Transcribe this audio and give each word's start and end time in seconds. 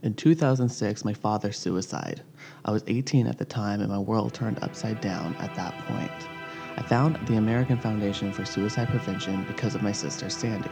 In 0.00 0.14
2006, 0.14 1.04
my 1.04 1.12
father 1.12 1.50
suicide. 1.50 2.22
I 2.64 2.70
was 2.70 2.84
18 2.86 3.26
at 3.26 3.36
the 3.36 3.44
time 3.44 3.80
and 3.80 3.90
my 3.90 3.98
world 3.98 4.32
turned 4.32 4.62
upside 4.62 5.00
down 5.00 5.34
at 5.40 5.56
that 5.56 5.76
point. 5.86 6.12
I 6.76 6.82
found 6.82 7.18
the 7.26 7.34
American 7.34 7.80
Foundation 7.80 8.32
for 8.32 8.44
Suicide 8.44 8.90
Prevention 8.90 9.42
because 9.48 9.74
of 9.74 9.82
my 9.82 9.90
sister 9.90 10.30
Sandy. 10.30 10.70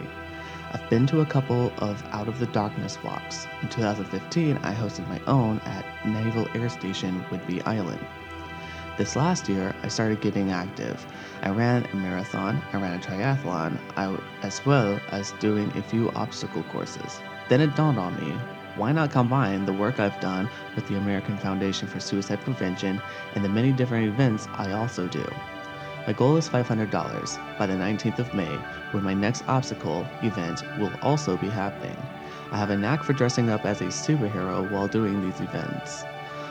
I've 0.71 0.89
been 0.89 1.05
to 1.07 1.19
a 1.19 1.25
couple 1.25 1.73
of 1.79 2.01
Out 2.11 2.29
of 2.29 2.39
the 2.39 2.45
Darkness 2.47 3.03
walks. 3.03 3.45
In 3.61 3.67
2015, 3.67 4.59
I 4.63 4.73
hosted 4.73 5.05
my 5.09 5.19
own 5.27 5.59
at 5.65 5.83
Naval 6.05 6.47
Air 6.55 6.69
Station, 6.69 7.21
Whidbey 7.29 7.67
Island. 7.67 7.99
This 8.97 9.17
last 9.17 9.49
year, 9.49 9.75
I 9.83 9.89
started 9.89 10.21
getting 10.21 10.51
active. 10.51 11.05
I 11.41 11.49
ran 11.49 11.85
a 11.91 11.95
marathon, 11.97 12.61
I 12.71 12.77
ran 12.77 12.97
a 12.97 13.03
triathlon, 13.03 13.77
I, 13.97 14.17
as 14.41 14.65
well 14.65 15.01
as 15.11 15.33
doing 15.41 15.69
a 15.75 15.83
few 15.83 16.11
obstacle 16.11 16.63
courses. 16.63 17.19
Then 17.49 17.59
it 17.59 17.75
dawned 17.75 17.99
on 17.99 18.15
me 18.21 18.33
why 18.77 18.91
not 18.91 19.11
combine 19.11 19.65
the 19.65 19.73
work 19.73 19.99
I've 19.99 20.19
done 20.19 20.49
with 20.75 20.87
the 20.87 20.97
American 20.97 21.37
Foundation 21.37 21.87
for 21.87 21.99
Suicide 21.99 22.41
Prevention 22.41 23.01
and 23.33 23.43
the 23.43 23.49
many 23.49 23.71
different 23.71 24.07
events 24.07 24.47
I 24.53 24.71
also 24.71 25.07
do? 25.07 25.25
My 26.05 26.13
goal 26.13 26.37
is 26.37 26.47
$500 26.47 27.57
by 27.57 27.65
the 27.65 27.73
19th 27.73 28.19
of 28.19 28.33
May, 28.33 28.55
when 28.91 29.03
my 29.03 29.13
next 29.13 29.43
obstacle 29.49 30.07
event 30.21 30.63
will 30.79 30.91
also 31.01 31.35
be 31.35 31.49
happening. 31.49 31.97
I 32.51 32.57
have 32.57 32.69
a 32.69 32.77
knack 32.77 33.03
for 33.03 33.13
dressing 33.13 33.49
up 33.49 33.65
as 33.65 33.81
a 33.81 33.85
superhero 33.85 34.71
while 34.71 34.87
doing 34.87 35.21
these 35.21 35.41
events. 35.41 36.05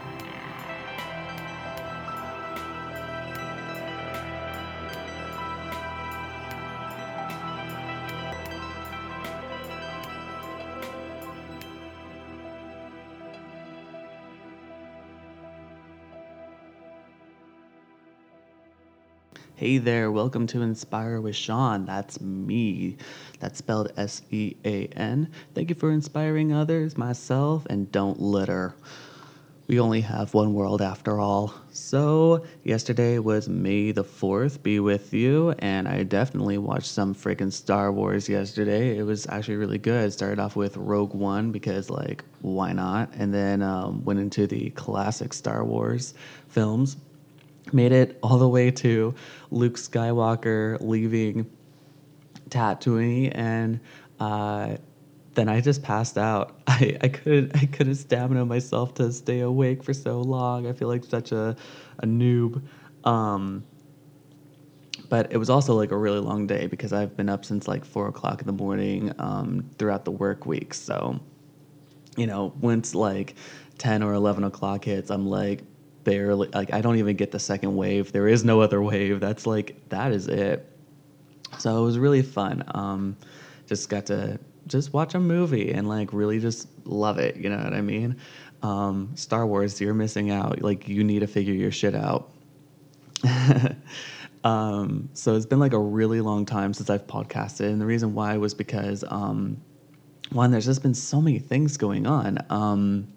Hey 19.62 19.78
there, 19.78 20.12
welcome 20.12 20.48
to 20.48 20.64
Inspire 20.64 21.22
with 21.22 21.36
Sean. 21.36 21.86
That's 21.86 22.20
me. 22.20 22.98
That's 23.40 23.60
spelled 23.60 23.94
S 23.96 24.24
E 24.32 24.56
A 24.66 24.88
N. 24.88 25.30
Thank 25.54 25.70
you 25.70 25.76
for 25.76 25.92
inspiring 25.92 26.52
others, 26.52 26.98
myself, 26.98 27.68
and 27.70 27.92
don't 27.92 28.20
litter. 28.20 28.74
We 29.68 29.80
only 29.80 30.02
have 30.02 30.34
one 30.34 30.56
world 30.56 30.82
after 30.82 31.20
all. 31.20 31.54
So, 31.72 32.44
yesterday 32.64 33.20
was 33.20 33.48
May 33.48 33.92
the 33.92 34.04
4th, 34.04 34.64
be 34.64 34.80
with 34.80 35.14
you, 35.14 35.52
and 35.60 35.88
I 35.88 36.02
definitely 36.02 36.58
watched 36.58 36.90
some 36.90 37.14
freaking 37.14 37.54
Star 37.54 37.92
Wars 37.92 38.28
yesterday. 38.28 38.98
It 38.98 39.04
was 39.04 39.28
actually 39.30 39.58
really 39.58 39.78
good. 39.78 40.12
Started 40.12 40.40
off 40.40 40.56
with 40.56 40.76
Rogue 40.76 41.14
One 41.14 41.52
because, 41.52 41.88
like, 41.88 42.24
why 42.42 42.74
not? 42.74 43.14
And 43.14 43.32
then 43.32 43.62
um, 43.62 44.04
went 44.06 44.20
into 44.20 44.48
the 44.48 44.72
classic 44.72 45.34
Star 45.34 45.64
Wars 45.64 46.16
films 46.48 46.98
made 47.74 47.92
it 47.92 48.18
all 48.22 48.38
the 48.38 48.48
way 48.48 48.72
to 48.72 49.14
Luke 49.50 49.76
Skywalker 49.76 50.78
leaving 50.82 51.50
Tatooine, 52.50 53.32
and 53.34 53.80
uh, 54.20 54.78
then 55.34 55.50
I 55.50 55.62
just 55.62 55.82
passed 55.84 56.18
out. 56.18 56.60
I, 56.68 56.98
I 57.02 57.08
couldn't 57.08 57.56
I 57.56 57.66
couldn't 57.66 57.96
stamina 57.96 58.46
myself 58.46 58.94
to 58.96 59.12
stay 59.12 59.40
awake 59.42 59.84
for 59.84 59.94
so 59.94 60.22
long. 60.22 60.68
I 60.68 60.74
feel 60.74 60.88
like 60.88 61.04
such 61.04 61.32
a 61.32 61.56
a 62.00 62.06
noob. 62.06 62.62
Um, 63.04 63.64
but 65.10 65.32
it 65.32 65.38
was 65.38 65.50
also 65.50 65.76
like 65.76 65.92
a 65.92 65.98
really 65.98 66.20
long 66.20 66.48
day 66.48 66.68
because 66.68 66.94
I've 66.94 67.18
been 67.18 67.28
up 67.28 67.44
since 67.44 67.68
like 67.68 67.84
four 67.84 68.08
o'clock 68.08 68.40
in 68.40 68.48
the 68.48 68.54
morning 68.54 69.12
um, 69.20 69.70
throughout 69.78 70.06
the 70.06 70.12
work 70.12 70.46
week. 70.46 70.74
So, 70.74 71.20
you 72.16 72.28
know, 72.28 72.54
once 72.62 72.96
like 72.96 73.36
ten 73.78 74.04
or 74.04 74.14
eleven 74.14 74.44
o'clock 74.44 74.86
hits, 74.86 75.10
I'm 75.10 75.28
like 75.28 75.64
barely 76.04 76.50
like 76.54 76.74
I 76.74 76.82
don't 76.82 76.98
even 76.98 77.16
get 77.16 77.32
the 77.32 77.40
second 77.40 77.76
wave. 77.76 78.12
There 78.12 78.28
is 78.28 78.44
no 78.44 78.62
other 78.62 78.82
wave. 78.82 79.20
That's 79.20 79.46
like 79.46 79.90
that 79.90 80.12
is 80.12 80.28
it. 80.28 80.68
So 81.58 81.82
it 81.82 81.86
was 81.86 82.00
really 82.00 82.22
fun. 82.22 82.64
Um, 82.74 83.18
just 83.68 83.90
got 83.90 84.08
to 84.08 84.40
just 84.68 84.94
watch 84.94 85.16
a 85.16 85.20
movie 85.20 85.72
and 85.72 85.88
like 85.88 86.14
really 86.14 86.40
just 86.40 86.68
love 86.86 87.18
it. 87.20 87.36
You 87.36 87.50
know 87.50 87.58
what 87.58 87.74
I 87.74 87.82
mean? 87.82 88.18
Um, 88.64 89.12
Star 89.16 89.46
Wars, 89.46 89.80
you're 89.82 89.94
missing 89.94 90.30
out. 90.32 90.62
Like 90.62 90.88
you 90.88 91.04
need 91.04 91.20
to 91.20 91.28
figure 91.28 91.54
your 91.54 91.72
shit 91.72 91.96
out. 91.96 92.32
um, 94.44 95.10
so 95.14 95.36
it's 95.36 95.46
been 95.46 95.60
like 95.60 95.74
a 95.74 95.80
really 95.80 96.22
long 96.22 96.46
time 96.46 96.74
since 96.74 96.90
I've 96.90 97.08
podcasted, 97.08 97.68
and 97.68 97.82
the 97.82 97.86
reason 97.86 98.14
why 98.14 98.38
was 98.38 98.54
because 98.54 99.04
um, 99.08 99.58
one, 100.32 100.52
there's 100.52 100.66
just 100.66 100.82
been 100.82 100.94
so 100.94 101.22
many 101.22 101.40
things 101.40 101.78
going 101.78 102.08
on. 102.08 102.38
Um, 102.50 103.08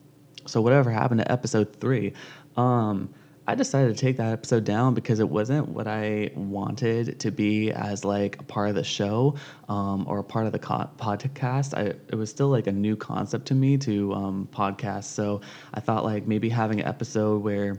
so 0.46 0.60
whatever 0.60 0.90
happened 0.90 1.20
to 1.20 1.32
episode 1.32 1.76
three, 1.80 2.12
um, 2.56 3.14
I 3.46 3.54
decided 3.54 3.94
to 3.94 4.00
take 4.00 4.16
that 4.16 4.32
episode 4.32 4.64
down 4.64 4.94
because 4.94 5.20
it 5.20 5.28
wasn't 5.28 5.68
what 5.68 5.86
I 5.86 6.30
wanted 6.34 7.20
to 7.20 7.30
be 7.30 7.72
as 7.72 8.02
like 8.02 8.40
a 8.40 8.42
part 8.44 8.70
of 8.70 8.74
the 8.74 8.84
show 8.84 9.34
um, 9.68 10.06
or 10.08 10.20
a 10.20 10.24
part 10.24 10.46
of 10.46 10.52
the 10.52 10.58
co- 10.58 10.88
podcast. 10.96 11.76
I, 11.76 11.94
it 12.08 12.14
was 12.14 12.30
still 12.30 12.48
like 12.48 12.66
a 12.66 12.72
new 12.72 12.96
concept 12.96 13.46
to 13.46 13.54
me 13.54 13.76
to 13.78 14.14
um, 14.14 14.48
podcast. 14.50 15.04
So 15.04 15.42
I 15.74 15.80
thought 15.80 16.04
like 16.04 16.26
maybe 16.26 16.48
having 16.48 16.80
an 16.80 16.86
episode 16.86 17.42
where 17.42 17.76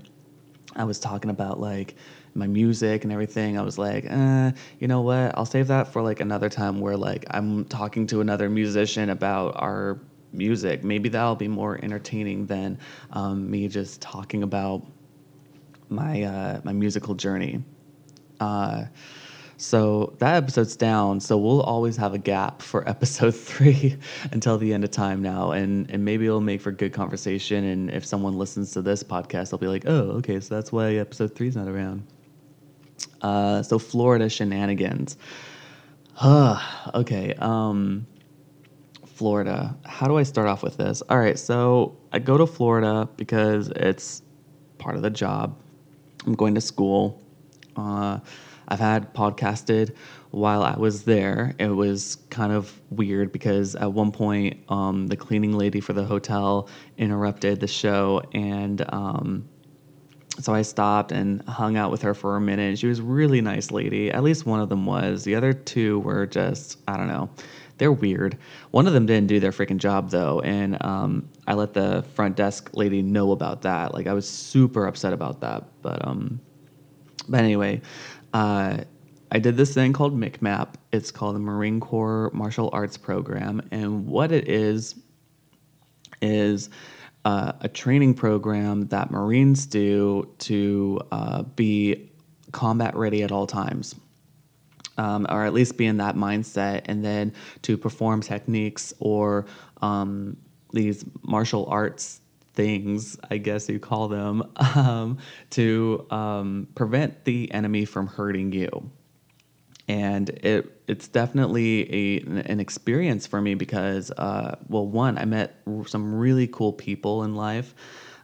I 0.76 0.84
was 0.84 1.00
talking 1.00 1.32
about 1.32 1.60
like 1.60 1.96
my 2.36 2.46
music 2.46 3.04
and 3.04 3.12
everything. 3.12 3.58
I 3.58 3.64
was 3.64 3.80
like, 3.80 4.06
eh, 4.06 4.52
you 4.80 4.88
know 4.88 5.02
what? 5.02 5.36
I'll 5.36 5.46
save 5.46 5.68
that 5.68 5.88
for 5.88 6.04
like 6.04 6.20
another 6.20 6.50
time 6.50 6.80
where 6.80 6.98
like 6.98 7.26
I'm 7.32 7.66
talking 7.66 8.06
to 8.08 8.22
another 8.22 8.50
musician 8.50 9.10
about 9.10 9.54
our 9.56 10.00
music. 10.36 10.84
Maybe 10.84 11.10
that'll 11.10 11.36
be 11.36 11.48
more 11.48 11.80
entertaining 11.84 12.46
than 12.46 12.78
um, 13.12 13.50
me 13.50 13.68
just 13.68 14.02
talking 14.02 14.44
about 14.44 14.86
my 15.90 16.24
uh, 16.24 16.62
my 16.64 16.74
musical 16.74 17.16
journey. 17.16 17.64
Uh, 18.40 18.86
so 19.58 20.14
that 20.20 20.36
episode's 20.36 20.76
down. 20.76 21.20
So 21.22 21.38
we'll 21.38 21.62
always 21.62 21.96
have 21.98 22.14
a 22.14 22.18
gap 22.18 22.62
for 22.62 22.88
episode 22.90 23.36
three 23.36 23.98
until 24.32 24.58
the 24.58 24.74
end 24.74 24.84
of 24.84 24.92
time 24.92 25.22
now, 25.22 25.52
and 25.52 25.90
and 25.90 26.04
maybe 26.04 26.26
it'll 26.26 26.42
make 26.42 26.62
for 26.62 26.72
good 26.72 26.94
conversation. 26.94 27.64
And 27.64 27.90
if 27.90 28.06
someone 28.06 28.38
listens 28.38 28.72
to 28.74 28.82
this 28.82 29.04
podcast, 29.04 29.52
they'll 29.52 29.60
be 29.60 29.68
like, 29.68 29.84
oh, 29.88 30.12
okay, 30.18 30.40
so 30.40 30.56
that's 30.56 30.72
why 30.72 30.96
episode 30.96 31.36
three's 31.36 31.56
not 31.56 31.68
around. 31.68 32.06
Uh, 33.22 33.64
so 33.64 33.80
Florida 33.80 34.30
shenanigans. 34.30 35.18
Okay. 36.94 37.34
Um, 37.40 38.08
Florida. 39.16 39.74
How 39.86 40.08
do 40.08 40.18
I 40.18 40.24
start 40.24 40.50
off 40.50 40.62
with 40.62 40.76
this? 40.76 41.02
All 41.10 41.18
right. 41.18 41.40
So 41.40 41.98
I 42.12 42.20
go 42.20 42.38
to 42.38 42.46
Florida 42.46 43.08
because 43.16 43.70
it's 43.70 44.22
part 44.78 44.98
of 44.98 45.04
the 45.04 45.10
job. 45.10 45.58
I'm 46.26 46.34
going 46.34 46.54
to 46.56 46.62
school. 46.62 47.24
Uh, 47.78 48.20
I've 48.68 48.80
had 48.80 49.14
podcasted 49.14 49.96
while 50.32 50.64
I 50.64 50.76
was 50.76 51.06
there. 51.06 51.56
It 51.60 51.70
was 51.70 52.18
kind 52.30 52.52
of 52.52 52.78
weird 52.90 53.32
because 53.32 53.76
at 53.76 53.94
one 53.94 54.12
point, 54.12 54.60
um, 54.68 55.08
the 55.08 55.16
cleaning 55.16 55.58
lady 55.58 55.80
for 55.80 55.94
the 55.94 56.04
hotel 56.04 56.68
interrupted 56.98 57.62
the 57.62 57.68
show, 57.68 58.22
and 58.34 58.84
um, 58.94 59.48
so 60.40 60.54
I 60.54 60.62
stopped 60.64 61.12
and 61.12 61.42
hung 61.48 61.78
out 61.78 61.92
with 61.92 62.02
her 62.02 62.14
for 62.14 62.36
a 62.36 62.42
minute. 62.42 62.78
She 62.78 62.88
was 62.88 63.00
a 63.00 63.04
really 63.04 63.42
nice 63.42 63.72
lady. 63.72 64.12
At 64.12 64.24
least 64.24 64.46
one 64.46 64.60
of 64.60 64.70
them 64.70 64.86
was. 64.86 65.24
The 65.24 65.36
other 65.36 65.54
two 65.54 66.00
were 66.00 66.26
just, 66.26 66.78
I 66.88 66.98
don't 66.98 67.08
know, 67.08 67.30
they're 67.78 67.92
weird. 67.92 68.38
One 68.72 68.88
of 68.88 68.94
them 68.94 69.06
didn't 69.06 69.28
do 69.28 69.40
their 69.40 69.52
freaking 69.52 69.78
job 69.78 70.10
though, 70.10 70.40
and 70.42 70.82
um, 70.84 71.30
I 71.48 71.54
let 71.54 71.74
the 71.74 72.04
front 72.14 72.36
desk 72.36 72.70
lady 72.74 73.02
know 73.02 73.32
about 73.32 73.62
that. 73.64 73.94
Like 73.94 74.08
I 74.08 74.14
was 74.14 74.28
super 74.30 74.88
upset 74.88 75.14
about 75.14 75.42
that. 75.42 75.64
But 75.82 76.06
um, 76.08 76.40
but 77.28 77.42
anyway, 77.42 77.82
uh, 78.34 78.78
I 79.32 79.40
did 79.40 79.58
this 79.58 79.74
thing 79.74 79.94
called 79.94 80.18
MCMAP. 80.18 80.76
It's 80.92 81.12
called 81.12 81.36
the 81.36 81.40
Marine 81.40 81.80
Corps 81.80 82.32
Martial 82.34 82.70
Arts 82.72 82.98
Program, 82.98 83.62
and 83.72 84.08
what 84.08 84.32
it 84.32 84.48
is 84.48 84.96
is 86.22 86.70
uh, 87.26 87.54
a 87.62 87.68
training 87.68 88.14
program 88.14 88.88
that 88.88 89.12
Marines 89.12 89.66
do 89.66 90.32
to 90.40 91.02
uh, 91.12 91.42
be 91.42 92.10
combat 92.52 92.96
ready 92.96 93.24
at 93.24 93.32
all 93.32 93.48
times. 93.48 93.96
Um, 94.98 95.28
or 95.30 95.44
at 95.44 95.54
least 95.54 95.76
be 95.76 95.88
in 95.88 95.98
that 95.98 96.16
mindset, 96.16 96.84
and 96.86 97.04
then 97.04 97.34
to 97.64 97.78
perform 97.78 98.22
techniques 98.22 98.94
or 99.00 99.46
um, 99.82 100.38
these 100.72 101.04
martial 101.22 101.66
arts 101.66 102.22
things, 102.54 103.18
I 103.30 103.38
guess 103.38 103.68
you 103.68 103.78
call 103.78 104.08
them, 104.08 104.50
um, 104.76 105.18
to 105.50 106.08
um, 106.12 106.70
prevent 106.76 107.26
the 107.26 107.52
enemy 107.52 107.84
from 107.84 108.08
hurting 108.08 108.54
you 108.54 108.90
and 109.88 110.30
it 110.30 110.82
it's 110.88 111.08
definitely 111.08 111.94
a 111.94 112.20
an 112.50 112.60
experience 112.60 113.28
for 113.28 113.42
me 113.42 113.56
because 113.56 114.12
uh, 114.12 114.56
well 114.68 114.88
one 114.88 115.18
I 115.18 115.26
met 115.26 115.62
some 115.86 116.16
really 116.16 116.48
cool 116.48 116.74
people 116.74 117.24
in 117.24 117.36
life. 117.36 117.76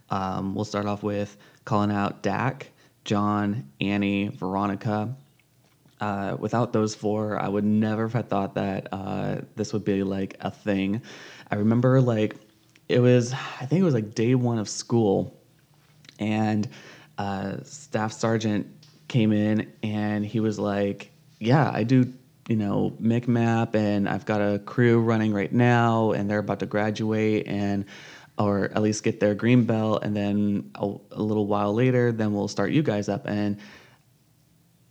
Um, 0.10 0.56
we'll 0.56 0.66
start 0.66 0.86
off 0.86 1.04
with 1.04 1.38
calling 1.63 1.92
out 1.92 2.22
Dak, 2.22 2.69
John, 3.06 3.69
Annie, 3.80 4.28
Veronica. 4.30 5.16
Uh, 6.00 6.36
without 6.40 6.74
those 6.74 6.96
four, 6.96 7.40
I 7.40 7.48
would 7.48 7.63
never 7.63 8.08
have 8.08 8.28
thought 8.28 8.56
that 8.56 8.88
uh, 8.92 9.42
this 9.56 9.72
would 9.72 9.86
be 9.86 10.02
like 10.02 10.36
a 10.40 10.50
thing. 10.50 11.04
I 11.52 11.56
remember 11.56 12.02
like 12.02 12.36
it 12.90 13.00
was 13.00 13.34
I 13.34 13.66
think 13.66 13.81
it 13.81 13.86
was 13.86 13.94
like 13.94 14.16
day 14.16 14.36
one 14.36 14.58
of 14.58 14.68
school, 14.68 15.40
and 16.19 16.68
uh, 17.18 17.58
staff 17.63 18.13
sergeant 18.13 18.68
came 19.08 19.31
in 19.31 19.72
and 19.84 20.25
he 20.25 20.40
was 20.40 20.58
like 20.58 21.12
yeah, 21.42 21.72
I 21.74 21.84
do, 21.84 22.14
you 22.48 22.56
know, 22.56 22.96
MCMAP 23.02 23.74
and 23.74 24.08
I've 24.08 24.26
got 24.26 24.42
a 24.42 24.60
crew 24.60 25.02
running 25.02 25.34
right 25.34 25.52
now 25.52 26.12
and 26.12 26.30
they're 26.30 26.40
about 26.40 26.60
to 26.60 26.68
graduate 26.68 27.48
and 27.48 27.86
or 28.38 28.66
at 28.66 28.82
least 28.82 29.04
get 29.04 29.20
their 29.20 29.34
green 29.34 29.64
belt 29.66 30.04
and 30.04 30.16
then 30.16 30.70
a, 30.76 30.94
a 31.12 31.22
little 31.22 31.48
while 31.48 31.74
later 31.74 32.12
then 32.12 32.34
we'll 32.34 32.48
start 32.48 32.72
you 32.72 32.84
guys 32.84 33.10
up. 33.10 33.26
And 33.26 33.58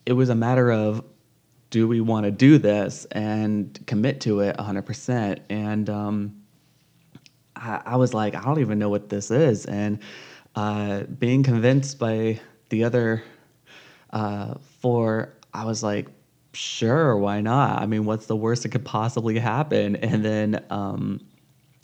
it 0.05 0.13
was 0.13 0.29
a 0.29 0.35
matter 0.35 0.73
of 0.73 1.05
do 1.71 1.87
we 1.87 2.01
want 2.01 2.25
to 2.25 2.33
do 2.33 2.59
this 2.59 3.05
and 3.13 3.79
commit 3.87 4.21
to 4.23 4.41
it 4.41 4.57
100% 4.57 5.39
and 5.51 5.89
um, 5.89 6.43
I, 7.55 7.81
I, 7.87 7.97
was 7.97 8.13
like 8.13 8.35
i 8.35 8.41
don't 8.43 8.59
even 8.59 8.81
know 8.81 8.89
what 8.89 9.09
this 9.09 9.31
is. 9.31 9.67
And 9.67 10.01
uh, 10.57 11.05
being 11.05 11.45
convinced 11.45 12.01
by 12.01 12.41
the 12.71 12.83
other 12.83 13.23
uh, 14.13 14.55
four 14.81 15.35
i 15.55 15.65
was 15.65 15.85
like 15.85 16.09
sure, 16.53 17.17
why 17.17 17.41
not? 17.41 17.81
I 17.81 17.87
mean, 17.87 18.05
what's 18.05 18.27
the 18.27 18.37
worst 18.37 18.63
that 18.63 18.71
could 18.71 18.85
possibly 18.85 19.39
happen? 19.39 19.97
And 19.97 20.25
then, 20.25 20.65
um, 20.71 21.21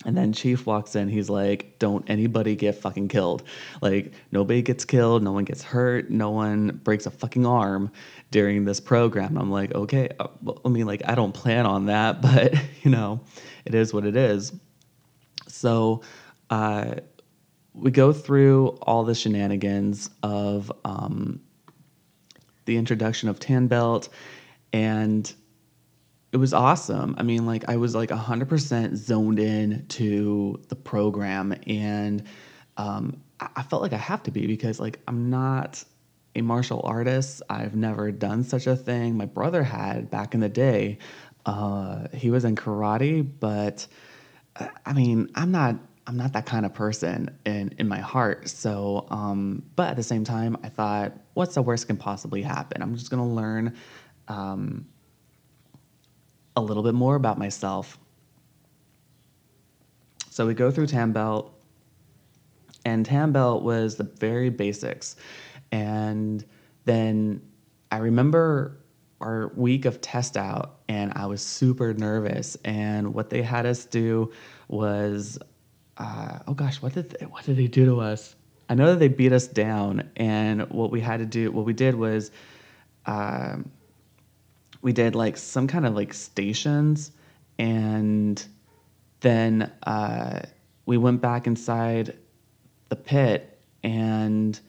and 0.05 0.15
then 0.15 0.31
Chief 0.31 0.65
walks 0.65 0.95
in. 0.95 1.09
He's 1.09 1.29
like, 1.29 1.79
"Don't 1.79 2.07
anybody 2.09 2.55
get 2.55 2.75
fucking 2.75 3.07
killed. 3.07 3.43
Like 3.81 4.13
nobody 4.31 4.61
gets 4.61 4.85
killed. 4.85 5.23
No 5.23 5.31
one 5.31 5.43
gets 5.43 5.63
hurt. 5.63 6.09
No 6.09 6.31
one 6.31 6.79
breaks 6.83 7.05
a 7.05 7.11
fucking 7.11 7.45
arm 7.45 7.91
during 8.31 8.65
this 8.65 8.79
program." 8.79 9.37
I'm 9.37 9.51
like, 9.51 9.73
"Okay. 9.73 10.09
Uh, 10.19 10.27
I 10.63 10.69
mean, 10.69 10.85
like 10.85 11.01
I 11.05 11.15
don't 11.15 11.33
plan 11.33 11.65
on 11.65 11.87
that, 11.87 12.21
but 12.21 12.53
you 12.83 12.91
know, 12.91 13.21
it 13.65 13.73
is 13.73 13.93
what 13.93 14.05
it 14.05 14.15
is." 14.15 14.53
So, 15.47 16.01
uh, 16.49 16.95
we 17.73 17.91
go 17.91 18.13
through 18.13 18.69
all 18.81 19.03
the 19.03 19.15
shenanigans 19.15 20.09
of 20.23 20.71
um, 20.85 21.39
the 22.65 22.77
introduction 22.77 23.29
of 23.29 23.39
Tan 23.39 23.67
Belt 23.67 24.09
and 24.73 25.33
it 26.31 26.37
was 26.37 26.53
awesome. 26.53 27.15
I 27.17 27.23
mean, 27.23 27.45
like 27.45 27.69
I 27.69 27.77
was 27.77 27.95
like 27.95 28.09
100% 28.09 28.95
zoned 28.95 29.39
in 29.39 29.85
to 29.89 30.61
the 30.67 30.75
program 30.75 31.55
and 31.65 32.23
um, 32.75 33.21
I 33.39 33.63
felt 33.63 33.81
like 33.81 33.93
I 33.93 33.97
have 33.97 34.23
to 34.23 34.31
be 34.31 34.47
because 34.47 34.79
like 34.79 34.99
I'm 35.07 35.29
not 35.29 35.83
a 36.35 36.41
martial 36.41 36.81
artist. 36.83 37.41
I've 37.49 37.75
never 37.75 38.11
done 38.11 38.43
such 38.43 38.67
a 38.67 38.75
thing. 38.75 39.17
My 39.17 39.25
brother 39.25 39.63
had 39.63 40.09
back 40.09 40.33
in 40.33 40.39
the 40.39 40.49
day. 40.49 40.99
Uh, 41.45 42.07
he 42.13 42.29
was 42.29 42.45
in 42.45 42.55
karate, 42.55 43.27
but 43.39 43.87
uh, 44.57 44.67
I 44.85 44.93
mean, 44.93 45.29
I'm 45.35 45.51
not 45.51 45.75
I'm 46.05 46.15
not 46.15 46.33
that 46.33 46.45
kind 46.45 46.65
of 46.65 46.73
person 46.73 47.37
in 47.45 47.73
in 47.77 47.87
my 47.87 47.99
heart. 47.99 48.49
So, 48.49 49.07
um, 49.09 49.63
but 49.75 49.89
at 49.89 49.95
the 49.95 50.03
same 50.03 50.23
time, 50.23 50.57
I 50.63 50.69
thought, 50.69 51.13
what's 51.33 51.55
the 51.55 51.61
worst 51.61 51.87
can 51.87 51.97
possibly 51.97 52.41
happen? 52.41 52.81
I'm 52.81 52.95
just 52.95 53.09
gonna 53.09 53.27
learn 53.27 53.75
um, 54.27 54.87
a 56.55 56.61
little 56.61 56.83
bit 56.83 56.93
more 56.93 57.15
about 57.15 57.37
myself. 57.37 57.97
So 60.29 60.45
we 60.45 60.53
go 60.53 60.69
through 60.71 60.87
Tan 60.87 61.11
Belt, 61.13 61.53
and 62.85 63.05
Tan 63.05 63.31
Belt 63.31 63.63
was 63.63 63.95
the 63.95 64.03
very 64.03 64.49
basics. 64.49 65.15
And 65.71 66.45
then 66.85 67.41
I 67.91 67.97
remember 67.97 68.77
our 69.19 69.51
week 69.55 69.85
of 69.85 69.99
test 69.99 70.37
out, 70.37 70.79
and 70.87 71.11
I 71.15 71.25
was 71.25 71.41
super 71.41 71.93
nervous. 71.93 72.55
And 72.63 73.13
what 73.13 73.29
they 73.29 73.41
had 73.41 73.65
us 73.65 73.85
do 73.85 74.31
was, 74.67 75.39
uh, 75.97 76.39
oh 76.47 76.53
gosh, 76.53 76.81
what 76.81 76.93
did 76.93 77.09
they, 77.09 77.25
what 77.25 77.45
did 77.45 77.57
they 77.57 77.67
do 77.67 77.85
to 77.85 77.99
us? 77.99 78.35
I 78.69 78.75
know 78.75 78.87
that 78.87 78.99
they 78.99 79.07
beat 79.07 79.31
us 79.31 79.47
down, 79.47 80.09
and 80.15 80.69
what 80.69 80.91
we 80.91 81.01
had 81.01 81.19
to 81.19 81.25
do, 81.25 81.51
what 81.51 81.65
we 81.65 81.73
did 81.73 81.95
was. 81.95 82.31
Um, 83.05 83.71
we 84.81 84.93
did 84.93 85.15
like 85.15 85.37
some 85.37 85.67
kind 85.67 85.85
of 85.85 85.95
like 85.95 86.13
stations 86.13 87.11
and 87.59 88.45
then 89.21 89.71
uh, 89.83 90.41
we 90.85 90.97
went 90.97 91.21
back 91.21 91.47
inside 91.47 92.17
the 92.89 92.95
pit 92.95 93.59
and 93.83 94.59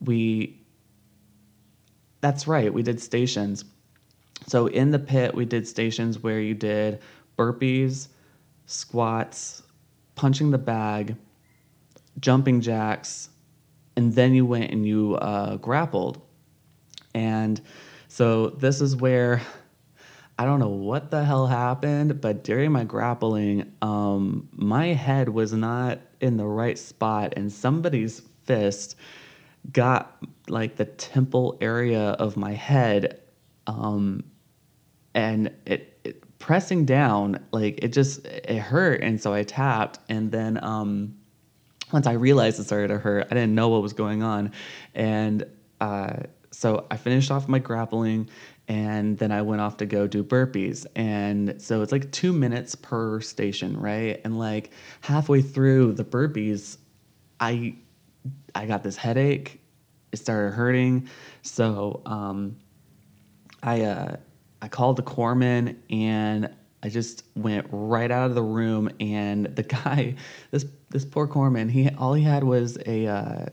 we 0.00 0.58
that's 2.20 2.46
right 2.46 2.72
we 2.72 2.82
did 2.82 3.00
stations. 3.00 3.64
So 4.46 4.66
in 4.66 4.90
the 4.90 4.98
pit 4.98 5.34
we 5.34 5.44
did 5.44 5.66
stations 5.66 6.22
where 6.22 6.40
you 6.40 6.54
did 6.54 7.00
burpees 7.36 8.08
squats 8.66 9.62
punching 10.14 10.50
the 10.50 10.58
bag 10.58 11.16
jumping 12.20 12.60
jacks 12.60 13.28
and 13.96 14.14
then 14.14 14.34
you 14.34 14.46
went 14.46 14.70
and 14.70 14.86
you 14.86 15.16
uh, 15.16 15.56
grappled. 15.56 16.20
And 17.14 17.60
so 18.12 18.48
this 18.48 18.82
is 18.82 18.94
where 18.94 19.40
I 20.38 20.44
don't 20.44 20.58
know 20.58 20.68
what 20.68 21.10
the 21.10 21.24
hell 21.24 21.46
happened, 21.46 22.20
but 22.20 22.44
during 22.44 22.70
my 22.70 22.84
grappling, 22.84 23.72
um, 23.80 24.50
my 24.52 24.88
head 24.88 25.30
was 25.30 25.54
not 25.54 25.98
in 26.20 26.36
the 26.36 26.44
right 26.44 26.78
spot, 26.78 27.32
and 27.38 27.50
somebody's 27.50 28.20
fist 28.44 28.96
got 29.72 30.22
like 30.46 30.76
the 30.76 30.84
temple 30.84 31.56
area 31.62 32.10
of 32.10 32.36
my 32.36 32.52
head, 32.52 33.18
um, 33.66 34.24
and 35.14 35.50
it, 35.64 35.98
it, 36.04 36.38
pressing 36.38 36.84
down 36.84 37.42
like 37.50 37.82
it 37.82 37.94
just 37.94 38.26
it 38.26 38.58
hurt, 38.58 39.00
and 39.00 39.22
so 39.22 39.32
I 39.32 39.42
tapped, 39.42 40.00
and 40.10 40.30
then 40.30 40.62
um, 40.62 41.16
once 41.94 42.06
I 42.06 42.12
realized 42.12 42.60
it 42.60 42.64
started 42.64 42.88
to 42.88 42.98
hurt, 42.98 43.28
I 43.30 43.34
didn't 43.34 43.54
know 43.54 43.70
what 43.70 43.80
was 43.80 43.94
going 43.94 44.22
on, 44.22 44.52
and 44.94 45.46
uh, 45.80 46.24
so 46.62 46.86
I 46.92 46.96
finished 46.96 47.32
off 47.32 47.48
my 47.48 47.58
grappling 47.58 48.30
and 48.68 49.18
then 49.18 49.32
I 49.32 49.42
went 49.42 49.60
off 49.60 49.78
to 49.78 49.86
go 49.86 50.06
do 50.06 50.22
burpees. 50.22 50.86
And 50.94 51.60
so 51.60 51.82
it's 51.82 51.90
like 51.90 52.12
two 52.12 52.32
minutes 52.32 52.76
per 52.76 53.20
station, 53.20 53.76
right? 53.80 54.20
And 54.24 54.38
like 54.38 54.70
halfway 55.00 55.42
through 55.42 55.94
the 55.94 56.04
burpees, 56.04 56.78
I 57.40 57.74
I 58.54 58.66
got 58.66 58.84
this 58.84 58.96
headache 58.96 59.60
it 60.12 60.18
started 60.18 60.52
hurting. 60.52 61.08
So 61.42 62.00
um, 62.06 62.56
I 63.64 63.82
uh, 63.82 64.16
I 64.60 64.68
called 64.68 64.98
the 64.98 65.02
corpsman 65.02 65.74
and 65.90 66.48
I 66.84 66.90
just 66.90 67.24
went 67.34 67.66
right 67.72 68.10
out 68.12 68.28
of 68.28 68.36
the 68.36 68.42
room. 68.42 68.88
And 69.00 69.46
the 69.56 69.64
guy, 69.64 70.14
this 70.52 70.64
this 70.90 71.04
poor 71.04 71.26
corpsman, 71.26 71.72
he 71.72 71.90
all 71.90 72.14
he 72.14 72.22
had 72.22 72.44
was 72.44 72.78
a 72.86 73.08
uh, 73.08 73.46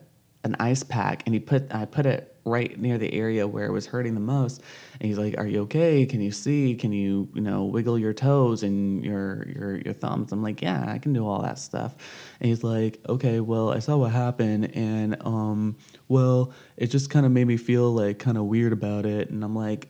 an 0.44 0.56
ice 0.60 0.84
pack, 0.84 1.24
and 1.26 1.34
he 1.34 1.40
put 1.40 1.74
I 1.74 1.86
put 1.86 2.06
it 2.06 2.29
right 2.46 2.80
near 2.80 2.98
the 2.98 3.14
area 3.14 3.48
where 3.48 3.66
it 3.66 3.72
was 3.72 3.86
hurting 3.86 4.14
the 4.14 4.20
most. 4.20 4.62
And 5.00 5.08
he's 5.08 5.18
like, 5.18 5.38
"Are 5.38 5.48
you 5.48 5.62
okay? 5.64 6.06
Can 6.06 6.22
you 6.22 6.32
see? 6.32 6.76
Can 6.76 6.92
you 6.92 7.30
you 7.34 7.42
know 7.42 7.66
wiggle 7.66 7.98
your 8.00 8.14
toes 8.14 8.64
and 8.64 9.04
your 9.04 9.48
your 9.48 9.78
your 9.78 9.94
thumbs?" 9.94 10.32
I'm 10.32 10.42
like, 10.44 10.62
"Yeah, 10.62 10.86
I 10.88 10.98
can 11.00 11.14
do 11.14 11.26
all 11.28 11.42
that 11.42 11.60
stuff." 11.60 11.96
And 12.40 12.50
he's 12.50 12.64
like, 12.64 13.00
"Okay, 13.08 13.40
well, 13.40 13.72
I 13.72 13.80
saw 13.80 13.98
what 13.98 14.12
happened, 14.12 14.76
and 14.76 15.18
um, 15.26 15.76
well, 16.08 16.52
it 16.78 16.88
just 16.88 17.10
kind 17.10 17.26
of 17.26 17.32
made 17.32 17.48
me 17.48 17.58
feel 17.58 17.92
like 17.94 18.20
kind 18.20 18.38
of 18.38 18.46
weird 18.46 18.74
about 18.74 19.06
it." 19.06 19.30
And 19.30 19.44
I'm 19.44 19.56
like, 19.56 19.90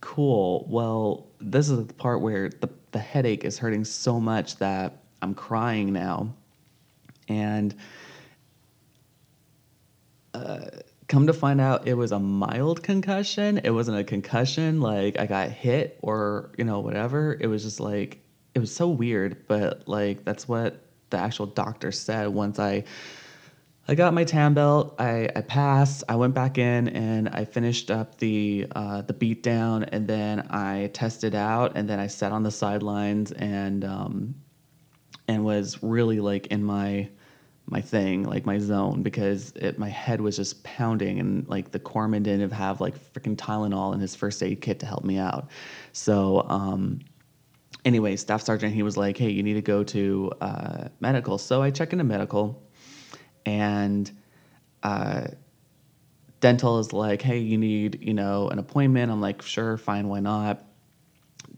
"Cool. 0.00 0.66
Well, 0.68 1.26
this 1.40 1.68
is 1.70 1.86
the 1.86 1.94
part 1.94 2.20
where 2.20 2.48
the 2.48 2.68
the 2.92 2.98
headache 2.98 3.44
is 3.44 3.58
hurting 3.58 3.84
so 3.84 4.20
much 4.20 4.56
that 4.56 5.02
I'm 5.22 5.34
crying 5.34 5.92
now." 5.92 6.34
And 7.28 7.74
uh, 10.34 10.66
come 11.14 11.28
to 11.28 11.32
find 11.32 11.60
out 11.60 11.86
it 11.86 11.94
was 11.94 12.10
a 12.10 12.18
mild 12.18 12.82
concussion. 12.82 13.58
It 13.62 13.70
wasn't 13.70 13.96
a 13.96 14.02
concussion 14.02 14.80
like 14.80 15.16
I 15.16 15.26
got 15.26 15.48
hit 15.48 15.96
or, 16.02 16.50
you 16.58 16.64
know, 16.64 16.80
whatever. 16.80 17.36
It 17.38 17.46
was 17.46 17.62
just 17.62 17.78
like 17.78 18.18
it 18.56 18.58
was 18.58 18.74
so 18.74 18.88
weird, 18.88 19.46
but 19.46 19.86
like 19.86 20.24
that's 20.24 20.48
what 20.48 20.80
the 21.10 21.18
actual 21.18 21.46
doctor 21.46 21.92
said 21.92 22.30
once 22.30 22.58
I 22.58 22.82
I 23.86 23.94
got 23.94 24.12
my 24.12 24.24
tan 24.24 24.54
belt. 24.54 24.96
I, 24.98 25.28
I 25.36 25.42
passed. 25.42 26.02
I 26.08 26.16
went 26.16 26.34
back 26.34 26.58
in 26.58 26.88
and 26.88 27.28
I 27.28 27.44
finished 27.44 27.92
up 27.92 28.18
the 28.18 28.66
uh, 28.74 29.02
the 29.02 29.12
beat 29.12 29.44
down, 29.44 29.84
and 29.84 30.08
then 30.08 30.48
I 30.50 30.90
tested 30.94 31.36
out, 31.36 31.76
and 31.76 31.88
then 31.88 32.00
I 32.00 32.08
sat 32.08 32.32
on 32.32 32.42
the 32.42 32.50
sidelines 32.50 33.30
and 33.30 33.84
um, 33.84 34.34
and 35.28 35.44
was 35.44 35.80
really 35.80 36.18
like 36.18 36.48
in 36.48 36.64
my 36.64 37.08
my 37.66 37.80
thing, 37.80 38.24
like 38.24 38.44
my 38.44 38.58
zone, 38.58 39.02
because 39.02 39.52
it, 39.56 39.78
my 39.78 39.88
head 39.88 40.20
was 40.20 40.36
just 40.36 40.62
pounding, 40.64 41.18
and 41.18 41.48
like 41.48 41.70
the 41.70 41.78
corpsman 41.78 42.22
didn't 42.22 42.50
have 42.50 42.80
like 42.80 42.96
freaking 43.12 43.36
Tylenol 43.36 43.94
in 43.94 44.00
his 44.00 44.14
first 44.14 44.42
aid 44.42 44.60
kit 44.60 44.80
to 44.80 44.86
help 44.86 45.04
me 45.04 45.18
out. 45.18 45.48
So, 45.92 46.46
um, 46.48 47.00
anyway, 47.84 48.16
staff 48.16 48.42
sergeant, 48.42 48.74
he 48.74 48.82
was 48.82 48.96
like, 48.96 49.16
"Hey, 49.16 49.30
you 49.30 49.42
need 49.42 49.54
to 49.54 49.62
go 49.62 49.82
to 49.84 50.32
uh, 50.40 50.88
medical." 51.00 51.38
So 51.38 51.62
I 51.62 51.70
check 51.70 51.92
into 51.92 52.04
medical, 52.04 52.62
and 53.46 54.10
uh, 54.82 55.28
dental 56.40 56.78
is 56.78 56.92
like, 56.92 57.22
"Hey, 57.22 57.38
you 57.38 57.56
need 57.56 57.98
you 58.02 58.12
know 58.12 58.48
an 58.50 58.58
appointment." 58.58 59.10
I'm 59.10 59.22
like, 59.22 59.40
"Sure, 59.40 59.78
fine, 59.78 60.08
why 60.08 60.20
not?" 60.20 60.62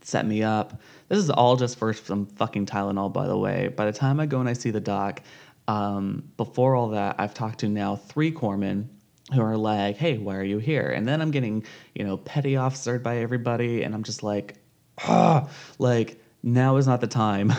Set 0.03 0.25
me 0.25 0.45
up. 0.45 0.81
This 1.09 1.19
is 1.19 1.31
all 1.31 1.57
just 1.57 1.79
for 1.79 1.93
some 1.93 2.27
fucking 2.27 2.67
Tylenol, 2.67 3.13
by 3.13 3.27
the 3.27 3.37
way. 3.37 3.69
By 3.69 3.87
the 3.87 3.93
time 3.93 4.21
I 4.21 4.27
go 4.27 4.39
and 4.39 4.49
I 4.49 4.53
see 4.53 4.71
the 4.71 4.81
doc, 4.81 5.21
um, 5.69 6.31
before 6.37 6.75
all 6.75 6.91
that, 6.91 7.17
I've 7.19 7.35
talked 7.35 7.61
to 7.61 7.69
now 7.69 7.97
three 7.97 8.33
corpsmen 8.33 8.87
who 9.35 9.41
are 9.41 9.57
like, 9.57 9.97
"Hey, 9.97 10.19
why 10.19 10.37
are 10.37 10.45
you 10.45 10.59
here?" 10.59 10.89
And 10.91 11.07
then 11.07 11.21
I'm 11.21 11.31
getting, 11.31 11.65
you 11.95 12.05
know, 12.05 12.17
petty 12.19 12.57
officered 12.57 13.03
by 13.03 13.19
everybody, 13.19 13.83
and 13.83 13.95
I'm 13.95 14.05
just 14.05 14.23
like, 14.23 14.57
ah, 14.99 15.49
like 15.79 16.21
now 16.43 16.77
is 16.77 16.87
not 16.87 17.01
the 17.01 17.07
time. 17.07 17.53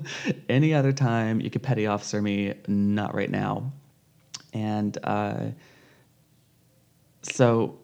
Any 0.48 0.74
other 0.74 0.92
time 0.92 1.40
you 1.40 1.50
could 1.50 1.62
petty 1.62 1.86
officer 1.86 2.20
me, 2.20 2.54
not 2.68 3.14
right 3.14 3.30
now. 3.30 3.72
And 4.52 4.96
uh, 5.02 5.46
so 7.22 7.78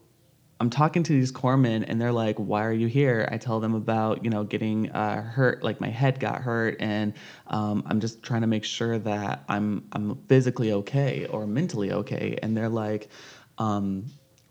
I'm 0.60 0.68
talking 0.68 1.02
to 1.04 1.12
these 1.12 1.32
corpsmen 1.32 1.86
and 1.88 1.98
they're 1.98 2.12
like, 2.12 2.36
"Why 2.36 2.64
are 2.64 2.72
you 2.72 2.86
here?" 2.86 3.26
I 3.32 3.38
tell 3.38 3.60
them 3.60 3.74
about 3.74 4.22
you 4.24 4.30
know 4.30 4.44
getting 4.44 4.90
uh, 4.92 5.22
hurt, 5.22 5.62
like 5.64 5.80
my 5.80 5.88
head 5.88 6.20
got 6.20 6.42
hurt, 6.42 6.76
and 6.80 7.14
um, 7.46 7.82
I'm 7.86 7.98
just 7.98 8.22
trying 8.22 8.42
to 8.42 8.46
make 8.46 8.64
sure 8.64 8.98
that 8.98 9.42
I'm 9.48 9.88
I'm 9.92 10.16
physically 10.28 10.72
okay 10.72 11.26
or 11.26 11.46
mentally 11.46 11.92
okay. 11.92 12.38
And 12.42 12.54
they're 12.54 12.68
like, 12.68 13.08
um, 13.56 14.04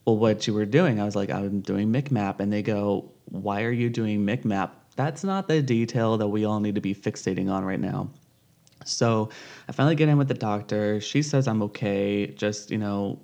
"Well, 0.05 0.17
what 0.17 0.47
you 0.47 0.55
were 0.55 0.65
doing?" 0.65 0.99
I 0.99 1.05
was 1.05 1.15
like, 1.15 1.29
"I'm 1.29 1.61
doing 1.61 1.91
MCMAP," 1.93 2.39
and 2.39 2.51
they 2.51 2.63
go, 2.63 3.11
"Why 3.25 3.63
are 3.63 3.71
you 3.71 3.89
doing 3.91 4.25
MCMAP?" 4.25 4.71
That's 4.95 5.23
not 5.23 5.47
the 5.47 5.61
detail 5.61 6.17
that 6.17 6.27
we 6.27 6.43
all 6.43 6.59
need 6.59 6.75
to 6.75 6.81
be 6.81 6.95
fixating 6.95 7.51
on 7.51 7.63
right 7.63 7.79
now. 7.79 8.09
So 8.83 9.29
I 9.67 9.73
finally 9.73 9.95
get 9.95 10.09
in 10.09 10.17
with 10.17 10.27
the 10.27 10.33
doctor. 10.33 10.99
She 11.01 11.21
says 11.21 11.47
I'm 11.47 11.61
okay. 11.63 12.27
Just 12.27 12.71
you 12.71 12.79
know, 12.79 13.19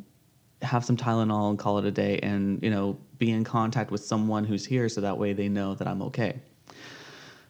have 0.65 0.83
some 0.83 0.97
Tylenol 0.97 1.49
and 1.49 1.59
call 1.59 1.77
it 1.77 1.85
a 1.85 1.91
day 1.91 2.19
and, 2.21 2.61
you 2.61 2.69
know, 2.69 2.97
be 3.17 3.31
in 3.31 3.43
contact 3.43 3.91
with 3.91 4.03
someone 4.03 4.43
who's 4.43 4.65
here 4.65 4.89
so 4.89 5.01
that 5.01 5.17
way 5.17 5.33
they 5.33 5.47
know 5.47 5.73
that 5.75 5.87
I'm 5.87 6.01
okay 6.03 6.41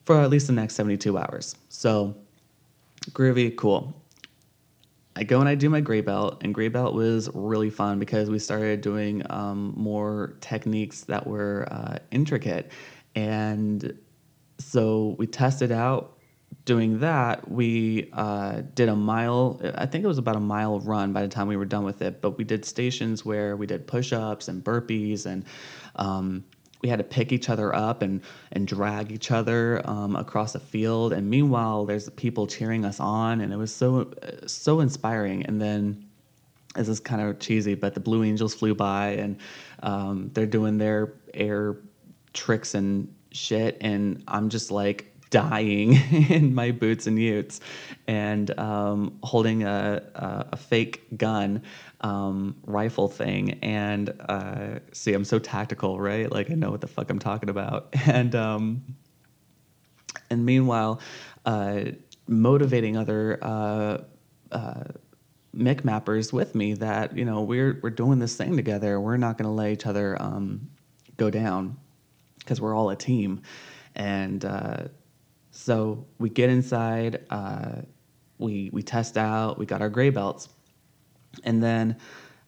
for 0.06 0.22
at 0.22 0.30
least 0.30 0.48
the 0.48 0.54
next 0.54 0.76
72 0.76 1.18
hours. 1.18 1.56
So, 1.70 2.16
groovy, 3.12 3.56
cool. 3.56 3.94
I 5.16 5.24
go 5.24 5.40
and 5.40 5.48
I 5.48 5.56
do 5.56 5.70
my 5.70 5.80
gray 5.80 6.02
belt, 6.02 6.42
and 6.44 6.54
gray 6.54 6.68
belt 6.68 6.94
was 6.94 7.30
really 7.34 7.70
fun 7.70 8.00
because 8.00 8.30
we 8.30 8.38
started 8.38 8.82
doing 8.82 9.24
um, 9.30 9.74
more 9.76 10.36
techniques 10.42 11.02
that 11.02 11.26
were 11.26 11.68
uh, 11.72 12.00
intricate. 12.12 12.72
And 13.16 13.98
so 14.60 15.16
we 15.18 15.26
tested 15.26 15.72
out 15.72 16.15
doing 16.64 17.00
that, 17.00 17.52
we 17.52 18.10
uh, 18.14 18.62
did 18.74 18.90
a 18.90 18.96
mile. 18.96 19.60
I 19.76 19.86
think 19.86 20.04
it 20.04 20.08
was 20.08 20.18
about 20.18 20.36
a 20.36 20.40
mile 20.40 20.80
run 20.80 21.14
by 21.14 21.22
the 21.22 21.28
time 21.28 21.48
we 21.48 21.58
were 21.58 21.66
done 21.66 21.84
with 21.84 22.02
it. 22.02 22.22
But 22.22 22.38
we 22.38 22.44
did 22.44 22.66
stations 22.66 23.26
where 23.26 23.56
we 23.56 23.68
did 23.68 23.86
push-ups 23.86 24.48
and 24.48 24.64
burpees, 24.64 25.26
and 25.26 25.46
um, 25.98 26.44
we 26.82 26.90
had 26.90 26.98
to 27.00 27.04
pick 27.04 27.32
each 27.32 27.50
other 27.50 27.76
up 27.76 28.02
and 28.02 28.22
and 28.52 28.68
drag 28.68 29.12
each 29.12 29.32
other 29.32 29.82
um, 29.90 30.16
across 30.16 30.54
the 30.54 30.60
field. 30.60 31.14
And 31.14 31.30
meanwhile, 31.30 31.86
there's 31.86 32.10
people 32.12 32.48
cheering 32.48 32.86
us 32.86 33.00
on, 33.00 33.42
and 33.42 33.52
it 33.52 33.58
was 33.58 33.74
so 33.74 34.12
so 34.48 34.80
inspiring. 34.80 35.46
And 35.46 35.62
then. 35.62 36.06
This 36.78 36.90
is 36.90 37.00
kind 37.00 37.22
of 37.22 37.40
cheesy, 37.40 37.74
but 37.74 37.94
the 37.94 38.02
Blue 38.02 38.22
Angels 38.26 38.54
flew 38.54 38.76
by 38.76 39.12
and 39.12 39.38
um, 39.82 40.30
they're 40.34 40.46
doing 40.46 40.78
their 40.78 41.14
air 41.34 41.78
tricks 42.34 42.76
and 42.76 43.08
shit. 43.32 43.78
And 43.80 44.22
I'm 44.28 44.50
just 44.50 44.72
like, 44.72 45.15
dying 45.36 45.92
in 46.30 46.56
my 46.56 46.72
boots 46.72 47.08
and 47.08 47.20
utes 47.20 47.60
and 48.08 48.58
um, 48.58 49.20
holding 49.22 49.64
a, 49.64 50.02
a, 50.16 50.46
a, 50.54 50.58
fake 50.58 51.18
gun 51.18 51.62
um, 52.00 52.56
rifle 52.66 53.10
thing. 53.10 53.60
And 53.62 54.14
uh, 54.30 54.80
see, 54.94 55.14
I'm 55.14 55.26
so 55.26 55.38
tactical, 55.38 56.00
right? 56.00 56.32
Like 56.32 56.50
I 56.50 56.54
know 56.54 56.72
what 56.72 56.80
the 56.80 56.88
fuck 56.88 57.10
I'm 57.10 57.20
talking 57.20 57.50
about. 57.50 57.94
And 58.06 58.34
um, 58.34 58.84
and 60.30 60.46
meanwhile, 60.46 61.02
uh, 61.46 61.82
motivating 62.28 62.96
other 62.96 63.38
uh, 63.42 63.98
uh, 64.54 64.84
with 66.32 66.56
me 66.56 66.74
that 66.76 67.18
you 67.18 67.26
know 67.26 67.42
we're 67.42 67.80
we're 67.84 67.90
doing 67.90 68.20
this 68.20 68.38
thing 68.38 68.56
together. 68.56 69.02
We're 69.02 69.18
not 69.18 69.38
going 69.38 69.50
to 69.50 69.52
let 69.52 69.72
each 69.72 69.86
other 69.86 70.16
um, 70.22 70.70
go 71.18 71.30
down 71.30 71.78
because 72.40 72.62
we're 72.62 72.74
all 72.74 72.90
a 72.90 72.96
team. 72.96 73.42
And 73.96 74.44
uh, 74.46 74.86
so 75.56 76.06
we 76.20 76.30
get 76.30 76.50
inside, 76.50 77.26
uh, 77.30 77.82
we 78.38 78.70
we 78.74 78.84
test 78.84 79.18
out, 79.18 79.58
we 79.58 79.66
got 79.66 79.82
our 79.82 79.90
gray 79.90 80.10
belts, 80.10 80.50
and 81.46 81.64
then 81.64 81.96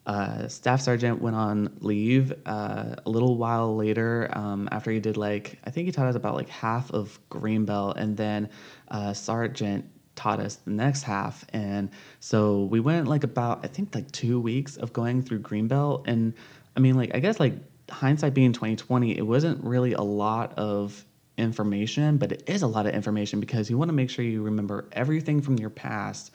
uh, 0.05 0.49
staff 0.49 0.81
sergeant 0.81 1.21
went 1.21 1.35
on 1.35 1.77
leave 1.79 2.33
uh, 2.45 2.95
a 3.05 3.09
little 3.09 3.37
while 3.37 3.75
later 3.77 4.29
um, 4.33 4.67
after 4.73 4.91
he 4.91 4.99
did 4.99 5.15
like 5.15 5.57
I 5.65 5.69
think 5.69 5.85
he 5.85 5.91
taught 5.93 6.07
us 6.07 6.15
about 6.15 6.35
like 6.35 6.49
half 6.49 6.91
of 6.91 7.17
green 7.29 7.63
belt, 7.63 7.95
and 7.97 8.17
then 8.17 8.49
uh, 8.89 9.13
sergeant 9.13 9.85
taught 10.15 10.41
us 10.41 10.55
the 10.55 10.71
next 10.71 11.03
half, 11.03 11.45
and 11.53 11.89
so 12.19 12.65
we 12.65 12.81
went 12.81 13.07
like 13.07 13.23
about 13.23 13.63
I 13.63 13.69
think 13.69 13.95
like 13.95 14.11
two 14.11 14.41
weeks 14.41 14.75
of 14.75 14.91
going 14.91 15.21
through 15.21 15.39
green 15.39 15.69
belt, 15.69 16.03
and 16.07 16.33
I 16.75 16.81
mean 16.81 16.95
like 16.95 17.15
I 17.15 17.19
guess 17.19 17.39
like 17.39 17.53
hindsight 17.89 18.33
being 18.33 18.51
2020 18.51 19.17
it 19.17 19.21
wasn't 19.21 19.63
really 19.63 19.93
a 19.93 20.01
lot 20.01 20.53
of 20.57 21.05
information, 21.37 22.17
but 22.17 22.31
it 22.31 22.43
is 22.47 22.63
a 22.63 22.67
lot 22.67 22.85
of 22.85 22.93
information 22.93 23.39
because 23.39 23.69
you 23.69 23.77
want 23.77 23.89
to 23.89 23.93
make 23.93 24.09
sure 24.09 24.25
you 24.25 24.41
remember 24.41 24.87
everything 24.91 25.41
from 25.41 25.57
your 25.57 25.69
past 25.69 26.31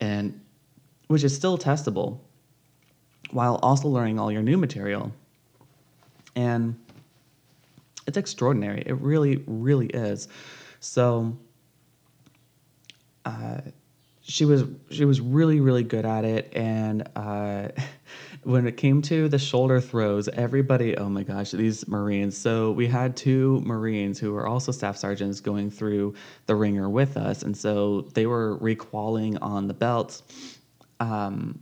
and 0.00 0.40
which 1.08 1.24
is 1.24 1.34
still 1.34 1.56
testable 1.56 2.18
while 3.30 3.56
also 3.62 3.88
learning 3.88 4.18
all 4.18 4.30
your 4.30 4.42
new 4.42 4.56
material. 4.56 5.12
And 6.34 6.78
it's 8.06 8.16
extraordinary. 8.16 8.82
It 8.84 8.94
really, 9.00 9.42
really 9.46 9.86
is. 9.86 10.28
So 10.80 11.36
uh, 13.24 13.60
she 14.22 14.44
was 14.44 14.64
she 14.90 15.04
was 15.04 15.20
really 15.20 15.60
really 15.60 15.82
good 15.82 16.04
at 16.04 16.24
it 16.24 16.52
and 16.54 17.08
uh, 17.16 17.68
when 18.46 18.66
it 18.66 18.76
came 18.76 19.02
to 19.02 19.28
the 19.28 19.38
shoulder 19.38 19.80
throws 19.80 20.28
everybody 20.28 20.96
oh 20.96 21.08
my 21.08 21.22
gosh 21.22 21.50
these 21.50 21.86
marines 21.88 22.36
so 22.36 22.70
we 22.72 22.86
had 22.86 23.16
two 23.16 23.60
marines 23.64 24.18
who 24.18 24.32
were 24.32 24.46
also 24.46 24.70
staff 24.70 24.96
sergeants 24.96 25.40
going 25.40 25.70
through 25.70 26.14
the 26.46 26.54
ringer 26.54 26.88
with 26.88 27.16
us 27.16 27.42
and 27.42 27.56
so 27.56 28.02
they 28.14 28.26
were 28.26 28.56
requalling 28.58 29.36
on 29.38 29.66
the 29.66 29.74
belts 29.74 30.22
um, 31.00 31.60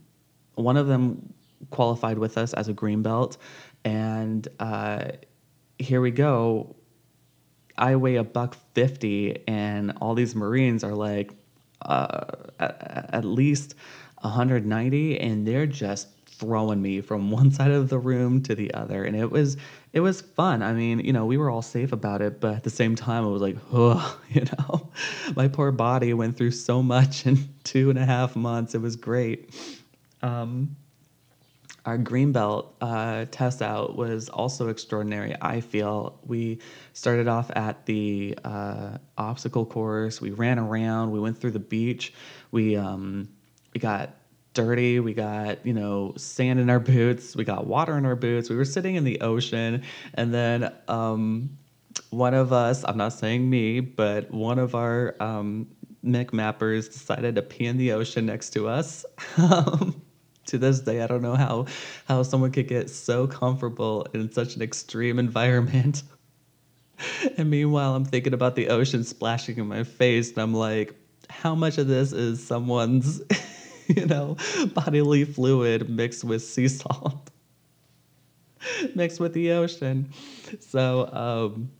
one 0.54 0.76
of 0.76 0.86
them 0.86 1.34
qualified 1.70 2.18
with 2.18 2.38
us 2.38 2.52
as 2.54 2.68
a 2.68 2.72
green 2.72 3.02
belt, 3.02 3.36
and 3.84 4.46
uh, 4.60 5.06
here 5.78 6.00
we 6.00 6.10
go. 6.10 6.76
I 7.76 7.96
weigh 7.96 8.16
a 8.16 8.24
buck 8.24 8.56
fifty, 8.74 9.46
and 9.48 9.92
all 10.00 10.14
these 10.14 10.34
Marines 10.34 10.84
are 10.84 10.94
like 10.94 11.32
uh, 11.82 12.26
at, 12.60 13.10
at 13.12 13.24
least 13.24 13.74
190, 14.20 15.20
and 15.20 15.46
they're 15.46 15.66
just 15.66 16.08
throwing 16.38 16.80
me 16.80 17.00
from 17.00 17.30
one 17.40 17.50
side 17.50 17.70
of 17.70 17.88
the 17.88 17.98
room 17.98 18.42
to 18.42 18.54
the 18.54 18.72
other 18.74 19.04
and 19.04 19.16
it 19.16 19.30
was 19.30 19.56
it 19.92 20.00
was 20.00 20.20
fun 20.20 20.62
i 20.62 20.72
mean 20.72 21.00
you 21.00 21.12
know 21.12 21.26
we 21.26 21.36
were 21.36 21.50
all 21.50 21.62
safe 21.62 21.92
about 21.92 22.20
it 22.22 22.40
but 22.40 22.54
at 22.54 22.62
the 22.62 22.70
same 22.70 22.94
time 22.94 23.24
it 23.24 23.30
was 23.30 23.42
like 23.42 23.56
oh 23.72 24.18
you 24.30 24.42
know 24.42 24.90
my 25.36 25.48
poor 25.48 25.72
body 25.72 26.12
went 26.14 26.36
through 26.36 26.50
so 26.50 26.82
much 26.82 27.26
in 27.26 27.48
two 27.64 27.90
and 27.90 27.98
a 27.98 28.04
half 28.04 28.36
months 28.36 28.74
it 28.74 28.80
was 28.80 28.96
great 28.96 29.54
um, 30.22 30.74
our 31.84 31.98
greenbelt 31.98 32.68
uh, 32.80 33.26
test 33.30 33.60
out 33.60 33.94
was 33.94 34.30
also 34.30 34.68
extraordinary. 34.68 35.36
I 35.40 35.60
feel 35.60 36.18
we 36.24 36.60
started 36.94 37.28
off 37.28 37.50
at 37.54 37.84
the 37.84 38.38
uh, 38.42 38.98
obstacle 39.18 39.66
course. 39.66 40.18
We 40.20 40.30
ran 40.30 40.58
around. 40.58 41.10
We 41.10 41.20
went 41.20 41.38
through 41.38 41.50
the 41.50 41.58
beach. 41.58 42.14
We 42.52 42.74
um, 42.76 43.28
we 43.74 43.80
got 43.80 44.16
dirty. 44.54 45.00
We 45.00 45.12
got, 45.12 45.64
you 45.66 45.74
know, 45.74 46.14
sand 46.16 46.58
in 46.60 46.70
our 46.70 46.80
boots. 46.80 47.36
We 47.36 47.44
got 47.44 47.66
water 47.66 47.98
in 47.98 48.06
our 48.06 48.16
boots. 48.16 48.48
We 48.48 48.56
were 48.56 48.64
sitting 48.64 48.94
in 48.94 49.04
the 49.04 49.20
ocean. 49.20 49.82
And 50.14 50.32
then 50.32 50.72
um, 50.88 51.58
one 52.10 52.34
of 52.34 52.52
us, 52.52 52.84
I'm 52.84 52.96
not 52.96 53.12
saying 53.12 53.48
me, 53.48 53.80
but 53.80 54.30
one 54.30 54.58
of 54.58 54.74
our 54.74 55.16
um, 55.20 55.66
MCMAPers 56.04 56.92
decided 56.92 57.34
to 57.34 57.42
pee 57.42 57.66
in 57.66 57.76
the 57.76 57.92
ocean 57.92 58.26
next 58.26 58.50
to 58.50 58.68
us. 58.68 59.04
To 60.48 60.58
this 60.58 60.80
day, 60.80 61.00
I 61.00 61.06
don't 61.06 61.22
know 61.22 61.36
how, 61.36 61.64
how 62.06 62.22
someone 62.22 62.52
could 62.52 62.68
get 62.68 62.90
so 62.90 63.26
comfortable 63.26 64.06
in 64.12 64.30
such 64.30 64.56
an 64.56 64.60
extreme 64.60 65.18
environment. 65.18 66.02
and 67.38 67.50
meanwhile, 67.50 67.94
I'm 67.94 68.04
thinking 68.04 68.34
about 68.34 68.54
the 68.54 68.68
ocean 68.68 69.04
splashing 69.04 69.56
in 69.56 69.66
my 69.66 69.84
face, 69.84 70.30
and 70.30 70.38
I'm 70.38 70.52
like, 70.52 70.94
how 71.30 71.54
much 71.54 71.78
of 71.78 71.88
this 71.88 72.12
is 72.12 72.46
someone's 72.46 73.22
you 73.88 74.06
know, 74.06 74.36
bodily 74.74 75.24
fluid 75.24 75.88
mixed 75.88 76.24
with 76.24 76.42
sea 76.42 76.68
salt, 76.68 77.30
mixed 78.94 79.20
with 79.20 79.34
the 79.34 79.52
ocean. 79.52 80.10
So, 80.60 81.08
um, 81.12 81.70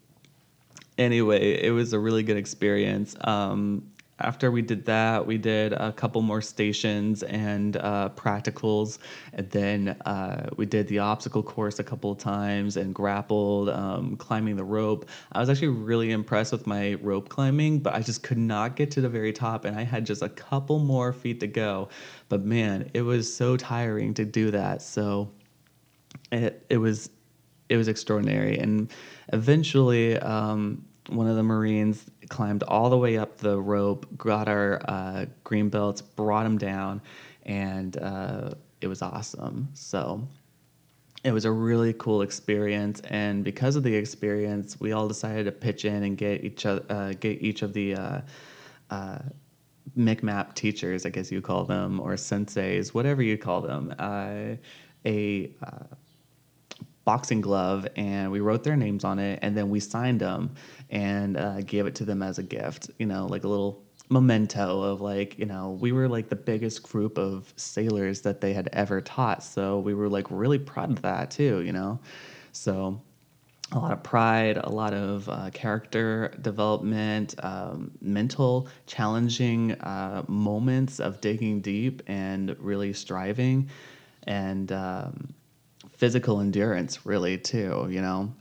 anyway, 0.99 1.63
it 1.63 1.71
was 1.71 1.93
a 1.93 1.99
really 1.99 2.23
good 2.23 2.37
experience. 2.37 3.17
Um, 3.23 3.91
after 4.21 4.51
we 4.51 4.63
did 4.63 4.85
that, 4.85 5.27
we 5.27 5.39
did 5.39 5.73
a 5.73 5.93
couple 5.93 6.23
more 6.23 6.41
stations 6.41 7.25
and 7.25 7.77
uh, 7.77 8.11
practicals, 8.15 8.99
and 9.33 9.51
then 9.51 9.89
uh, 10.07 10.49
we 10.57 10.67
did 10.67 10.87
the 10.87 11.01
obstacle 11.01 11.43
course 11.43 11.81
a 11.81 11.85
couple 11.85 12.13
of 12.13 12.19
times 12.19 12.77
and 12.77 12.95
grappled, 12.95 13.71
um, 13.71 14.17
climbing 14.17 14.55
the 14.55 14.65
rope. 14.65 15.09
I 15.33 15.41
was 15.41 15.51
actually 15.51 15.69
really 15.69 16.13
impressed 16.13 16.53
with 16.53 16.65
my 16.67 16.95
rope 16.95 17.29
climbing, 17.29 17.81
but 17.81 17.95
I 17.95 18.01
just 18.01 18.23
could 18.23 18.39
not 18.39 18.77
get 18.77 18.93
to 18.93 19.01
the 19.01 19.09
very 19.09 19.33
top, 19.33 19.65
and 19.65 19.77
I 19.77 19.83
had 19.83 20.07
just 20.07 20.23
a 20.23 20.29
couple 20.29 20.79
more 20.79 21.13
feet 21.13 21.41
to 21.41 21.49
go. 21.49 21.89
But 22.29 22.45
man, 22.45 22.91
it 22.95 23.03
was 23.03 23.35
so 23.35 23.57
tiring 23.57 24.15
to 24.15 24.25
do 24.25 24.53
that. 24.53 24.81
So 24.81 25.33
it 26.31 26.65
it 26.71 26.79
was 26.79 27.11
it 27.69 27.77
was 27.77 27.89
extraordinary, 27.89 28.59
and 28.59 28.93
eventually. 29.33 30.19
Um, 30.19 30.85
one 31.09 31.27
of 31.27 31.37
the 31.37 31.43
Marines 31.43 32.11
climbed 32.29 32.63
all 32.65 32.91
the 32.91 32.99
way 32.99 33.17
up 33.17 33.39
the 33.39 33.59
rope, 33.59 34.07
got 34.17 34.49
our 34.49 34.81
uh, 34.89 35.27
green 35.43 35.69
belts, 35.69 36.01
brought 36.01 36.45
them 36.45 36.59
down, 36.59 37.01
and 37.45 37.97
uh, 37.99 38.51
it 38.81 38.87
was 38.87 39.03
awesome. 39.03 39.69
So 39.75 40.27
it 41.25 41.33
was 41.33 41.45
a 41.45 41.53
really 41.53 41.93
cool 41.95 42.23
experience, 42.23 43.01
and 43.09 43.45
because 43.45 43.77
of 43.77 43.83
the 43.83 43.95
experience, 43.95 44.81
we 44.81 44.93
all 44.93 45.09
decided 45.09 45.45
to 45.45 45.53
pitch 45.53 45.85
in 45.85 46.03
and 46.03 46.17
get 46.17 46.45
each 46.45 46.67
other, 46.67 46.85
uh, 46.91 47.13
get 47.21 47.41
each 47.43 47.63
of 47.63 47.73
the 47.73 47.95
uh, 47.95 48.21
uh, 48.91 49.19
MCMAP 49.97 50.55
teachers, 50.55 51.07
I 51.07 51.11
guess 51.11 51.31
you 51.31 51.41
call 51.41 51.65
them, 51.65 52.01
or 52.01 52.13
senseis, 52.15 52.95
whatever 52.95 53.23
you 53.23 53.39
call 53.39 53.61
them, 53.61 53.95
uh, 53.99 54.57
a 55.07 55.51
boxing 57.05 57.41
glove 57.41 57.87
and 57.97 58.31
we 58.31 58.41
wrote 58.41 58.65
their 58.65 58.77
names 58.77 59.05
on 59.05 59.19
it 59.19 59.39
and 59.43 59.57
then 59.57 59.69
we 59.69 59.79
signed 59.79 60.21
them 60.21 60.55
and 60.95 61.37
uh, 61.37 61.61
gave 61.61 61.87
it 61.87 61.95
to 61.95 62.05
them 62.05 62.23
as 62.23 62.39
a 62.39 62.43
gift 62.43 62.91
you 62.99 63.07
know 63.07 63.27
like 63.27 63.45
a 63.45 63.49
little 63.49 63.83
memento 64.09 64.83
of 64.83 65.01
like 65.01 65.39
you 65.39 65.47
know 65.47 65.77
we 65.81 65.93
were 65.93 66.09
like 66.09 66.29
the 66.29 66.37
biggest 66.37 66.83
group 66.83 67.19
of 67.19 67.53
sailors 67.57 68.23
that 68.23 68.41
they 68.41 68.53
had 68.53 68.69
ever 68.73 69.01
taught 69.01 69.43
so 69.43 69.79
we 69.81 69.93
were 69.93 70.09
like 70.09 70.27
really 70.31 70.59
proud 70.59 70.91
of 70.91 71.03
that 71.03 71.31
too 71.31 71.61
you 71.61 71.73
know 71.73 71.99
so 72.53 73.01
a 73.73 73.79
lot 73.79 73.93
of 73.93 74.03
pride 74.03 74.59
a 74.59 74.69
lot 74.69 74.95
of 74.95 75.29
uh, 75.29 75.51
character 75.53 76.33
development 76.41 77.35
um, 77.43 77.91
mental 78.01 78.69
challenging 78.87 79.73
uh, 79.81 80.23
moments 80.29 81.01
of 81.01 81.21
digging 81.21 81.61
deep 81.61 82.03
and 82.07 82.55
really 82.59 82.93
striving 82.93 83.69
and 84.27 84.73
um, 84.73 85.35
physical 85.97 86.41
endurance, 86.41 87.07
really, 87.07 87.39
too, 87.39 87.87
you 87.91 88.01
know? 88.01 88.33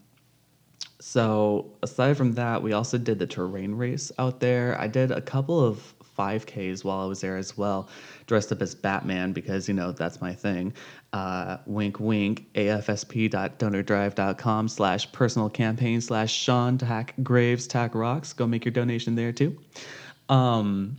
So, 1.06 1.74
aside 1.84 2.16
from 2.16 2.32
that, 2.36 2.64
we 2.64 2.72
also 2.72 2.98
did 2.98 3.20
the 3.20 3.28
terrain 3.28 3.76
race 3.76 4.10
out 4.20 4.40
there. 4.40 4.80
I 4.80 4.88
did 4.88 5.12
a 5.12 5.20
couple 5.20 5.60
of 5.60 5.94
5Ks 6.18 6.86
while 6.86 7.02
I 7.02 7.06
was 7.06 7.20
there 7.20 7.36
as 7.36 7.58
well, 7.58 7.90
dressed 8.26 8.54
up 8.54 8.62
as 8.62 8.74
Batman 8.74 9.34
because, 9.34 9.68
you 9.68 9.74
know, 9.74 9.92
that's 9.92 10.22
my 10.22 10.34
thing. 10.34 10.72
Uh, 11.12 11.58
wink, 11.66 12.00
wink, 12.00 12.46
afsp.donordrive.com 12.54 14.70
slash 14.70 15.12
personal 15.12 15.50
campaign 15.50 16.00
slash 16.00 16.34
Sean 16.34 16.78
Tack 16.78 17.16
Graves 17.22 17.68
Tack 17.68 17.96
Rocks. 17.96 18.32
Go 18.32 18.48
make 18.48 18.64
your 18.64 18.72
donation 18.72 19.16
there 19.16 19.34
too. 19.34 19.58
Um, 20.30 20.96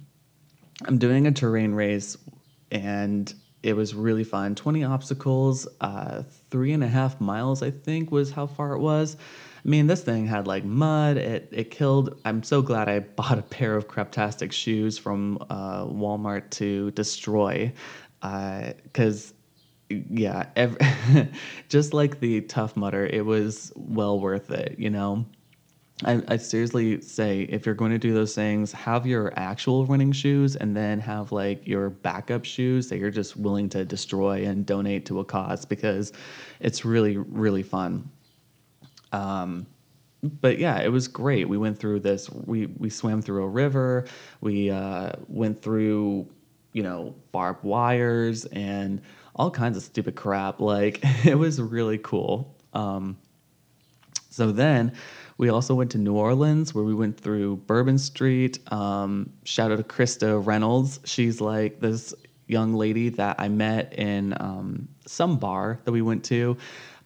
I'm 0.85 0.99
doing 0.99 1.27
a 1.27 1.33
terrain 1.33 1.73
race 1.73 2.19
and 2.71 3.33
it 3.62 3.75
was 3.75 3.95
really 3.95 4.25
fun. 4.25 4.55
20 4.55 4.85
obstacles, 4.85 5.67
uh, 5.81 6.25
three 6.51 6.75
and 6.75 6.85
a 6.85 6.88
half 6.88 7.23
miles, 7.23 7.62
I 7.62 7.71
think, 7.71 8.11
was 8.11 8.31
how 8.31 8.47
far 8.47 8.75
it 8.75 8.81
was. 8.81 9.17
I 9.64 9.68
mean, 9.68 9.87
this 9.87 10.03
thing 10.03 10.27
had 10.27 10.46
like 10.46 10.64
mud. 10.64 11.16
It 11.16 11.48
it 11.53 11.70
killed. 11.70 12.20
I'm 12.24 12.42
so 12.42 12.61
glad 12.62 12.88
I 12.88 12.98
bought 13.16 13.38
a 13.38 13.42
pair 13.42 13.77
of 13.77 13.88
Creptastic 13.88 14.53
shoes 14.53 14.98
from 14.98 15.38
uh, 15.50 15.85
Walmart 15.85 16.50
to 16.50 16.90
destroy, 16.92 17.72
because. 18.20 19.31
Uh, 19.31 19.35
yeah, 19.90 20.46
every, 20.57 20.79
just 21.68 21.92
like 21.92 22.18
the 22.18 22.40
Tough 22.40 22.74
Mudder, 22.74 23.07
it 23.07 23.24
was 23.24 23.70
well 23.77 24.18
worth 24.18 24.50
it, 24.50 24.77
you 24.79 24.88
know? 24.88 25.27
I, 26.05 26.20
I 26.27 26.37
seriously 26.38 27.00
say 27.00 27.42
if 27.42 27.66
you're 27.66 27.74
going 27.74 27.92
to 27.92 27.98
do 27.98 28.12
those 28.12 28.35
things, 28.35 28.72
have 28.72 29.07
your 29.07 29.33
actual 29.37 29.87
running 29.87 30.11
shoes 30.11 30.57
and 30.57 30.77
then 30.77 30.98
have 31.00 31.31
like 31.31 31.66
your 31.68 31.90
backup 31.90 32.44
shoes 32.44 32.88
that 32.88 32.98
you're 32.98 33.11
just 33.11 33.37
willing 33.37 33.68
to 33.70 33.85
destroy 33.85 34.44
and 34.44 34.66
donate 34.66 35.07
to 35.07 35.20
a 35.20 35.24
cause 35.24 35.64
because 35.64 36.12
it's 36.61 36.85
really, 36.85 37.16
really 37.16 37.62
fun. 37.62 38.11
Um, 39.14 39.66
but 40.22 40.59
yeah, 40.59 40.81
it 40.81 40.88
was 40.88 41.07
great. 41.07 41.48
We 41.48 41.59
went 41.59 41.79
through 41.79 42.00
this. 42.00 42.31
We 42.31 42.66
we 42.66 42.90
swam 42.90 43.22
through 43.22 43.44
a 43.44 43.48
river. 43.48 44.07
We 44.40 44.70
uh, 44.70 45.12
went 45.29 45.62
through, 45.62 46.29
you 46.72 46.83
know, 46.83 47.14
barbed 47.31 47.62
wires 47.62 48.44
and 48.46 49.00
all 49.37 49.50
kinds 49.50 49.77
of 49.77 49.83
stupid 49.83 50.16
crap. 50.16 50.61
Like 50.61 51.00
it 51.24 51.37
was 51.37 51.61
really 51.61 51.98
cool. 51.98 52.57
Um, 52.72 53.18
so 54.31 54.50
then 54.50 54.92
we 55.37 55.48
also 55.48 55.74
went 55.74 55.90
to 55.92 55.98
New 55.98 56.14
Orleans 56.14 56.74
where 56.74 56.85
we 56.85 56.94
went 56.94 57.20
through 57.20 57.57
Bourbon 57.57 57.98
Street. 57.98 58.59
Um, 58.72 59.31
shout 59.44 59.70
out 59.70 59.77
to 59.77 59.85
Krista 59.85 60.44
Reynolds. 60.44 61.00
She's 61.05 61.40
like 61.40 61.81
this 61.81 62.14
young 62.46 62.74
lady 62.74 63.09
that 63.11 63.37
I 63.38 63.48
met 63.48 63.94
in 63.94 64.35
um, 64.40 64.88
some 65.07 65.38
bar 65.38 65.81
that 65.85 65.92
we 65.92 66.03
went 66.03 66.24
to. 66.24 66.57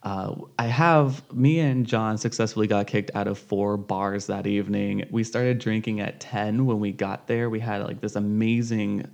Uh, 0.03 0.35
I 0.59 0.67
have 0.67 1.31
me 1.33 1.59
and 1.59 1.85
John 1.87 2.19
successfully 2.19 2.67
got 2.67 2.87
kicked 2.87 3.11
out 3.15 3.27
of 3.27 3.39
four 3.39 3.77
bars 3.77 4.27
that 4.27 4.47
evening. 4.47 5.07
We 5.11 5.25
started 5.25 5.59
drinking 5.59 6.01
at 6.01 6.21
10 6.21 6.67
when 6.67 6.79
we 6.79 6.93
got 6.93 7.27
there. 7.27 7.51
We 7.51 7.59
had 7.61 7.83
like 7.83 8.01
this 8.01 8.15
amazing 8.15 9.11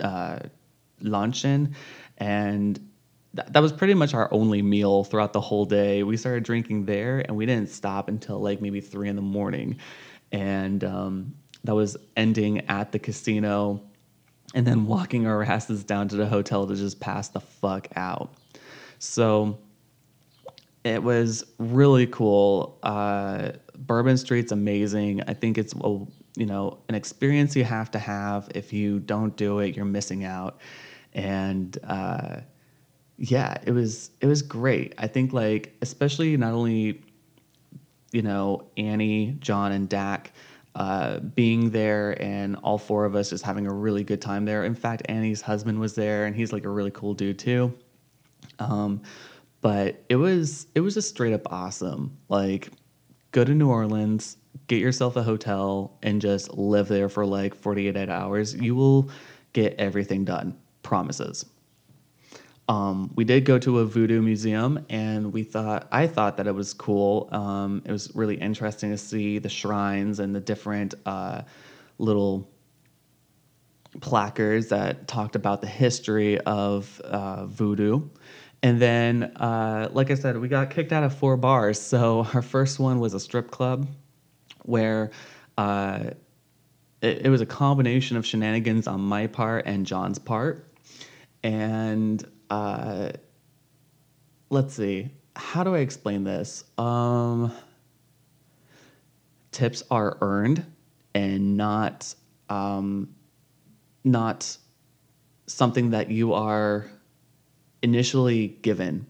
uh, 0.00 0.38
luncheon 1.00 1.74
and 2.18 2.80
that, 3.34 3.52
that 3.52 3.60
was 3.60 3.72
pretty 3.72 3.94
much 3.94 4.14
our 4.14 4.32
only 4.32 4.62
meal 4.62 5.04
throughout 5.04 5.32
the 5.32 5.40
whole 5.40 5.64
day. 5.64 6.02
We 6.02 6.16
started 6.16 6.44
drinking 6.44 6.84
there, 6.84 7.20
and 7.20 7.36
we 7.36 7.46
didn't 7.46 7.70
stop 7.70 8.08
until 8.08 8.40
like 8.40 8.60
maybe 8.60 8.80
three 8.80 9.08
in 9.08 9.16
the 9.16 9.22
morning, 9.22 9.78
and 10.30 10.84
um, 10.84 11.34
that 11.64 11.74
was 11.74 11.96
ending 12.16 12.68
at 12.68 12.92
the 12.92 12.98
casino, 12.98 13.82
and 14.54 14.66
then 14.66 14.86
walking 14.86 15.26
our 15.26 15.42
asses 15.42 15.84
down 15.84 16.08
to 16.08 16.16
the 16.16 16.26
hotel 16.26 16.66
to 16.66 16.76
just 16.76 17.00
pass 17.00 17.28
the 17.28 17.40
fuck 17.40 17.88
out. 17.96 18.34
So 18.98 19.58
it 20.84 21.02
was 21.02 21.44
really 21.58 22.06
cool. 22.06 22.78
Uh, 22.82 23.52
Bourbon 23.76 24.16
Street's 24.16 24.52
amazing. 24.52 25.22
I 25.28 25.34
think 25.34 25.58
it's 25.58 25.74
a 25.74 26.00
you 26.34 26.46
know 26.46 26.78
an 26.88 26.94
experience 26.94 27.54
you 27.54 27.64
have 27.64 27.90
to 27.92 27.98
have. 27.98 28.48
If 28.54 28.72
you 28.72 28.98
don't 28.98 29.36
do 29.36 29.60
it, 29.60 29.76
you're 29.76 29.84
missing 29.84 30.24
out. 30.24 30.60
And 31.12 31.78
uh, 31.84 32.40
yeah, 33.16 33.56
it 33.64 33.72
was 33.72 34.10
it 34.20 34.26
was 34.26 34.42
great. 34.42 34.94
I 34.98 35.06
think 35.06 35.32
like 35.32 35.76
especially 35.82 36.36
not 36.36 36.52
only 36.52 37.02
you 38.12 38.22
know 38.22 38.66
Annie, 38.76 39.36
John, 39.40 39.72
and 39.72 39.88
Dak 39.88 40.32
uh, 40.74 41.18
being 41.20 41.70
there, 41.70 42.20
and 42.20 42.56
all 42.56 42.78
four 42.78 43.04
of 43.04 43.14
us 43.14 43.30
just 43.30 43.44
having 43.44 43.66
a 43.66 43.72
really 43.72 44.02
good 44.02 44.20
time 44.20 44.44
there. 44.44 44.64
In 44.64 44.74
fact, 44.74 45.02
Annie's 45.08 45.42
husband 45.42 45.78
was 45.78 45.94
there, 45.94 46.24
and 46.24 46.34
he's 46.34 46.52
like 46.52 46.64
a 46.64 46.70
really 46.70 46.90
cool 46.90 47.14
dude 47.14 47.38
too. 47.38 47.72
Um, 48.58 49.02
but 49.62 50.02
it 50.08 50.16
was 50.16 50.66
it 50.74 50.80
was 50.80 50.94
just 50.94 51.08
straight 51.08 51.32
up 51.32 51.50
awesome. 51.50 52.18
Like, 52.28 52.68
go 53.30 53.44
to 53.44 53.54
New 53.54 53.70
Orleans, 53.70 54.36
get 54.66 54.80
yourself 54.80 55.16
a 55.16 55.22
hotel, 55.22 55.96
and 56.02 56.20
just 56.20 56.52
live 56.52 56.88
there 56.88 57.08
for 57.08 57.24
like 57.24 57.54
48 57.54 58.10
hours. 58.10 58.54
You 58.54 58.74
will 58.74 59.08
get 59.54 59.74
everything 59.78 60.24
done. 60.24 60.58
Promises. 60.82 61.46
Um, 62.68 63.12
we 63.14 63.24
did 63.24 63.44
go 63.44 63.58
to 63.58 63.80
a 63.80 63.84
voodoo 63.84 64.20
museum, 64.20 64.84
and 64.90 65.32
we 65.32 65.44
thought 65.44 65.88
I 65.92 66.08
thought 66.08 66.36
that 66.38 66.46
it 66.48 66.54
was 66.54 66.74
cool. 66.74 67.28
Um, 67.32 67.82
it 67.84 67.92
was 67.92 68.10
really 68.14 68.36
interesting 68.36 68.90
to 68.90 68.98
see 68.98 69.38
the 69.38 69.48
shrines 69.48 70.18
and 70.18 70.34
the 70.34 70.40
different 70.40 70.94
uh, 71.06 71.42
little 71.98 72.50
placards 74.00 74.68
that 74.68 75.06
talked 75.06 75.36
about 75.36 75.60
the 75.60 75.66
history 75.66 76.38
of 76.40 77.00
uh, 77.04 77.46
voodoo. 77.46 78.08
And 78.62 78.80
then, 78.80 79.24
uh, 79.36 79.88
like 79.92 80.10
I 80.10 80.14
said, 80.14 80.36
we 80.38 80.48
got 80.48 80.70
kicked 80.70 80.92
out 80.92 81.02
of 81.02 81.14
four 81.16 81.36
bars. 81.36 81.80
So 81.80 82.26
our 82.34 82.42
first 82.42 82.78
one 82.78 83.00
was 83.00 83.14
a 83.14 83.20
strip 83.20 83.50
club, 83.50 83.88
where 84.62 85.10
uh, 85.58 86.10
it, 87.00 87.26
it 87.26 87.28
was 87.28 87.40
a 87.40 87.46
combination 87.46 88.16
of 88.16 88.24
shenanigans 88.24 88.86
on 88.86 89.00
my 89.00 89.26
part 89.26 89.66
and 89.66 89.84
John's 89.84 90.18
part 90.18 90.72
and 91.42 92.24
uh, 92.50 93.10
let's 94.50 94.74
see. 94.74 95.10
How 95.34 95.64
do 95.64 95.74
I 95.74 95.78
explain 95.78 96.24
this? 96.24 96.64
Um, 96.78 97.52
tips 99.50 99.82
are 99.90 100.18
earned 100.20 100.64
and 101.14 101.56
not 101.56 102.14
um, 102.48 103.14
not 104.04 104.56
something 105.46 105.90
that 105.90 106.10
you 106.10 106.32
are 106.34 106.86
initially 107.82 108.48
given. 108.62 109.06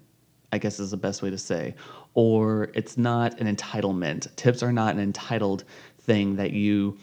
I 0.55 0.59
guess 0.59 0.79
is 0.79 0.91
the 0.91 0.99
best 0.99 1.23
way 1.23 1.31
to 1.31 1.39
say, 1.39 1.75
or 2.13 2.71
it's 2.75 2.99
not 2.99 3.41
an 3.41 3.57
entitlement. 3.57 4.35
Tips 4.37 4.63
are 4.63 4.73
not 4.73 4.95
an 4.95 5.01
entitled 5.01 5.65
thing 6.01 6.37
that 6.37 6.51
you 6.51 6.99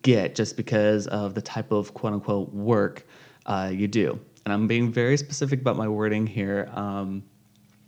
get 0.00 0.34
just 0.34 0.56
because 0.56 1.06
of 1.08 1.34
the 1.34 1.42
type 1.42 1.72
of 1.72 1.92
quote 1.92 2.14
unquote 2.14 2.54
work 2.54 3.06
uh, 3.44 3.70
you 3.70 3.86
do 3.86 4.18
and 4.46 4.52
I'm 4.52 4.68
being 4.68 4.92
very 4.92 5.16
specific 5.16 5.60
about 5.60 5.76
my 5.76 5.88
wording 5.88 6.26
here. 6.26 6.70
Um, 6.72 7.24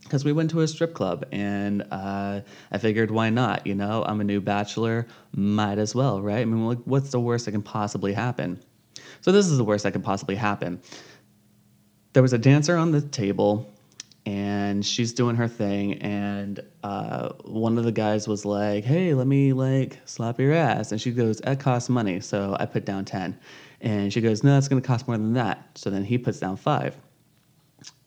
because 0.03 0.25
we 0.25 0.33
went 0.33 0.51
to 0.53 0.63
a 0.63 0.69
strip 0.69 0.95
club 0.95 1.27
and 1.33 1.87
uh, 1.91 2.41
I 2.73 2.79
figured 2.79 3.11
why 3.11 3.29
not? 3.29 3.67
You 3.67 3.75
know, 3.75 4.05
I'm 4.07 4.23
a 4.23 4.25
new 4.25 4.41
bachelor, 4.41 5.07
might 5.37 5.79
as 5.79 5.95
well, 5.95 6.23
right? 6.23 6.39
I 6.39 6.45
mean, 6.47 6.67
like, 6.67 6.79
what's 6.85 7.11
the 7.11 7.21
worst 7.21 7.45
that 7.45 7.53
can 7.53 7.61
possibly 7.61 8.15
happen? 8.15 8.59
So 9.21 9.33
this 9.33 9.47
is 9.47 9.59
the 9.59 9.65
worst 9.65 9.85
that 9.85 9.93
can 9.93 10.01
possibly 10.01 10.35
happen. 10.35 10.81
There 12.13 12.23
was 12.23 12.33
a 12.33 12.39
dancer 12.39 12.77
on 12.77 12.91
the 12.91 13.01
table 13.01 13.73
and 14.27 14.85
she's 14.85 15.13
doing 15.13 15.37
her 15.37 15.49
thing 15.49 15.95
and 15.95 16.61
uh, 16.83 17.31
one 17.45 17.79
of 17.79 17.85
the 17.85 17.93
guys 17.93 18.29
was 18.29 18.45
like 18.45 18.85
hey 18.85 19.15
let 19.15 19.27
me 19.27 19.55
like 19.55 19.99
slap 20.05 20.39
your 20.39 20.53
ass 20.53 20.93
and 20.93 21.01
she 21.01 21.13
goes 21.13 21.39
that 21.39 21.61
costs 21.61 21.89
money 21.89 22.21
so 22.21 22.55
i 22.61 22.67
put 22.67 22.85
down 22.85 23.07
10 23.07 23.39
and 23.81 24.13
she 24.13 24.21
goes, 24.21 24.43
No, 24.43 24.55
that's 24.55 24.69
going 24.69 24.81
to 24.81 24.87
cost 24.87 25.07
more 25.07 25.17
than 25.17 25.35
that. 25.35 25.67
So 25.77 25.91
then 25.91 26.05
he 26.05 26.19
puts 26.19 26.39
down 26.39 26.57
five. 26.57 26.97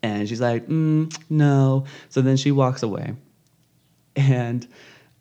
And 0.03 0.27
she's 0.27 0.41
like, 0.41 0.67
mm, 0.67 1.15
No. 1.29 1.85
So 2.09 2.21
then 2.21 2.37
she 2.37 2.51
walks 2.51 2.83
away. 2.83 3.15
And, 4.15 4.67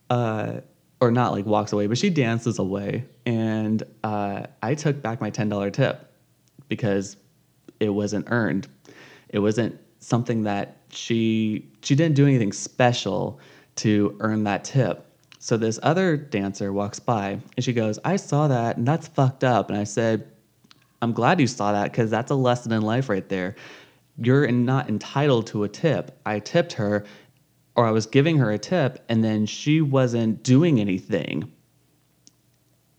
uh, 0.08 0.60
or 1.00 1.10
not 1.10 1.32
like 1.32 1.46
walks 1.46 1.72
away, 1.72 1.86
but 1.86 1.96
she 1.96 2.10
dances 2.10 2.58
away. 2.58 3.06
And 3.24 3.82
uh, 4.02 4.42
I 4.62 4.74
took 4.74 5.00
back 5.00 5.20
my 5.20 5.30
$10 5.30 5.72
tip 5.72 6.12
because 6.68 7.16
it 7.78 7.90
wasn't 7.90 8.26
earned. 8.28 8.68
It 9.28 9.38
wasn't 9.38 9.78
something 9.98 10.42
that 10.44 10.78
she 10.90 11.68
she 11.82 11.94
didn't 11.94 12.16
do 12.16 12.26
anything 12.26 12.52
special 12.52 13.38
to 13.76 14.16
earn 14.20 14.44
that 14.44 14.64
tip. 14.64 15.06
So 15.38 15.56
this 15.56 15.78
other 15.82 16.16
dancer 16.16 16.72
walks 16.72 16.98
by 16.98 17.40
and 17.56 17.64
she 17.64 17.72
goes, 17.72 17.98
"I 18.04 18.16
saw 18.16 18.48
that 18.48 18.76
and 18.76 18.86
that's 18.86 19.08
fucked 19.08 19.44
up." 19.44 19.70
And 19.70 19.78
I 19.78 19.84
said, 19.84 20.26
I'm 21.02 21.12
glad 21.12 21.40
you 21.40 21.46
saw 21.46 21.72
that 21.72 21.90
because 21.90 22.10
that's 22.10 22.30
a 22.30 22.34
lesson 22.34 22.72
in 22.72 22.82
life 22.82 23.08
right 23.08 23.28
there. 23.28 23.56
You're 24.18 24.50
not 24.50 24.88
entitled 24.88 25.46
to 25.48 25.64
a 25.64 25.68
tip. 25.68 26.18
I 26.26 26.40
tipped 26.40 26.74
her, 26.74 27.04
or 27.74 27.86
I 27.86 27.90
was 27.90 28.06
giving 28.06 28.36
her 28.38 28.50
a 28.50 28.58
tip, 28.58 29.02
and 29.08 29.24
then 29.24 29.46
she 29.46 29.80
wasn't 29.80 30.42
doing 30.42 30.78
anything. 30.78 31.50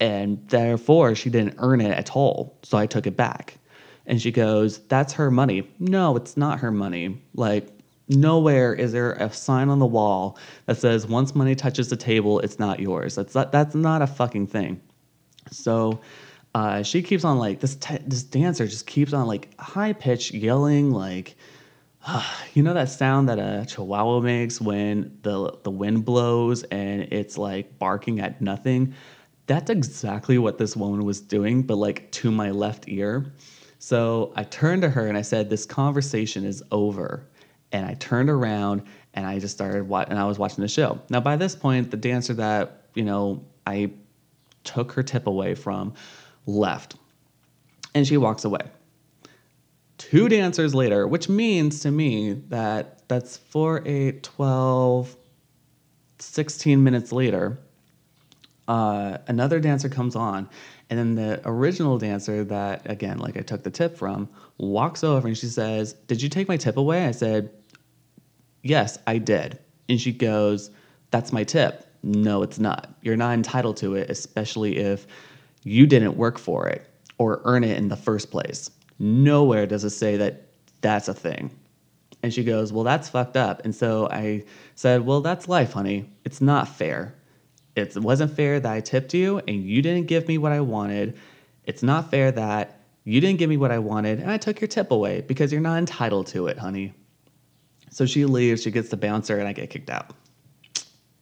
And 0.00 0.48
therefore, 0.48 1.14
she 1.14 1.30
didn't 1.30 1.54
earn 1.58 1.80
it 1.80 1.96
at 1.96 2.16
all. 2.16 2.58
So 2.64 2.76
I 2.76 2.86
took 2.86 3.06
it 3.06 3.16
back. 3.16 3.58
And 4.06 4.20
she 4.20 4.30
goes, 4.30 4.78
That's 4.86 5.12
her 5.14 5.30
money. 5.30 5.70
No, 5.78 6.16
it's 6.16 6.36
not 6.36 6.60
her 6.60 6.70
money. 6.70 7.22
Like, 7.34 7.68
nowhere 8.08 8.74
is 8.74 8.92
there 8.92 9.12
a 9.12 9.32
sign 9.32 9.68
on 9.68 9.78
the 9.78 9.86
wall 9.86 10.38
that 10.66 10.78
says, 10.78 11.06
Once 11.06 11.34
money 11.34 11.54
touches 11.54 11.88
the 11.88 11.96
table, 11.96 12.40
it's 12.40 12.58
not 12.58 12.80
yours. 12.80 13.14
That's 13.14 13.34
not, 13.34 13.52
that's 13.52 13.74
not 13.74 14.02
a 14.02 14.06
fucking 14.06 14.48
thing. 14.48 14.80
So, 15.50 16.00
uh, 16.54 16.82
she 16.82 17.02
keeps 17.02 17.24
on 17.24 17.38
like 17.38 17.60
this 17.60 17.76
t- 17.76 17.98
this 18.06 18.22
dancer 18.22 18.66
just 18.66 18.86
keeps 18.86 19.12
on 19.12 19.26
like 19.26 19.58
high 19.58 19.92
pitch 19.92 20.32
yelling 20.32 20.90
like 20.90 21.34
uh, 22.06 22.22
you 22.52 22.62
know 22.62 22.74
that 22.74 22.90
sound 22.90 23.28
that 23.28 23.38
a 23.38 23.64
chihuahua 23.66 24.20
makes 24.20 24.60
when 24.60 25.18
the 25.22 25.56
the 25.62 25.70
wind 25.70 26.04
blows 26.04 26.62
and 26.64 27.02
it's 27.10 27.38
like 27.38 27.78
barking 27.78 28.20
at 28.20 28.40
nothing 28.40 28.92
that's 29.46 29.70
exactly 29.70 30.36
what 30.36 30.58
this 30.58 30.76
woman 30.76 31.04
was 31.04 31.20
doing 31.20 31.62
but 31.62 31.76
like 31.76 32.10
to 32.12 32.30
my 32.30 32.50
left 32.50 32.84
ear 32.88 33.32
so 33.82 34.32
i 34.36 34.44
turned 34.44 34.82
to 34.82 34.88
her 34.88 35.08
and 35.08 35.18
i 35.18 35.22
said 35.22 35.50
this 35.50 35.66
conversation 35.66 36.44
is 36.44 36.62
over 36.70 37.26
and 37.72 37.84
i 37.84 37.94
turned 37.94 38.30
around 38.30 38.82
and 39.14 39.26
i 39.26 39.38
just 39.38 39.54
started 39.54 39.88
wa- 39.88 40.04
and 40.08 40.18
i 40.18 40.24
was 40.24 40.38
watching 40.38 40.62
the 40.62 40.68
show 40.68 41.00
now 41.10 41.20
by 41.20 41.34
this 41.34 41.56
point 41.56 41.90
the 41.90 41.96
dancer 41.96 42.32
that 42.32 42.86
you 42.94 43.04
know 43.04 43.44
i 43.66 43.90
took 44.64 44.92
her 44.92 45.02
tip 45.02 45.26
away 45.26 45.54
from 45.54 45.92
left. 46.46 46.96
And 47.94 48.06
she 48.06 48.16
walks 48.16 48.44
away. 48.44 48.62
Two 49.98 50.28
dancers 50.28 50.74
later, 50.74 51.06
which 51.06 51.28
means 51.28 51.80
to 51.80 51.90
me 51.90 52.32
that 52.48 53.06
that's 53.08 53.36
4, 53.36 53.82
8, 53.86 54.22
12, 54.22 55.16
16 56.18 56.82
minutes 56.82 57.12
later, 57.12 57.58
uh, 58.66 59.18
another 59.26 59.60
dancer 59.60 59.88
comes 59.88 60.16
on. 60.16 60.48
And 60.92 60.98
then 60.98 61.14
the 61.14 61.40
original 61.48 61.96
dancer 61.96 62.44
that, 62.44 62.82
again, 62.84 63.16
like 63.16 63.38
I 63.38 63.40
took 63.40 63.62
the 63.62 63.70
tip 63.70 63.96
from, 63.96 64.28
walks 64.58 65.02
over 65.02 65.26
and 65.26 65.38
she 65.38 65.46
says, 65.46 65.94
Did 65.94 66.20
you 66.20 66.28
take 66.28 66.48
my 66.48 66.58
tip 66.58 66.76
away? 66.76 67.06
I 67.06 67.12
said, 67.12 67.48
Yes, 68.62 68.98
I 69.06 69.16
did. 69.16 69.58
And 69.88 69.98
she 69.98 70.12
goes, 70.12 70.70
That's 71.10 71.32
my 71.32 71.44
tip. 71.44 71.86
No, 72.02 72.42
it's 72.42 72.58
not. 72.58 72.94
You're 73.00 73.16
not 73.16 73.32
entitled 73.32 73.78
to 73.78 73.94
it, 73.94 74.10
especially 74.10 74.76
if 74.76 75.06
you 75.62 75.86
didn't 75.86 76.18
work 76.18 76.38
for 76.38 76.68
it 76.68 76.86
or 77.16 77.40
earn 77.44 77.64
it 77.64 77.78
in 77.78 77.88
the 77.88 77.96
first 77.96 78.30
place. 78.30 78.70
Nowhere 78.98 79.66
does 79.66 79.84
it 79.84 79.90
say 79.90 80.18
that 80.18 80.48
that's 80.82 81.08
a 81.08 81.14
thing. 81.14 81.50
And 82.22 82.34
she 82.34 82.44
goes, 82.44 82.70
Well, 82.70 82.84
that's 82.84 83.08
fucked 83.08 83.38
up. 83.38 83.64
And 83.64 83.74
so 83.74 84.10
I 84.10 84.44
said, 84.74 85.06
Well, 85.06 85.22
that's 85.22 85.48
life, 85.48 85.72
honey. 85.72 86.10
It's 86.26 86.42
not 86.42 86.68
fair. 86.68 87.14
It 87.74 87.96
wasn't 87.96 88.34
fair 88.36 88.60
that 88.60 88.72
I 88.72 88.80
tipped 88.80 89.14
you 89.14 89.38
and 89.38 89.64
you 89.64 89.82
didn't 89.82 90.06
give 90.06 90.28
me 90.28 90.38
what 90.38 90.52
I 90.52 90.60
wanted. 90.60 91.18
It's 91.64 91.82
not 91.82 92.10
fair 92.10 92.30
that 92.32 92.80
you 93.04 93.20
didn't 93.20 93.38
give 93.38 93.48
me 93.48 93.56
what 93.56 93.70
I 93.70 93.78
wanted 93.78 94.20
and 94.20 94.30
I 94.30 94.36
took 94.36 94.60
your 94.60 94.68
tip 94.68 94.90
away 94.90 95.22
because 95.22 95.52
you're 95.52 95.60
not 95.60 95.78
entitled 95.78 96.26
to 96.28 96.48
it, 96.48 96.58
honey. 96.58 96.92
So 97.92 98.06
she 98.06 98.24
leaves, 98.24 98.62
she 98.62 98.70
gets 98.70 98.88
the 98.88 98.96
bouncer, 98.96 99.38
and 99.38 99.46
I 99.46 99.52
get 99.52 99.68
kicked 99.68 99.90
out. 99.90 100.14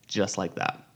Just 0.06 0.38
like 0.38 0.54
that. 0.54 0.86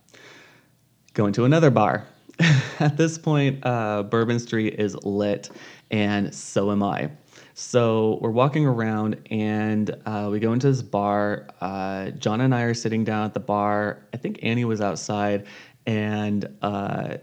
Going 1.15 1.33
to 1.33 1.45
another 1.45 1.71
bar. 1.71 2.07
at 2.81 2.97
this 2.97 3.19
point, 3.19 3.65
uh, 3.67 4.05
Bourbon 4.05 4.39
Street 4.39 4.75
is 4.79 4.95
lit, 5.05 5.51
and 5.91 6.33
so 6.33 6.71
am 6.71 6.83
I. 6.83 7.11
So 7.55 8.19
we're 8.21 8.31
walking 8.31 8.67
around, 8.67 9.17
and 9.31 9.97
uh, 10.05 10.29
we 10.31 10.41
go 10.41 10.53
into 10.53 10.67
this 10.67 10.83
bar. 10.83 11.47
Uh, 11.61 12.11
John 12.11 12.41
and 12.41 12.53
I 12.53 12.63
are 12.63 12.75
sitting 12.75 13.05
down 13.05 13.25
at 13.25 13.35
the 13.35 13.41
bar. 13.41 14.05
I 14.13 14.17
think 14.17 14.41
Annie 14.43 14.65
was 14.65 14.81
outside, 14.81 15.47
and 15.87 16.49
uh, 16.63 17.19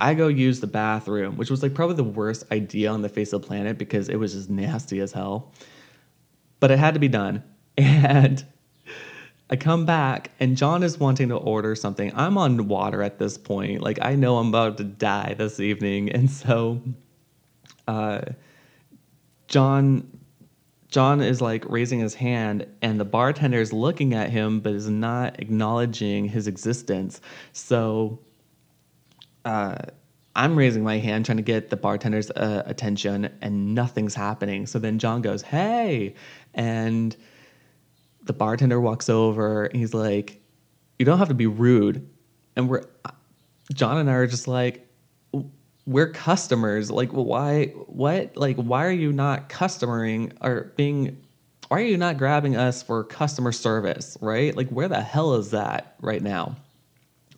I 0.00 0.14
go 0.14 0.26
use 0.26 0.58
the 0.58 0.66
bathroom, 0.66 1.36
which 1.36 1.48
was 1.48 1.62
like 1.62 1.74
probably 1.74 1.94
the 1.94 2.04
worst 2.04 2.44
idea 2.50 2.90
on 2.90 3.02
the 3.02 3.08
face 3.08 3.32
of 3.32 3.42
the 3.42 3.46
planet 3.46 3.78
because 3.78 4.08
it 4.08 4.16
was 4.16 4.34
just 4.34 4.50
nasty 4.50 4.98
as 4.98 5.12
hell. 5.12 5.52
But 6.58 6.72
it 6.72 6.80
had 6.80 6.94
to 6.94 7.00
be 7.00 7.08
done, 7.08 7.44
and 7.78 8.44
I 9.50 9.56
come 9.56 9.86
back 9.86 10.30
and 10.40 10.56
John 10.56 10.82
is 10.82 10.98
wanting 10.98 11.28
to 11.28 11.36
order 11.36 11.74
something. 11.74 12.12
I'm 12.14 12.36
on 12.36 12.68
water 12.68 13.02
at 13.02 13.18
this 13.18 13.38
point. 13.38 13.80
Like 13.80 13.98
I 14.02 14.14
know 14.14 14.36
I'm 14.36 14.48
about 14.48 14.76
to 14.78 14.84
die 14.84 15.34
this 15.38 15.58
evening. 15.58 16.10
And 16.10 16.30
so 16.30 16.82
uh, 17.86 18.20
John 19.48 20.06
John 20.88 21.20
is 21.20 21.42
like 21.42 21.68
raising 21.68 21.98
his 22.00 22.14
hand, 22.14 22.66
and 22.80 22.98
the 22.98 23.04
bartender 23.04 23.60
is 23.60 23.72
looking 23.72 24.14
at 24.14 24.30
him, 24.30 24.60
but 24.60 24.72
is 24.72 24.88
not 24.88 25.38
acknowledging 25.38 26.26
his 26.26 26.46
existence. 26.46 27.20
So, 27.52 28.20
uh, 29.44 29.76
I'm 30.34 30.56
raising 30.56 30.84
my 30.84 30.98
hand 30.98 31.26
trying 31.26 31.36
to 31.36 31.42
get 31.42 31.68
the 31.68 31.76
bartender's 31.76 32.30
uh, 32.30 32.62
attention, 32.64 33.28
and 33.42 33.74
nothing's 33.74 34.14
happening. 34.14 34.66
So 34.66 34.78
then 34.78 34.98
John 34.98 35.20
goes, 35.20 35.42
"Hey," 35.42 36.14
and 36.54 37.14
the 38.22 38.32
bartender 38.32 38.80
walks 38.80 39.08
over. 39.10 39.66
And 39.66 39.78
he's 39.78 39.94
like, 39.94 40.40
"You 40.98 41.04
don't 41.04 41.18
have 41.18 41.28
to 41.28 41.34
be 41.34 41.46
rude." 41.46 42.08
And 42.56 42.68
we're 42.68 42.84
John 43.74 43.98
and 43.98 44.08
I 44.08 44.14
are 44.14 44.26
just 44.26 44.48
like, 44.48 44.87
we're 45.88 46.10
customers. 46.10 46.90
Like, 46.90 47.10
why? 47.12 47.66
What? 47.86 48.36
Like, 48.36 48.56
why 48.56 48.84
are 48.84 48.92
you 48.92 49.10
not 49.10 49.48
customering 49.48 50.34
or 50.42 50.72
being? 50.76 51.16
Why 51.68 51.78
are 51.80 51.84
you 51.84 51.96
not 51.96 52.18
grabbing 52.18 52.56
us 52.56 52.82
for 52.82 53.04
customer 53.04 53.52
service? 53.52 54.18
Right? 54.20 54.54
Like, 54.54 54.68
where 54.68 54.88
the 54.88 55.00
hell 55.00 55.34
is 55.34 55.50
that 55.52 55.96
right 56.00 56.22
now? 56.22 56.56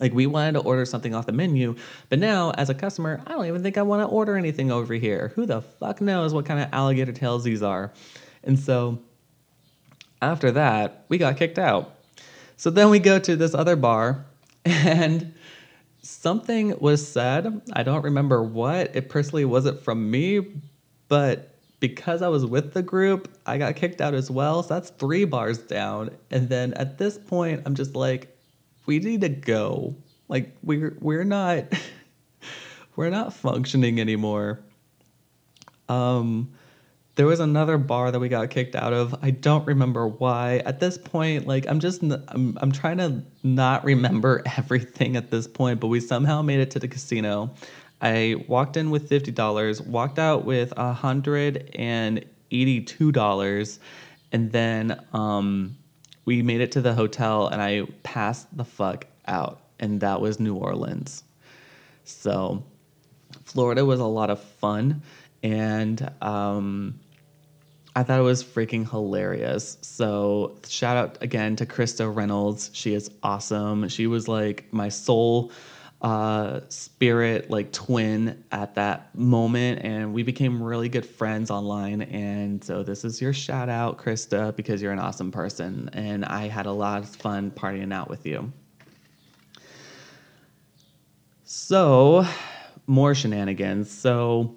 Like, 0.00 0.12
we 0.12 0.26
wanted 0.26 0.52
to 0.52 0.60
order 0.60 0.84
something 0.84 1.14
off 1.14 1.26
the 1.26 1.32
menu, 1.32 1.76
but 2.08 2.18
now 2.18 2.50
as 2.52 2.70
a 2.70 2.74
customer, 2.74 3.22
I 3.26 3.32
don't 3.32 3.46
even 3.46 3.62
think 3.62 3.78
I 3.78 3.82
want 3.82 4.02
to 4.02 4.06
order 4.06 4.36
anything 4.36 4.72
over 4.72 4.94
here. 4.94 5.30
Who 5.36 5.46
the 5.46 5.60
fuck 5.60 6.00
knows 6.00 6.34
what 6.34 6.46
kind 6.46 6.58
of 6.58 6.70
alligator 6.72 7.12
tails 7.12 7.44
these 7.44 7.62
are? 7.62 7.92
And 8.42 8.58
so, 8.58 8.98
after 10.20 10.50
that, 10.52 11.04
we 11.08 11.18
got 11.18 11.36
kicked 11.36 11.58
out. 11.58 11.94
So 12.56 12.70
then 12.70 12.90
we 12.90 12.98
go 12.98 13.18
to 13.20 13.36
this 13.36 13.54
other 13.54 13.76
bar, 13.76 14.24
and 14.64 15.34
something 16.02 16.78
was 16.78 17.06
said. 17.06 17.62
I 17.72 17.82
don't 17.82 18.02
remember 18.02 18.42
what. 18.42 18.94
It 18.94 19.08
personally 19.08 19.44
wasn't 19.44 19.82
from 19.82 20.10
me, 20.10 20.46
but 21.08 21.54
because 21.80 22.22
I 22.22 22.28
was 22.28 22.44
with 22.44 22.74
the 22.74 22.82
group, 22.82 23.28
I 23.46 23.58
got 23.58 23.76
kicked 23.76 24.00
out 24.00 24.14
as 24.14 24.30
well. 24.30 24.62
So 24.62 24.74
that's 24.74 24.90
three 24.90 25.24
bars 25.24 25.58
down. 25.58 26.10
And 26.30 26.48
then 26.48 26.74
at 26.74 26.98
this 26.98 27.18
point, 27.18 27.62
I'm 27.64 27.74
just 27.74 27.94
like, 27.96 28.36
we 28.86 28.98
need 28.98 29.22
to 29.22 29.28
go. 29.28 29.96
Like 30.28 30.54
we're 30.62 30.96
we're 31.00 31.24
not 31.24 31.64
we're 32.96 33.10
not 33.10 33.32
functioning 33.32 34.00
anymore. 34.00 34.60
Um 35.88 36.52
there 37.16 37.26
was 37.26 37.40
another 37.40 37.76
bar 37.76 38.10
that 38.10 38.18
we 38.18 38.28
got 38.28 38.50
kicked 38.50 38.74
out 38.74 38.92
of. 38.92 39.14
I 39.22 39.30
don't 39.30 39.66
remember 39.66 40.06
why. 40.06 40.58
At 40.64 40.80
this 40.80 40.96
point, 40.96 41.46
like 41.46 41.66
I'm 41.68 41.80
just 41.80 42.02
I'm 42.02 42.56
I'm 42.60 42.72
trying 42.72 42.98
to 42.98 43.22
not 43.42 43.84
remember 43.84 44.42
everything 44.56 45.16
at 45.16 45.30
this 45.30 45.46
point, 45.46 45.80
but 45.80 45.88
we 45.88 46.00
somehow 46.00 46.42
made 46.42 46.60
it 46.60 46.70
to 46.72 46.78
the 46.78 46.88
casino. 46.88 47.50
I 48.00 48.44
walked 48.48 48.76
in 48.76 48.90
with 48.90 49.08
fifty 49.08 49.30
dollars, 49.30 49.82
walked 49.82 50.18
out 50.18 50.44
with 50.44 50.72
a 50.76 50.92
hundred 50.92 51.70
and 51.74 52.24
eighty-two 52.50 53.12
dollars, 53.12 53.80
and 54.32 54.50
then 54.52 55.04
um, 55.12 55.76
we 56.24 56.42
made 56.42 56.60
it 56.60 56.72
to 56.72 56.80
the 56.80 56.94
hotel, 56.94 57.48
and 57.48 57.60
I 57.60 57.86
passed 58.02 58.56
the 58.56 58.64
fuck 58.64 59.06
out, 59.26 59.60
and 59.78 60.00
that 60.00 60.20
was 60.20 60.40
New 60.40 60.54
Orleans. 60.54 61.24
So, 62.04 62.64
Florida 63.44 63.84
was 63.84 64.00
a 64.00 64.06
lot 64.06 64.30
of 64.30 64.40
fun, 64.40 65.02
and 65.42 66.10
um, 66.20 67.00
I 67.96 68.02
thought 68.02 68.18
it 68.18 68.22
was 68.22 68.44
freaking 68.44 68.88
hilarious. 68.88 69.78
So 69.82 70.58
shout 70.66 70.96
out 70.96 71.18
again 71.22 71.56
to 71.56 71.66
Krista 71.66 72.14
Reynolds. 72.14 72.70
She 72.72 72.94
is 72.94 73.10
awesome. 73.22 73.88
She 73.88 74.06
was 74.06 74.28
like 74.28 74.72
my 74.72 74.88
soul 74.88 75.52
uh, 76.02 76.60
spirit 76.68 77.50
like 77.50 77.72
twin 77.72 78.42
at 78.52 78.74
that 78.74 79.14
moment 79.14 79.80
and 79.84 80.14
we 80.14 80.22
became 80.22 80.62
really 80.62 80.88
good 80.88 81.04
friends 81.04 81.50
online 81.50 82.00
and 82.02 82.64
so 82.64 82.82
this 82.82 83.04
is 83.04 83.20
your 83.20 83.34
shout 83.34 83.68
out 83.68 83.98
krista 83.98 84.56
because 84.56 84.80
you're 84.80 84.92
an 84.92 84.98
awesome 84.98 85.30
person 85.30 85.90
and 85.92 86.24
i 86.24 86.48
had 86.48 86.64
a 86.64 86.72
lot 86.72 87.02
of 87.02 87.08
fun 87.08 87.50
partying 87.50 87.92
out 87.92 88.08
with 88.08 88.24
you 88.24 88.50
so 91.44 92.24
more 92.86 93.14
shenanigans 93.14 93.90
so 93.90 94.56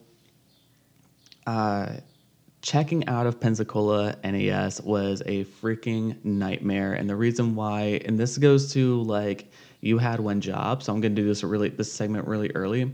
uh 1.46 1.98
checking 2.64 3.06
out 3.08 3.28
of 3.28 3.40
Pensacola 3.40 4.16
NAS 4.24 4.82
was 4.82 5.22
a 5.26 5.44
freaking 5.44 6.24
nightmare. 6.24 6.94
And 6.94 7.10
the 7.10 7.16
reason 7.16 7.56
why, 7.56 8.02
and 8.06 8.18
this 8.18 8.38
goes 8.38 8.72
to 8.72 9.04
like, 9.04 9.52
you 9.82 9.98
had 9.98 10.22
one 10.22 10.40
job, 10.40 10.82
so 10.82 10.94
I'm 10.94 11.02
gonna 11.02 11.14
do 11.14 11.26
this 11.26 11.44
really, 11.44 11.70
this 11.70 11.92
segment 11.92 12.26
really 12.26 12.50
early, 12.56 12.90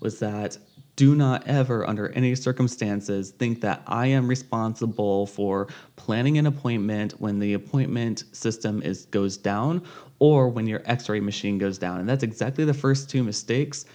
was 0.00 0.18
that 0.18 0.58
do 0.96 1.14
not 1.14 1.44
ever, 1.48 1.88
under 1.88 2.10
any 2.10 2.34
circumstances, 2.34 3.30
think 3.30 3.62
that 3.62 3.82
I 3.86 4.06
am 4.08 4.28
responsible 4.28 5.26
for 5.26 5.68
planning 5.96 6.38
an 6.38 6.46
appointment 6.46 7.12
when 7.18 7.38
the 7.38 7.54
appointment 7.54 8.24
system 8.32 8.82
is 8.82 9.06
goes 9.06 9.36
down 9.38 9.82
or 10.18 10.48
when 10.48 10.66
your 10.66 10.82
X-ray 10.84 11.20
machine 11.20 11.58
goes 11.58 11.78
down. 11.78 11.98
And 11.98 12.08
that's 12.08 12.22
exactly 12.22 12.64
the 12.64 12.74
first 12.74 13.10
two 13.10 13.24
mistakes 13.24 13.86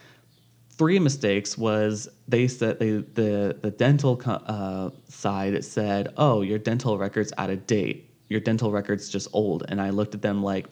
three 0.79 0.97
mistakes 0.97 1.57
was 1.57 2.07
they 2.29 2.47
said 2.47 2.79
they, 2.79 2.91
the 2.91 3.59
the 3.61 3.69
dental 3.69 4.19
uh, 4.25 4.89
side 5.09 5.63
said, 5.63 6.13
"Oh, 6.17 6.41
your 6.41 6.57
dental 6.57 6.97
record's 6.97 7.33
out 7.37 7.51
of 7.51 7.67
date. 7.67 8.09
Your 8.29 8.39
dental 8.39 8.71
record's 8.71 9.09
just 9.09 9.27
old." 9.33 9.65
And 9.67 9.79
I 9.81 9.89
looked 9.91 10.15
at 10.15 10.21
them 10.21 10.41
like, 10.41 10.67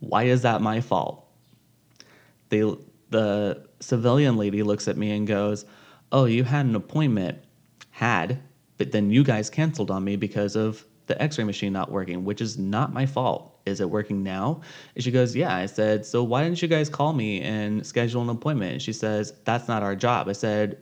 "Why 0.00 0.24
is 0.24 0.42
that 0.42 0.60
my 0.60 0.80
fault?" 0.80 1.26
They 2.50 2.60
the 3.08 3.66
civilian 3.80 4.36
lady 4.36 4.62
looks 4.62 4.86
at 4.86 4.98
me 4.98 5.10
and 5.16 5.26
goes, 5.26 5.64
"Oh, 6.12 6.26
you 6.26 6.44
had 6.44 6.66
an 6.66 6.76
appointment." 6.76 7.38
Had, 7.94 8.40
but 8.78 8.90
then 8.90 9.10
you 9.10 9.22
guys 9.22 9.50
canceled 9.50 9.90
on 9.90 10.02
me 10.02 10.16
because 10.16 10.56
of 10.56 10.84
the 11.06 11.22
X-ray 11.22 11.44
machine 11.44 11.74
not 11.74 11.90
working, 11.90 12.24
which 12.24 12.40
is 12.40 12.56
not 12.56 12.92
my 12.92 13.04
fault 13.04 13.51
is 13.66 13.80
it 13.80 13.90
working 13.90 14.22
now? 14.22 14.60
And 14.94 15.04
she 15.04 15.10
goes, 15.10 15.34
yeah. 15.34 15.54
I 15.54 15.66
said, 15.66 16.04
so 16.04 16.22
why 16.22 16.44
didn't 16.44 16.62
you 16.62 16.68
guys 16.68 16.88
call 16.88 17.12
me 17.12 17.40
and 17.40 17.86
schedule 17.86 18.22
an 18.22 18.28
appointment? 18.28 18.72
And 18.72 18.82
she 18.82 18.92
says, 18.92 19.32
that's 19.44 19.68
not 19.68 19.82
our 19.82 19.96
job. 19.96 20.28
I 20.28 20.32
said, 20.32 20.78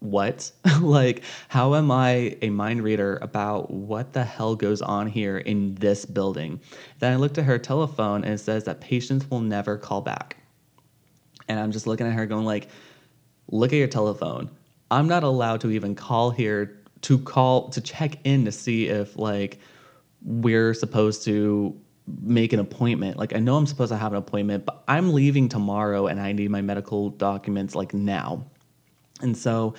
what? 0.00 0.50
like, 0.80 1.22
how 1.48 1.74
am 1.74 1.90
I 1.90 2.36
a 2.42 2.50
mind 2.50 2.82
reader 2.82 3.18
about 3.22 3.70
what 3.70 4.12
the 4.12 4.24
hell 4.24 4.54
goes 4.54 4.82
on 4.82 5.06
here 5.06 5.38
in 5.38 5.74
this 5.76 6.04
building? 6.04 6.60
Then 6.98 7.12
I 7.12 7.16
looked 7.16 7.38
at 7.38 7.44
her 7.44 7.58
telephone 7.58 8.24
and 8.24 8.34
it 8.34 8.38
says 8.38 8.64
that 8.64 8.80
patients 8.80 9.30
will 9.30 9.40
never 9.40 9.76
call 9.76 10.00
back. 10.00 10.36
And 11.48 11.58
I'm 11.58 11.72
just 11.72 11.86
looking 11.86 12.06
at 12.06 12.12
her 12.12 12.26
going 12.26 12.44
like, 12.44 12.68
look 13.50 13.72
at 13.72 13.76
your 13.76 13.88
telephone. 13.88 14.50
I'm 14.90 15.08
not 15.08 15.24
allowed 15.24 15.60
to 15.62 15.70
even 15.70 15.94
call 15.94 16.30
here 16.30 16.82
to 17.02 17.18
call 17.18 17.68
to 17.70 17.80
check 17.80 18.18
in 18.24 18.44
to 18.44 18.52
see 18.52 18.88
if 18.88 19.16
like 19.16 19.58
we're 20.26 20.74
supposed 20.74 21.22
to 21.24 21.74
make 22.20 22.52
an 22.52 22.60
appointment. 22.60 23.16
Like 23.16 23.34
I 23.34 23.38
know 23.38 23.56
I'm 23.56 23.66
supposed 23.66 23.90
to 23.92 23.96
have 23.96 24.12
an 24.12 24.18
appointment, 24.18 24.66
but 24.66 24.84
I'm 24.86 25.12
leaving 25.12 25.48
tomorrow 25.48 26.08
and 26.08 26.20
I 26.20 26.32
need 26.32 26.50
my 26.50 26.60
medical 26.60 27.10
documents 27.10 27.74
like 27.74 27.94
now. 27.94 28.44
And 29.22 29.36
so 29.36 29.74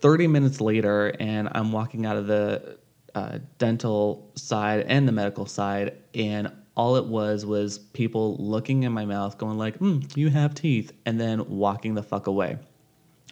30 0.00 0.28
minutes 0.28 0.60
later 0.60 1.14
and 1.18 1.48
I'm 1.52 1.72
walking 1.72 2.06
out 2.06 2.16
of 2.16 2.26
the 2.26 2.78
uh, 3.14 3.38
dental 3.58 4.30
side 4.36 4.84
and 4.88 5.08
the 5.08 5.12
medical 5.12 5.46
side 5.46 5.96
and 6.14 6.52
all 6.76 6.96
it 6.96 7.06
was 7.06 7.46
was 7.46 7.78
people 7.78 8.36
looking 8.38 8.82
in 8.82 8.92
my 8.92 9.04
mouth 9.04 9.38
going 9.38 9.56
like, 9.56 9.78
mm, 9.78 10.16
you 10.16 10.28
have 10.28 10.54
teeth 10.54 10.92
and 11.06 11.20
then 11.20 11.48
walking 11.48 11.94
the 11.94 12.02
fuck 12.02 12.26
away. 12.26 12.58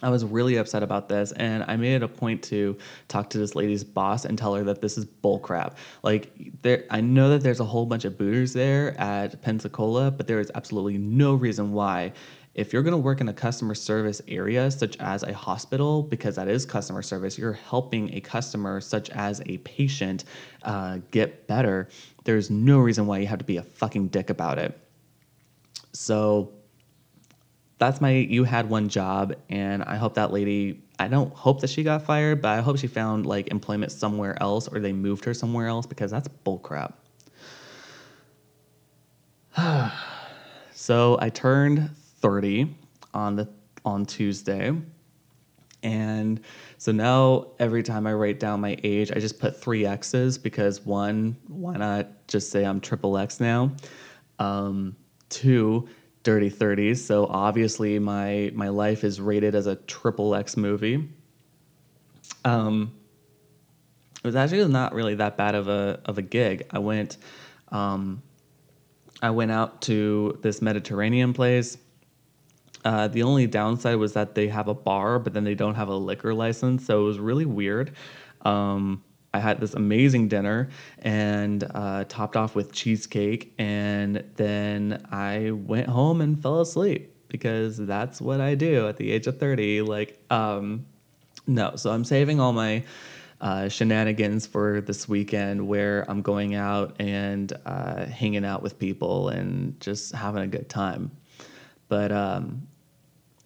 I 0.03 0.09
was 0.09 0.25
really 0.25 0.57
upset 0.57 0.83
about 0.83 1.07
this, 1.07 1.31
and 1.31 1.63
I 1.67 1.77
made 1.77 1.95
it 1.95 2.03
a 2.03 2.07
point 2.07 2.43
to 2.43 2.77
talk 3.07 3.29
to 3.31 3.37
this 3.37 3.55
lady's 3.55 3.83
boss 3.83 4.25
and 4.25 4.37
tell 4.37 4.53
her 4.53 4.63
that 4.65 4.81
this 4.81 4.97
is 4.97 5.05
bullcrap. 5.05 5.77
Like, 6.03 6.61
there, 6.61 6.83
I 6.89 7.01
know 7.01 7.29
that 7.29 7.41
there's 7.41 7.61
a 7.61 7.65
whole 7.65 7.85
bunch 7.85 8.05
of 8.05 8.17
booters 8.17 8.53
there 8.53 8.99
at 8.99 9.41
Pensacola, 9.41 10.11
but 10.11 10.27
there 10.27 10.39
is 10.39 10.51
absolutely 10.55 10.97
no 10.97 11.33
reason 11.35 11.71
why. 11.71 12.11
If 12.53 12.71
you're 12.71 12.83
going 12.83 12.91
to 12.91 12.99
work 12.99 13.19
in 13.19 13.29
a 13.29 13.33
customer 13.33 13.73
service 13.73 14.21
area, 14.27 14.69
such 14.69 14.97
as 14.99 15.23
a 15.23 15.33
hospital, 15.33 16.03
because 16.03 16.35
that 16.35 16.47
is 16.47 16.65
customer 16.65 17.01
service, 17.01 17.35
you're 17.35 17.53
helping 17.53 18.13
a 18.13 18.21
customer, 18.21 18.79
such 18.79 19.09
as 19.09 19.41
a 19.47 19.57
patient, 19.59 20.25
uh, 20.61 20.99
get 21.09 21.47
better. 21.47 21.87
There's 22.25 22.51
no 22.51 22.79
reason 22.79 23.07
why 23.07 23.19
you 23.19 23.27
have 23.27 23.39
to 23.39 23.45
be 23.45 23.57
a 23.57 23.63
fucking 23.63 24.09
dick 24.09 24.29
about 24.29 24.59
it. 24.59 24.77
So 25.93 26.53
that's 27.77 27.99
my 28.01 28.11
you 28.11 28.43
had 28.43 28.69
one 28.69 28.89
job 28.89 29.33
and 29.49 29.83
i 29.83 29.95
hope 29.95 30.13
that 30.13 30.31
lady 30.31 30.81
i 30.99 31.07
don't 31.07 31.33
hope 31.33 31.61
that 31.61 31.69
she 31.69 31.83
got 31.83 32.01
fired 32.01 32.41
but 32.41 32.49
i 32.49 32.61
hope 32.61 32.77
she 32.77 32.87
found 32.87 33.25
like 33.25 33.47
employment 33.49 33.91
somewhere 33.91 34.41
else 34.41 34.67
or 34.67 34.79
they 34.79 34.93
moved 34.93 35.25
her 35.25 35.33
somewhere 35.33 35.67
else 35.67 35.85
because 35.85 36.11
that's 36.11 36.27
bullcrap 36.45 36.93
so 40.73 41.17
i 41.21 41.29
turned 41.29 41.89
30 42.21 42.75
on 43.13 43.35
the 43.35 43.49
on 43.85 44.05
tuesday 44.05 44.71
and 45.83 46.39
so 46.77 46.91
now 46.91 47.47
every 47.59 47.83
time 47.83 48.07
i 48.07 48.13
write 48.13 48.39
down 48.39 48.61
my 48.61 48.77
age 48.83 49.11
i 49.11 49.15
just 49.15 49.39
put 49.39 49.59
three 49.59 49.85
x's 49.85 50.37
because 50.37 50.85
one 50.85 51.35
why 51.47 51.75
not 51.75 52.07
just 52.27 52.51
say 52.51 52.65
i'm 52.65 52.79
triple 52.79 53.17
x 53.17 53.39
now? 53.39 53.71
Um, 54.39 54.95
two 55.29 55.87
Dirty 56.23 56.49
30s. 56.49 56.97
So 56.97 57.27
obviously 57.27 57.99
my 57.99 58.51
my 58.55 58.69
life 58.69 59.03
is 59.03 59.19
rated 59.19 59.55
as 59.55 59.67
a 59.67 59.75
triple 59.75 60.35
X 60.35 60.57
movie. 60.57 61.09
Um, 62.45 62.93
it 64.23 64.27
was 64.27 64.35
actually 64.35 64.65
not 64.69 64.93
really 64.93 65.15
that 65.15 65.35
bad 65.37 65.53
of 65.53 65.67
a 65.67 65.99
of 66.05 66.17
a 66.17 66.21
gig. 66.21 66.65
I 66.71 66.79
went 66.79 67.17
um, 67.69 68.21
I 69.21 69.31
went 69.31 69.51
out 69.51 69.81
to 69.83 70.39
this 70.41 70.61
Mediterranean 70.61 71.33
place. 71.33 71.77
Uh, 72.85 73.07
the 73.07 73.23
only 73.23 73.47
downside 73.47 73.95
was 73.95 74.13
that 74.13 74.35
they 74.35 74.47
have 74.47 74.67
a 74.67 74.73
bar, 74.73 75.19
but 75.19 75.33
then 75.33 75.43
they 75.43 75.55
don't 75.55 75.75
have 75.75 75.87
a 75.87 75.95
liquor 75.95 76.33
license, 76.33 76.85
so 76.85 77.01
it 77.01 77.05
was 77.05 77.19
really 77.19 77.45
weird. 77.45 77.93
Um, 78.41 79.03
I 79.33 79.39
had 79.39 79.59
this 79.59 79.73
amazing 79.73 80.27
dinner 80.27 80.69
and 80.99 81.63
uh, 81.73 82.05
topped 82.07 82.37
off 82.37 82.55
with 82.55 82.71
cheesecake, 82.71 83.53
and 83.57 84.23
then 84.35 85.05
I 85.11 85.51
went 85.51 85.87
home 85.87 86.21
and 86.21 86.41
fell 86.41 86.61
asleep 86.61 87.15
because 87.29 87.77
that's 87.77 88.21
what 88.21 88.39
I 88.41 88.53
do 88.53 88.87
at 88.87 88.97
the 88.97 89.11
age 89.11 89.25
of 89.25 89.39
thirty. 89.39 89.81
Like, 89.81 90.23
um, 90.29 90.85
no, 91.47 91.75
so 91.75 91.91
I'm 91.91 92.05
saving 92.05 92.39
all 92.39 92.53
my 92.53 92.83
uh, 93.41 93.67
shenanigans 93.69 94.45
for 94.45 94.81
this 94.81 95.09
weekend 95.09 95.67
where 95.67 96.09
I'm 96.09 96.21
going 96.21 96.55
out 96.55 96.95
and 96.99 97.51
uh, 97.65 98.05
hanging 98.05 98.45
out 98.45 98.61
with 98.61 98.77
people 98.77 99.29
and 99.29 99.79
just 99.81 100.13
having 100.13 100.43
a 100.43 100.47
good 100.47 100.69
time. 100.69 101.11
But 101.89 102.11
um, 102.11 102.67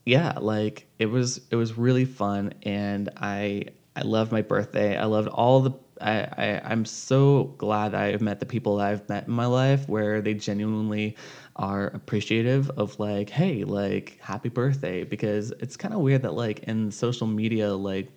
yeah, 0.05 0.33
like 0.39 0.85
it 0.99 1.07
was 1.07 1.41
it 1.49 1.55
was 1.55 1.77
really 1.77 2.05
fun, 2.05 2.53
and 2.63 3.09
I 3.17 3.67
I 3.97 4.01
loved 4.01 4.31
my 4.31 4.43
birthday. 4.43 4.95
I 4.95 5.05
loved 5.05 5.27
all 5.29 5.61
the. 5.61 5.71
I, 5.99 6.19
I 6.37 6.61
I'm 6.63 6.85
so 6.85 7.55
glad 7.57 7.93
that 7.93 8.03
I've 8.03 8.21
met 8.21 8.39
the 8.39 8.45
people 8.45 8.77
that 8.77 8.87
I've 8.87 9.09
met 9.09 9.27
in 9.27 9.33
my 9.33 9.47
life 9.47 9.89
where 9.89 10.21
they 10.21 10.35
genuinely 10.35 11.17
are 11.55 11.87
appreciative 11.87 12.69
of 12.71 12.99
like, 12.99 13.29
hey, 13.31 13.63
like 13.63 14.19
happy 14.21 14.49
birthday, 14.49 15.03
because 15.03 15.51
it's 15.59 15.75
kind 15.75 15.95
of 15.95 16.01
weird 16.01 16.21
that 16.21 16.35
like 16.35 16.59
in 16.65 16.91
social 16.91 17.25
media, 17.25 17.73
like 17.73 18.09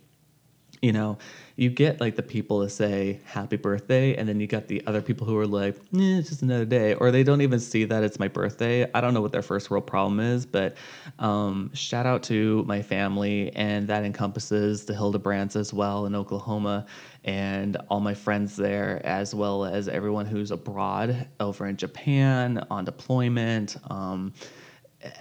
you 0.82 0.92
know, 0.92 1.18
you 1.56 1.68
get 1.68 2.00
like 2.00 2.16
the 2.16 2.22
people 2.22 2.62
to 2.62 2.70
say 2.70 3.20
happy 3.24 3.56
birthday, 3.56 4.16
and 4.16 4.26
then 4.26 4.40
you 4.40 4.46
got 4.46 4.68
the 4.68 4.82
other 4.86 5.02
people 5.02 5.26
who 5.26 5.36
are 5.36 5.46
like, 5.46 5.76
eh, 5.94 6.18
it's 6.18 6.30
just 6.30 6.42
another 6.42 6.64
day, 6.64 6.94
or 6.94 7.10
they 7.10 7.22
don't 7.22 7.42
even 7.42 7.60
see 7.60 7.84
that 7.84 8.02
it's 8.02 8.18
my 8.18 8.28
birthday. 8.28 8.90
I 8.94 9.02
don't 9.02 9.12
know 9.12 9.20
what 9.20 9.32
their 9.32 9.42
first 9.42 9.70
world 9.70 9.86
problem 9.86 10.20
is, 10.20 10.46
but 10.46 10.76
um, 11.18 11.70
shout 11.74 12.06
out 12.06 12.22
to 12.24 12.64
my 12.64 12.80
family, 12.80 13.54
and 13.54 13.86
that 13.88 14.04
encompasses 14.04 14.86
the 14.86 14.94
Hildebrands 14.94 15.54
as 15.54 15.74
well 15.74 16.06
in 16.06 16.14
Oklahoma, 16.14 16.86
and 17.24 17.76
all 17.90 18.00
my 18.00 18.14
friends 18.14 18.56
there, 18.56 19.04
as 19.04 19.34
well 19.34 19.66
as 19.66 19.86
everyone 19.86 20.24
who's 20.24 20.50
abroad 20.50 21.28
over 21.40 21.66
in 21.66 21.76
Japan 21.76 22.64
on 22.70 22.86
deployment. 22.86 23.76
Um, 23.90 24.32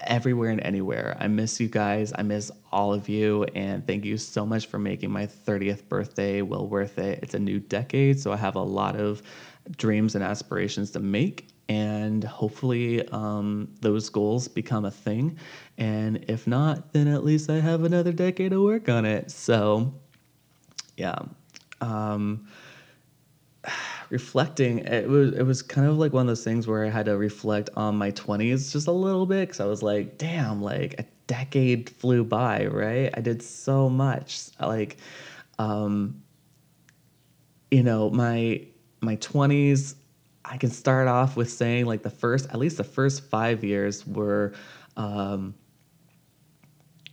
everywhere 0.01 0.49
and 0.49 0.61
anywhere. 0.61 1.15
I 1.19 1.27
miss 1.27 1.59
you 1.59 1.67
guys. 1.67 2.11
I 2.15 2.23
miss 2.23 2.51
all 2.71 2.93
of 2.93 3.07
you. 3.07 3.45
And 3.55 3.85
thank 3.85 4.05
you 4.05 4.17
so 4.17 4.45
much 4.45 4.67
for 4.67 4.79
making 4.79 5.11
my 5.11 5.25
30th 5.27 5.87
birthday 5.87 6.41
well 6.41 6.67
worth 6.67 6.97
it. 6.99 7.19
It's 7.23 7.33
a 7.33 7.39
new 7.39 7.59
decade, 7.59 8.19
so 8.19 8.31
I 8.31 8.37
have 8.37 8.55
a 8.55 8.61
lot 8.61 8.95
of 8.95 9.21
dreams 9.77 10.15
and 10.15 10.23
aspirations 10.23 10.91
to 10.91 10.99
make. 10.99 11.47
And 11.69 12.23
hopefully, 12.23 13.07
um, 13.09 13.69
those 13.79 14.09
goals 14.09 14.47
become 14.47 14.85
a 14.85 14.91
thing. 14.91 15.37
And 15.77 16.25
if 16.27 16.47
not, 16.47 16.93
then 16.93 17.07
at 17.07 17.23
least 17.23 17.49
I 17.49 17.59
have 17.59 17.83
another 17.83 18.11
decade 18.11 18.51
to 18.51 18.63
work 18.63 18.89
on 18.89 19.05
it. 19.05 19.29
So, 19.29 19.93
yeah. 20.97 21.19
Um, 21.79 22.47
reflecting 24.09 24.79
it 24.79 25.07
was 25.07 25.33
it 25.33 25.43
was 25.43 25.61
kind 25.61 25.87
of 25.87 25.97
like 25.97 26.13
one 26.13 26.21
of 26.21 26.27
those 26.27 26.43
things 26.43 26.67
where 26.67 26.85
I 26.85 26.89
had 26.89 27.05
to 27.05 27.17
reflect 27.17 27.69
on 27.75 27.95
my 27.95 28.11
20s 28.11 28.71
just 28.71 28.87
a 28.87 28.91
little 28.91 29.25
bit 29.25 29.49
cuz 29.49 29.59
I 29.59 29.65
was 29.65 29.83
like 29.83 30.17
damn 30.17 30.61
like 30.61 30.95
a 30.99 31.05
decade 31.27 31.89
flew 31.89 32.23
by 32.23 32.65
right? 32.65 33.11
I 33.15 33.21
did 33.21 33.41
so 33.43 33.89
much. 33.89 34.49
Like 34.59 34.97
um 35.59 36.23
you 37.71 37.83
know 37.83 38.09
my 38.09 38.65
my 39.01 39.15
20s 39.17 39.95
I 40.45 40.57
can 40.57 40.71
start 40.71 41.07
off 41.07 41.35
with 41.35 41.51
saying 41.51 41.85
like 41.85 42.01
the 42.01 42.09
first 42.09 42.49
at 42.49 42.57
least 42.57 42.77
the 42.77 42.83
first 42.83 43.29
5 43.29 43.63
years 43.63 44.07
were 44.07 44.53
um 44.97 45.53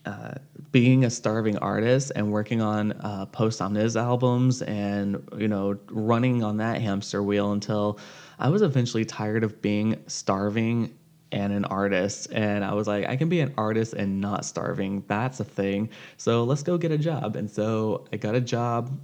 uh, 0.06 0.34
being 0.70 1.04
a 1.04 1.10
starving 1.10 1.58
artist 1.58 2.12
and 2.14 2.30
working 2.30 2.60
on 2.62 2.92
uh, 2.92 3.26
post 3.26 3.60
omnis 3.60 3.96
albums 3.96 4.62
and 4.62 5.22
you 5.36 5.48
know 5.48 5.76
running 5.90 6.44
on 6.44 6.56
that 6.58 6.80
hamster 6.80 7.22
wheel 7.22 7.52
until 7.52 7.98
I 8.38 8.48
was 8.48 8.62
eventually 8.62 9.04
tired 9.04 9.42
of 9.42 9.60
being 9.60 10.02
starving 10.06 10.96
and 11.32 11.52
an 11.52 11.64
artist. 11.64 12.28
And 12.32 12.64
I 12.64 12.72
was 12.74 12.86
like 12.86 13.06
I 13.08 13.16
can 13.16 13.28
be 13.28 13.40
an 13.40 13.52
artist 13.58 13.94
and 13.94 14.20
not 14.20 14.44
starving. 14.44 15.02
That's 15.08 15.40
a 15.40 15.44
thing. 15.44 15.90
So 16.16 16.44
let's 16.44 16.62
go 16.62 16.78
get 16.78 16.92
a 16.92 16.98
job. 16.98 17.34
And 17.34 17.50
so 17.50 18.06
I 18.12 18.16
got 18.16 18.34
a 18.36 18.40
job 18.40 18.96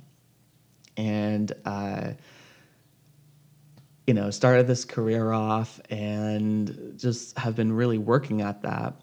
and 0.97 1.53
uh, 1.65 2.13
you 4.07 4.15
know 4.15 4.31
started 4.31 4.67
this 4.67 4.85
career 4.85 5.33
off 5.33 5.81
and 5.91 6.95
just 6.97 7.37
have 7.39 7.57
been 7.57 7.73
really 7.73 7.99
working 7.99 8.41
at 8.41 8.63
that 8.63 9.02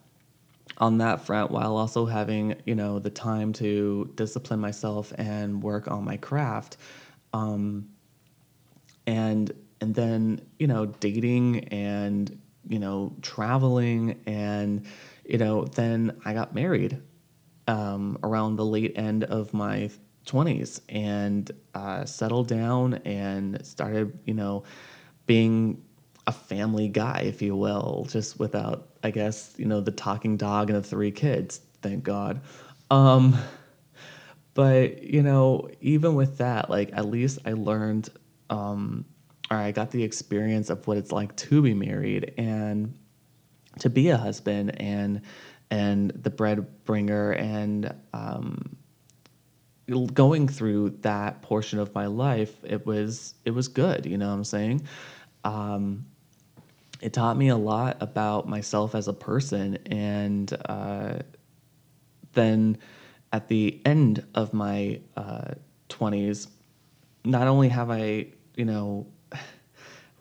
on 0.79 0.97
that 0.99 1.21
front 1.25 1.51
while 1.51 1.75
also 1.75 2.05
having 2.05 2.55
you 2.65 2.75
know 2.75 2.99
the 2.99 3.09
time 3.09 3.53
to 3.53 4.11
discipline 4.15 4.59
myself 4.59 5.13
and 5.17 5.61
work 5.61 5.89
on 5.89 6.03
my 6.05 6.17
craft. 6.17 6.77
Um, 7.33 7.89
and 9.07 9.51
and 9.81 9.95
then 9.95 10.41
you 10.59 10.67
know 10.67 10.85
dating 10.85 11.67
and 11.69 12.39
you 12.67 12.79
know 12.79 13.15
traveling 13.21 14.19
and 14.25 14.85
you 15.25 15.37
know 15.37 15.65
then 15.65 16.15
i 16.25 16.33
got 16.33 16.53
married 16.53 17.01
um, 17.67 18.17
around 18.23 18.55
the 18.55 18.65
late 18.65 18.93
end 18.95 19.23
of 19.25 19.53
my 19.53 19.89
20s 20.25 20.81
and 20.89 21.51
uh, 21.75 22.03
settled 22.05 22.47
down 22.47 22.95
and 23.05 23.63
started 23.65 24.17
you 24.25 24.33
know 24.33 24.63
being 25.25 25.81
a 26.29 26.31
family 26.31 26.87
guy, 26.87 27.21
if 27.25 27.41
you 27.41 27.55
will, 27.55 28.05
just 28.07 28.37
without, 28.37 28.89
I 29.03 29.09
guess, 29.09 29.55
you 29.57 29.65
know, 29.65 29.81
the 29.81 29.91
talking 29.91 30.37
dog 30.37 30.69
and 30.69 30.77
the 30.77 30.87
three 30.87 31.09
kids. 31.09 31.59
Thank 31.81 32.03
God. 32.03 32.41
Um, 32.91 33.35
but 34.53 35.01
you 35.01 35.23
know, 35.23 35.69
even 35.81 36.13
with 36.13 36.37
that, 36.37 36.69
like 36.69 36.91
at 36.93 37.05
least 37.05 37.39
I 37.45 37.53
learned, 37.53 38.09
um, 38.51 39.05
or 39.49 39.57
I 39.57 39.71
got 39.71 39.89
the 39.89 40.03
experience 40.03 40.69
of 40.69 40.85
what 40.85 40.97
it's 40.97 41.11
like 41.11 41.35
to 41.37 41.63
be 41.63 41.73
married 41.73 42.35
and 42.37 42.93
to 43.79 43.89
be 43.89 44.09
a 44.09 44.17
husband 44.17 44.79
and 44.79 45.21
and 45.71 46.11
the 46.11 46.29
bread 46.29 46.83
bringer 46.85 47.31
and 47.31 47.91
um, 48.13 48.77
going 50.13 50.47
through 50.47 50.91
that 51.01 51.41
portion 51.41 51.79
of 51.79 51.95
my 51.95 52.05
life, 52.05 52.53
it 52.63 52.85
was 52.85 53.33
it 53.45 53.51
was 53.51 53.67
good. 53.67 54.05
You 54.05 54.19
know 54.19 54.27
what 54.27 54.35
I'm 54.35 54.43
saying? 54.43 54.87
Um, 55.43 56.05
it 57.01 57.13
taught 57.13 57.37
me 57.37 57.49
a 57.49 57.57
lot 57.57 57.97
about 58.01 58.47
myself 58.47 58.95
as 58.95 59.07
a 59.07 59.13
person. 59.13 59.77
And 59.85 60.55
uh, 60.65 61.19
then 62.33 62.77
at 63.31 63.47
the 63.47 63.81
end 63.85 64.25
of 64.35 64.53
my 64.53 65.01
uh, 65.15 65.53
20s, 65.89 66.47
not 67.25 67.47
only 67.47 67.69
have 67.69 67.89
I, 67.89 68.27
you 68.55 68.65
know, 68.65 69.07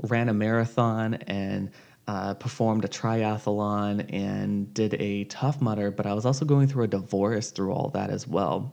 ran 0.02 0.28
a 0.28 0.34
marathon 0.34 1.14
and 1.14 1.70
uh, 2.06 2.34
performed 2.34 2.84
a 2.84 2.88
triathlon 2.88 4.12
and 4.12 4.72
did 4.72 4.94
a 4.94 5.24
Tough 5.24 5.60
Mudder, 5.60 5.90
but 5.90 6.06
I 6.06 6.14
was 6.14 6.24
also 6.24 6.44
going 6.44 6.66
through 6.68 6.84
a 6.84 6.88
divorce 6.88 7.50
through 7.50 7.72
all 7.72 7.90
that 7.90 8.10
as 8.10 8.26
well. 8.26 8.72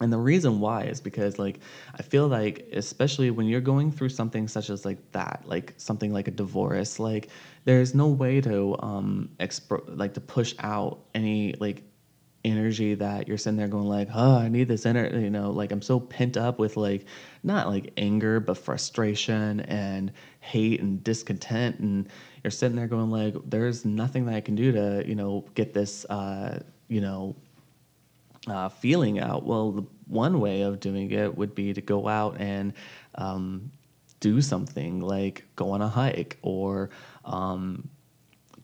And 0.00 0.12
the 0.12 0.18
reason 0.18 0.60
why 0.60 0.84
is 0.84 1.00
because 1.00 1.38
like 1.38 1.60
I 1.94 2.02
feel 2.02 2.28
like 2.28 2.68
especially 2.72 3.30
when 3.30 3.46
you're 3.46 3.62
going 3.62 3.90
through 3.90 4.10
something 4.10 4.46
such 4.46 4.68
as 4.68 4.84
like 4.84 4.98
that, 5.12 5.42
like 5.46 5.72
something 5.78 6.12
like 6.12 6.28
a 6.28 6.30
divorce, 6.32 6.98
like 6.98 7.28
there's 7.64 7.94
no 7.94 8.08
way 8.08 8.40
to 8.42 8.76
um 8.80 9.30
exp- 9.40 9.84
like 9.88 10.12
to 10.14 10.20
push 10.20 10.54
out 10.58 11.06
any 11.14 11.54
like 11.60 11.84
energy 12.44 12.94
that 12.94 13.26
you're 13.26 13.38
sitting 13.38 13.56
there 13.56 13.68
going 13.68 13.86
like, 13.88 14.08
"Oh, 14.14 14.36
I 14.36 14.48
need 14.48 14.68
this 14.68 14.86
energy," 14.86 15.20
you 15.22 15.30
know, 15.30 15.50
like 15.50 15.72
I'm 15.72 15.82
so 15.82 15.98
pent 15.98 16.36
up 16.36 16.58
with 16.58 16.76
like 16.76 17.06
not 17.42 17.68
like 17.68 17.92
anger, 17.96 18.38
but 18.40 18.58
frustration 18.58 19.60
and 19.60 20.12
hate 20.40 20.80
and 20.80 21.02
discontent. 21.02 21.78
And 21.80 22.08
you're 22.44 22.50
sitting 22.50 22.76
there 22.76 22.86
going 22.86 23.10
like, 23.10 23.34
"There's 23.46 23.84
nothing 23.84 24.26
that 24.26 24.34
I 24.34 24.40
can 24.42 24.54
do 24.54 24.72
to, 24.72 25.04
you 25.06 25.14
know, 25.14 25.46
get 25.54 25.72
this 25.74 26.04
uh, 26.06 26.60
you 26.88 27.00
know, 27.00 27.34
uh, 28.46 28.68
feeling 28.68 29.18
out? 29.18 29.44
Well, 29.44 29.72
the 29.72 29.84
one 30.06 30.40
way 30.40 30.62
of 30.62 30.80
doing 30.80 31.10
it 31.10 31.36
would 31.36 31.54
be 31.54 31.72
to 31.74 31.80
go 31.80 32.08
out 32.08 32.40
and 32.40 32.72
um, 33.16 33.70
do 34.20 34.40
something 34.40 35.00
like 35.00 35.44
go 35.56 35.70
on 35.70 35.82
a 35.82 35.88
hike 35.88 36.38
or 36.42 36.90
um, 37.24 37.88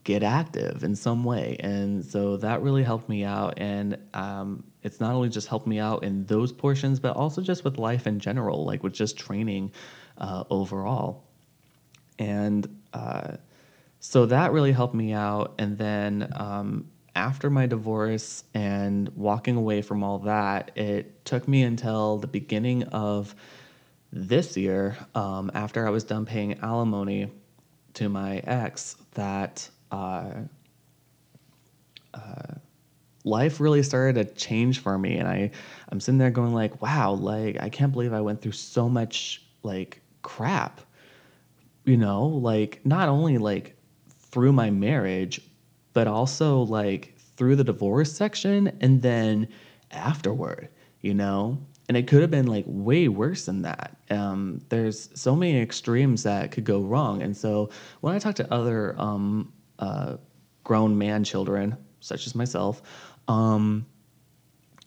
get 0.05 0.23
active 0.23 0.83
in 0.85 0.97
some 0.97 1.25
way. 1.25 1.57
And 1.61 2.05
so 2.05 2.37
that 2.39 2.63
really 2.63 2.83
helped 2.83 3.09
me 3.09 3.25
out. 3.25 3.55
And 3.59 3.99
um, 4.15 4.65
it's 4.83 5.01
not 5.01 5.15
only 5.15 5.29
just 5.29 5.49
helped 5.49 5.67
me 5.67 5.79
out 5.79 6.03
in 6.05 6.27
those 6.27 6.53
portions, 6.53 6.99
but 7.01 7.17
also 7.17 7.41
just 7.41 7.65
with 7.65 7.79
life 7.79 8.07
in 8.07 8.19
general, 8.19 8.65
like 8.65 8.83
with 8.83 8.93
just 8.93 9.17
training 9.17 9.73
uh, 10.19 10.45
overall. 10.51 11.25
And 12.19 12.69
uh, 12.93 13.37
so 14.01 14.27
that 14.27 14.53
really 14.53 14.73
helped 14.73 14.95
me 14.95 15.13
out. 15.13 15.55
And 15.59 15.79
then 15.79 16.33
um, 16.37 16.89
after 17.15 17.51
my 17.51 17.67
divorce 17.67 18.45
and 18.55 19.09
walking 19.11 19.57
away 19.57 19.83
from 19.83 20.03
all 20.03 20.21
that, 20.21 20.71
it 20.77 21.25
took 21.25 21.47
me 21.47 21.63
until 21.63 22.19
the 22.19 22.27
beginning 22.27 22.85
of 22.85 23.35
this 24.13 24.57
year, 24.57 24.97
um, 25.15 25.51
after 25.55 25.87
I 25.87 25.91
was 25.91 26.05
done 26.05 26.27
paying 26.27 26.59
alimony 26.61 27.31
to 27.95 28.09
my 28.09 28.39
ex, 28.39 28.97
that 29.15 29.69
uh, 29.91 30.33
uh, 32.15 32.55
life 33.25 33.61
really 33.61 33.83
started 33.83 34.15
to 34.15 34.35
change 34.35 34.81
for 34.81 34.99
me, 34.99 35.17
and 35.17 35.29
I 35.29 35.51
I'm 35.89 36.01
sitting 36.01 36.19
there 36.19 36.31
going 36.31 36.53
like, 36.53 36.83
wow, 36.83 37.13
like 37.13 37.57
I 37.61 37.69
can't 37.71 37.93
believe 37.93 38.13
I 38.13 38.21
went 38.21 38.43
through 38.43 38.53
so 38.53 38.89
much 38.89 39.43
like 39.63 40.01
crap, 40.21 40.81
you 41.85 41.97
know, 41.97 42.27
like 42.27 42.81
not 42.85 43.09
only 43.09 43.39
like 43.39 43.77
through 44.31 44.53
my 44.53 44.71
marriage, 44.71 45.41
but 45.93 46.07
also 46.07 46.63
like 46.63 47.15
through 47.37 47.57
the 47.57 47.65
divorce 47.65 48.13
section 48.13 48.77
and 48.81 49.03
then 49.03 49.49
afterward, 49.91 50.69
you 51.01 51.15
know? 51.15 51.59
And 51.89 51.97
it 51.97 52.07
could 52.07 52.23
have 52.23 52.31
been 52.31 52.47
like 52.47 52.65
way 52.67 53.09
worse 53.09 53.47
than 53.47 53.63
that. 53.63 53.97
Um, 54.09 54.61
there's 54.69 55.11
so 55.15 55.35
many 55.35 55.61
extremes 55.61 56.23
that 56.23 56.53
could 56.53 56.65
go 56.65 56.81
wrong. 56.81 57.23
And 57.23 57.37
so 57.37 57.71
when 58.01 58.15
I 58.15 58.19
talk 58.19 58.37
to 58.37 58.53
other 58.53 58.95
um, 58.99 59.53
uh, 59.79 60.17
grown 60.65 60.97
man 60.97 61.25
children, 61.25 61.77
such 62.01 62.27
as 62.27 62.35
myself, 62.35 62.83
um, 63.29 63.87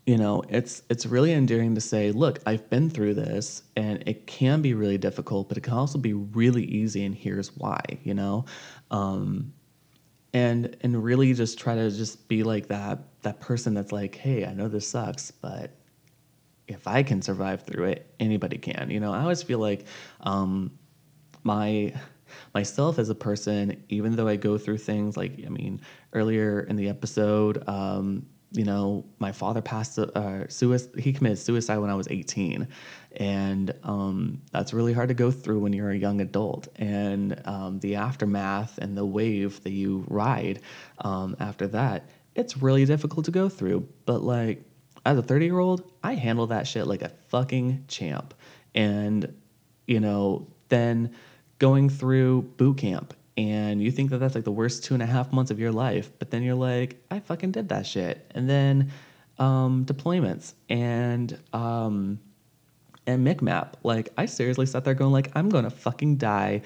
you 0.06 0.18
know, 0.18 0.44
it's 0.50 0.84
it's 0.90 1.06
really 1.06 1.34
endearing 1.34 1.74
to 1.76 1.82
say, 1.82 2.12
look, 2.12 2.40
I've 2.46 2.70
been 2.70 2.90
through 2.90 3.16
this, 3.16 3.64
and 3.76 4.04
it 4.06 4.28
can 4.28 4.62
be 4.62 4.74
really 4.76 5.00
difficult, 5.00 5.50
but 5.50 5.58
it 5.58 5.62
can 5.62 5.74
also 5.74 5.98
be 5.98 6.14
really 6.14 6.64
easy, 6.64 7.04
and 7.06 7.16
here's 7.16 7.56
why. 7.58 7.82
You 8.04 8.14
know, 8.14 8.46
um, 8.92 9.52
and 10.36 10.76
and 10.82 11.02
really 11.02 11.34
just 11.34 11.58
try 11.58 11.76
to 11.76 11.90
just 11.90 12.28
be 12.28 12.44
like 12.44 12.68
that 12.68 13.00
that 13.22 13.40
person 13.40 13.74
that's 13.74 13.94
like 13.94 14.16
hey 14.16 14.46
i 14.46 14.54
know 14.54 14.68
this 14.68 14.86
sucks 14.86 15.32
but 15.32 15.72
if 16.68 16.86
i 16.88 17.02
can 17.02 17.22
survive 17.22 17.62
through 17.62 17.86
it 17.86 18.14
anybody 18.20 18.58
can 18.58 18.90
you 18.90 19.00
know 19.00 19.14
i 19.14 19.22
always 19.22 19.42
feel 19.42 19.60
like 19.60 19.86
um, 20.22 20.78
my 21.44 21.94
myself 22.54 23.00
as 23.00 23.10
a 23.10 23.16
person 23.16 23.82
even 23.88 24.14
though 24.18 24.28
i 24.28 24.36
go 24.36 24.58
through 24.58 24.78
things 24.78 25.16
like 25.16 25.40
i 25.46 25.50
mean 25.50 25.80
earlier 26.12 26.60
in 26.62 26.76
the 26.76 26.90
episode 26.90 27.66
um, 27.70 28.26
you 28.56 28.64
know, 28.64 29.06
my 29.20 29.32
father 29.32 29.62
passed, 29.62 30.00
uh, 30.00 30.48
suicide, 30.48 31.00
he 31.00 31.14
committed 31.14 31.40
suicide 31.40 31.78
when 31.78 31.90
I 31.90 31.96
was 31.96 32.08
18. 32.10 32.68
And 33.18 33.74
um, 33.84 34.42
that's 34.52 34.74
really 34.74 34.94
hard 34.94 35.10
to 35.10 35.14
go 35.14 35.32
through 35.32 35.60
when 35.60 35.74
you're 35.74 35.92
a 35.92 35.98
young 35.98 36.22
adult. 36.22 36.68
And 36.78 37.42
um, 37.46 37.80
the 37.80 37.96
aftermath 37.96 38.78
and 38.78 38.98
the 38.98 39.06
wave 39.06 39.64
that 39.64 39.72
you 39.72 40.06
ride 40.08 40.62
um, 41.00 41.36
after 41.40 41.68
that, 41.68 42.10
it's 42.36 42.58
really 42.58 42.86
difficult 42.86 43.26
to 43.26 43.32
go 43.32 43.50
through. 43.50 43.88
But 44.06 44.24
like, 44.24 44.64
as 45.06 45.18
a 45.18 45.22
30 45.22 45.46
year 45.46 45.60
old, 45.60 45.92
I 46.04 46.16
handle 46.16 46.48
that 46.48 46.68
shit 46.68 46.88
like 46.88 47.02
a 47.02 47.12
fucking 47.28 47.86
champ. 47.88 48.34
And, 48.74 49.34
you 49.88 50.00
know, 50.00 50.48
then 50.70 51.16
going 51.60 51.90
through 51.90 52.42
boot 52.58 52.78
camp 52.78 53.14
and 53.38 53.82
you 53.82 53.92
think 53.92 54.10
that 54.10 54.18
that's 54.18 54.36
like 54.36 54.44
the 54.44 54.52
worst 54.52 54.84
two 54.84 54.94
and 54.94 55.04
a 55.04 55.06
half 55.06 55.32
months 55.32 55.52
of 55.52 55.60
your 55.60 55.72
life 55.72 56.12
but 56.20 56.32
then 56.32 56.44
you're 56.44 56.56
like 56.56 57.02
i 57.12 57.20
fucking 57.20 57.52
did 57.52 57.70
that 57.70 57.86
shit 57.86 58.30
and 58.32 58.50
then 58.50 58.92
um, 59.38 59.86
deployments 59.86 60.54
and 60.70 61.38
um, 61.52 62.20
and 63.08 63.26
MCMAP 63.26 63.74
like 63.84 64.10
i 64.18 64.26
seriously 64.26 64.66
sat 64.66 64.84
there 64.84 64.94
going 64.94 65.12
like 65.12 65.32
i'm 65.36 65.50
gonna 65.50 65.70
fucking 65.70 66.18
die 66.18 66.62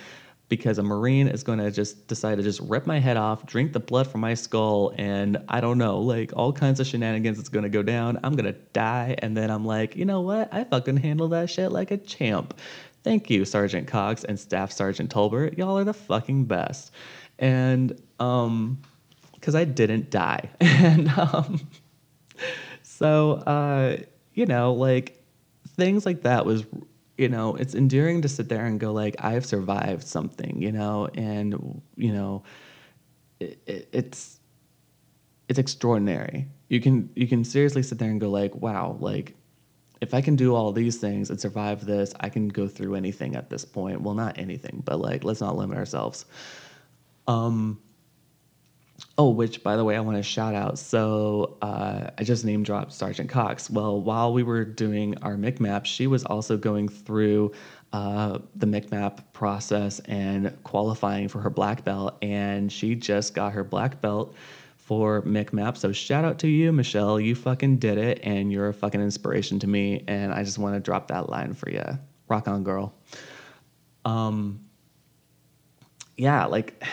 because 0.48 0.80
a 0.80 0.84
marine 0.84 1.28
is 1.28 1.44
going 1.44 1.60
to 1.60 1.70
just 1.70 2.08
decide 2.08 2.38
to 2.38 2.44
just 2.44 2.60
rip 2.62 2.88
my 2.88 3.00
head 3.00 3.18
off 3.18 3.46
drink 3.46 3.72
the 3.72 3.80
blood 3.80 4.08
from 4.08 4.22
my 4.22 4.34
skull 4.34 4.92
and 4.98 5.38
i 5.48 5.62
don't 5.62 5.78
know 5.78 6.00
like 6.00 6.32
all 6.36 6.52
kinds 6.52 6.80
of 6.80 6.88
shenanigans 6.88 7.38
is 7.38 7.50
going 7.50 7.64
to 7.64 7.70
go 7.70 7.84
down 7.84 8.20
i'm 8.24 8.36
going 8.36 8.52
to 8.52 8.60
die 8.74 9.16
and 9.20 9.38
then 9.38 9.52
i'm 9.52 9.64
like 9.64 9.96
you 9.96 10.06
know 10.06 10.22
what 10.22 10.52
i 10.52 10.64
fucking 10.64 10.98
handle 10.98 11.28
that 11.28 11.50
shit 11.50 11.72
like 11.72 11.92
a 11.92 11.98
champ 11.98 12.56
Thank 13.04 13.30
you, 13.30 13.46
Sergeant 13.46 13.88
Cox 13.88 14.24
and 14.24 14.40
Staff 14.40 14.72
Sergeant 14.72 15.10
Tolbert. 15.14 15.58
Y'all 15.58 15.78
are 15.78 15.84
the 15.84 15.94
fucking 15.94 16.46
best. 16.46 16.92
And 17.38 18.00
um, 18.20 18.82
because 19.34 19.56
I 19.56 19.64
didn't 19.64 20.10
die. 20.10 20.50
and 20.60 21.08
um, 21.10 21.68
so, 22.84 23.34
uh, 23.34 23.98
you 24.34 24.46
know, 24.46 24.74
like 24.74 25.19
things 25.80 26.06
like 26.06 26.22
that 26.22 26.46
was, 26.46 26.66
you 27.18 27.30
know, 27.30 27.56
it's 27.56 27.76
endearing 27.76 28.22
to 28.22 28.30
sit 28.30 28.50
there 28.50 28.66
and 28.66 28.80
go, 28.80 28.94
like, 28.94 29.16
I've 29.20 29.46
survived 29.46 30.04
something, 30.04 30.62
you 30.62 30.72
know, 30.72 31.08
and, 31.16 31.82
you 31.96 32.14
know, 32.14 32.44
it, 33.40 33.60
it, 33.66 33.90
it's, 33.92 34.40
it's 35.50 35.60
extraordinary. 35.60 36.48
You 36.70 36.80
can 36.80 37.10
you 37.16 37.28
can 37.28 37.44
seriously 37.44 37.82
sit 37.82 37.98
there 37.98 38.12
and 38.12 38.22
go 38.22 38.30
like, 38.30 38.56
wow, 38.56 38.96
like 39.00 39.36
if 40.00 40.14
I 40.14 40.22
can 40.22 40.36
do 40.36 40.56
all 40.56 40.72
these 40.72 40.98
things 40.98 41.32
and 41.32 41.42
survive 41.42 41.86
this, 41.86 42.14
I 42.20 42.30
can 42.30 42.48
go 42.48 42.68
through 42.68 42.96
anything 42.96 43.36
at 43.36 43.50
this 43.50 43.66
point. 43.66 44.02
Well, 44.02 44.14
not 44.14 44.38
anything, 44.38 44.84
but 44.86 45.00
like 45.00 45.24
let's 45.24 45.42
not 45.42 45.58
limit 45.58 45.78
ourselves. 45.78 46.26
Um 47.28 47.82
Oh, 49.18 49.30
which 49.30 49.64
by 49.64 49.76
the 49.76 49.84
way, 49.84 49.96
I 49.96 50.00
want 50.00 50.18
to 50.18 50.24
shout 50.24 50.56
out. 50.56 50.80
So 50.80 51.58
uh, 51.62 52.10
I 52.18 52.24
just 52.24 52.46
name 52.46 52.64
dropped 52.64 52.94
Sergeant 52.94 53.30
Cox. 53.30 53.70
Well, 53.70 54.02
while 54.02 54.34
we 54.34 54.44
were 54.44 54.66
doing 54.66 55.18
our 55.22 55.36
MCMAP, 55.36 55.86
she 55.86 56.08
was 56.08 56.24
also 56.26 56.58
going 56.58 56.88
through 56.90 57.52
uh, 57.92 58.40
the 58.56 58.66
MCMAP 58.66 59.20
process 59.34 60.00
and 60.02 60.56
qualifying 60.64 61.28
for 61.28 61.40
her 61.40 61.50
black 61.50 61.84
belt, 61.84 62.18
and 62.22 62.72
she 62.72 62.96
just 62.96 63.34
got 63.34 63.54
her 63.54 63.64
black 63.64 64.02
belt 64.02 64.36
for 64.78 65.22
MCMAP. 65.22 65.78
So 65.78 65.92
shout 65.92 66.26
out 66.26 66.40
to 66.40 66.48
you, 66.48 66.72
Michelle. 66.72 67.20
You 67.20 67.36
fucking 67.36 67.78
did 67.78 67.98
it, 67.98 68.20
and 68.24 68.52
you're 68.52 68.70
a 68.70 68.74
fucking 68.74 69.02
inspiration 69.02 69.60
to 69.60 69.68
me. 69.68 70.04
And 70.08 70.34
I 70.34 70.44
just 70.44 70.58
want 70.58 70.76
to 70.76 70.80
drop 70.80 71.10
that 71.10 71.30
line 71.30 71.54
for 71.54 71.70
you. 71.70 71.84
Rock 72.28 72.48
on, 72.48 72.64
girl. 72.64 72.94
Um, 74.04 74.62
yeah, 76.18 76.46
like, 76.46 76.84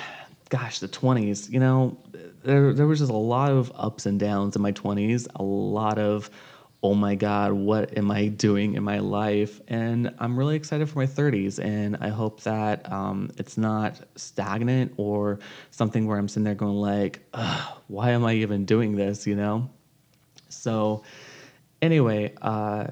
gosh, 0.57 0.79
the 0.79 0.89
20s, 0.89 1.51
you 1.51 1.61
know, 1.61 1.99
there, 2.43 2.73
there 2.73 2.87
was 2.87 3.01
just 3.01 3.13
a 3.13 3.17
lot 3.17 3.51
of 3.51 3.71
ups 3.75 4.07
and 4.07 4.19
downs 4.19 4.57
in 4.57 4.63
my 4.63 4.73
20s, 4.73 5.27
a 5.35 5.43
lot 5.43 5.99
of 5.99 6.31
oh 6.83 6.95
my 6.95 7.15
God, 7.15 7.53
what 7.53 7.99
am 7.99 8.11
I 8.11 8.29
doing 8.29 8.75
in 8.75 8.85
my 8.85 9.01
life? 9.01 9.61
And 9.67 10.15
I'm 10.19 10.39
really 10.39 10.55
excited 10.55 10.89
for 10.89 10.99
my 10.99 11.07
30s. 11.07 11.59
And 11.59 11.97
I 12.01 12.11
hope 12.11 12.43
that 12.43 12.91
um, 12.93 13.31
it's 13.39 13.59
not 13.59 13.99
stagnant 14.15 14.93
or 14.97 15.41
something 15.73 16.07
where 16.07 16.17
I'm 16.17 16.29
sitting 16.29 16.45
there 16.45 16.55
going, 16.55 16.77
like, 16.77 17.27
why 17.89 18.11
am 18.11 18.25
I 18.25 18.35
even 18.35 18.67
doing 18.67 18.95
this, 18.95 19.27
you 19.27 19.35
know? 19.35 19.69
So, 20.49 21.03
anyway, 21.83 22.35
uh, 22.41 22.89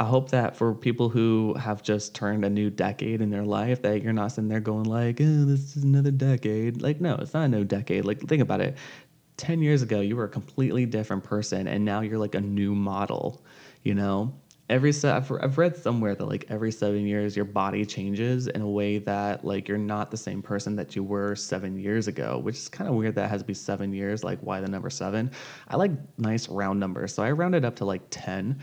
I 0.00 0.04
hope 0.04 0.30
that 0.30 0.56
for 0.56 0.74
people 0.74 1.08
who 1.08 1.54
have 1.54 1.82
just 1.82 2.14
turned 2.14 2.44
a 2.44 2.50
new 2.50 2.70
decade 2.70 3.20
in 3.20 3.30
their 3.30 3.44
life, 3.44 3.82
that 3.82 4.02
you're 4.02 4.12
not 4.12 4.28
sitting 4.30 4.48
there 4.48 4.60
going 4.60 4.84
like, 4.84 5.20
oh, 5.20 5.44
this 5.44 5.76
is 5.76 5.82
another 5.82 6.12
decade. 6.12 6.80
Like, 6.82 7.00
no, 7.00 7.16
it's 7.16 7.34
not 7.34 7.44
a 7.44 7.48
new 7.48 7.64
decade. 7.64 8.04
Like, 8.04 8.20
think 8.20 8.42
about 8.42 8.60
it. 8.60 8.76
10 9.38 9.62
years 9.62 9.82
ago 9.82 10.00
you 10.00 10.16
were 10.16 10.24
a 10.24 10.28
completely 10.28 10.84
different 10.84 11.22
person 11.22 11.68
and 11.68 11.84
now 11.84 12.00
you're 12.00 12.18
like 12.18 12.34
a 12.34 12.40
new 12.40 12.74
model 12.74 13.44
you 13.84 13.94
know 13.94 14.34
every 14.68 14.92
se- 14.92 15.10
I've, 15.10 15.30
I've 15.40 15.56
read 15.58 15.76
somewhere 15.76 16.14
that 16.14 16.26
like 16.26 16.44
every 16.50 16.72
seven 16.72 17.06
years 17.06 17.36
your 17.36 17.44
body 17.44 17.86
changes 17.86 18.48
in 18.48 18.60
a 18.60 18.68
way 18.68 18.98
that 18.98 19.44
like 19.44 19.68
you're 19.68 19.78
not 19.78 20.10
the 20.10 20.16
same 20.16 20.42
person 20.42 20.76
that 20.76 20.96
you 20.96 21.02
were 21.02 21.34
seven 21.36 21.78
years 21.78 22.08
ago 22.08 22.38
which 22.38 22.56
is 22.56 22.68
kind 22.68 22.90
of 22.90 22.96
weird 22.96 23.14
that 23.14 23.26
it 23.26 23.28
has 23.28 23.40
to 23.42 23.46
be 23.46 23.54
seven 23.54 23.92
years 23.92 24.24
like 24.24 24.40
why 24.40 24.60
the 24.60 24.68
number 24.68 24.90
seven 24.90 25.30
i 25.68 25.76
like 25.76 25.92
nice 26.18 26.48
round 26.48 26.78
numbers 26.78 27.14
so 27.14 27.22
i 27.22 27.30
rounded 27.30 27.64
up 27.64 27.76
to 27.76 27.84
like 27.84 28.02
10 28.10 28.58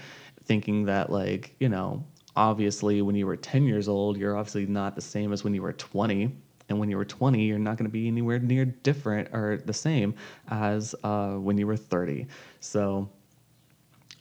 thinking 0.45 0.85
that 0.85 1.11
like 1.11 1.55
you 1.59 1.69
know 1.69 2.03
obviously 2.35 3.01
when 3.01 3.15
you 3.15 3.25
were 3.25 3.37
10 3.37 3.65
years 3.65 3.87
old 3.87 4.17
you're 4.17 4.37
obviously 4.37 4.65
not 4.65 4.95
the 4.95 5.01
same 5.01 5.31
as 5.33 5.43
when 5.43 5.53
you 5.53 5.61
were 5.61 5.73
20 5.73 6.35
and 6.67 6.79
when 6.79 6.89
you 6.89 6.97
were 6.97 7.05
20 7.05 7.43
you're 7.43 7.59
not 7.59 7.77
going 7.77 7.85
to 7.85 7.91
be 7.91 8.07
anywhere 8.07 8.39
near 8.39 8.65
different 8.65 9.29
or 9.33 9.61
the 9.65 9.73
same 9.73 10.13
as 10.49 10.95
uh, 11.03 11.33
when 11.33 11.57
you 11.57 11.65
were 11.67 11.77
30 11.77 12.27
so 12.59 13.09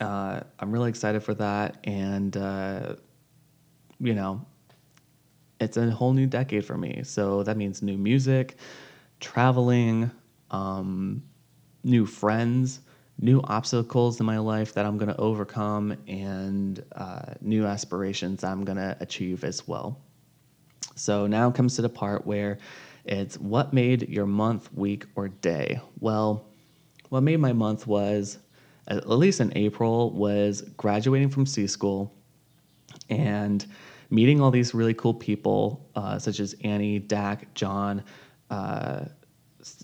uh, 0.01 0.41
i'm 0.61 0.73
really 0.73 0.91
excited 0.91 1.23
for 1.23 1.35
that. 1.35 1.79
And 1.85 2.37
uh, 2.37 2.97
you 4.01 4.15
know 4.15 4.45
it's 5.61 5.77
a 5.77 5.91
whole 5.91 6.13
new 6.13 6.27
decade 6.27 6.65
for 6.65 6.77
me. 6.77 7.03
So 7.05 7.43
that 7.45 7.57
means 7.57 7.81
new 7.81 7.97
music 7.97 8.57
traveling 9.21 10.11
um, 10.51 11.23
new 11.85 12.05
friends 12.05 12.81
new 13.21 13.41
obstacles 13.45 14.19
in 14.21 14.27
my 14.27 14.39
life 14.39 14.75
that 14.75 14.85
i'm 14.85 14.99
going 14.99 15.09
to 15.09 15.21
overcome 15.21 15.97
and 16.07 16.85
uh, 16.97 17.35
new 17.41 17.65
aspirations 17.67 18.45
i'm 18.45 18.65
going 18.65 18.79
to 18.79 18.97
achieve 19.01 19.45
as 19.45 19.67
well 19.69 20.01
so 20.95 21.27
now 21.27 21.51
comes 21.51 21.77
to 21.77 21.83
the 21.83 21.89
part 21.89 22.27
where 22.27 22.59
it's 23.05 23.39
what 23.39 23.73
made 23.73 24.09
your 24.09 24.27
month, 24.27 24.73
week, 24.73 25.05
or 25.15 25.29
day? 25.29 25.81
Well, 26.01 26.47
what 27.11 27.23
made 27.23 27.39
my 27.39 27.53
month 27.53 27.87
was, 27.87 28.39
at 28.89 29.09
least 29.09 29.41
in 29.41 29.53
April, 29.57 30.11
was 30.11 30.63
graduating 30.77 31.31
from 31.31 31.47
C 31.47 31.67
school 31.67 32.15
and 33.11 33.67
meeting 34.11 34.41
all 34.41 34.51
these 34.51 34.75
really 34.75 34.95
cool 34.95 35.15
people, 35.15 35.89
uh, 35.95 36.19
such 36.19 36.41
as 36.41 36.55
Annie, 36.65 36.99
Dak, 36.99 37.53
John, 37.55 38.03
uh, 38.51 39.05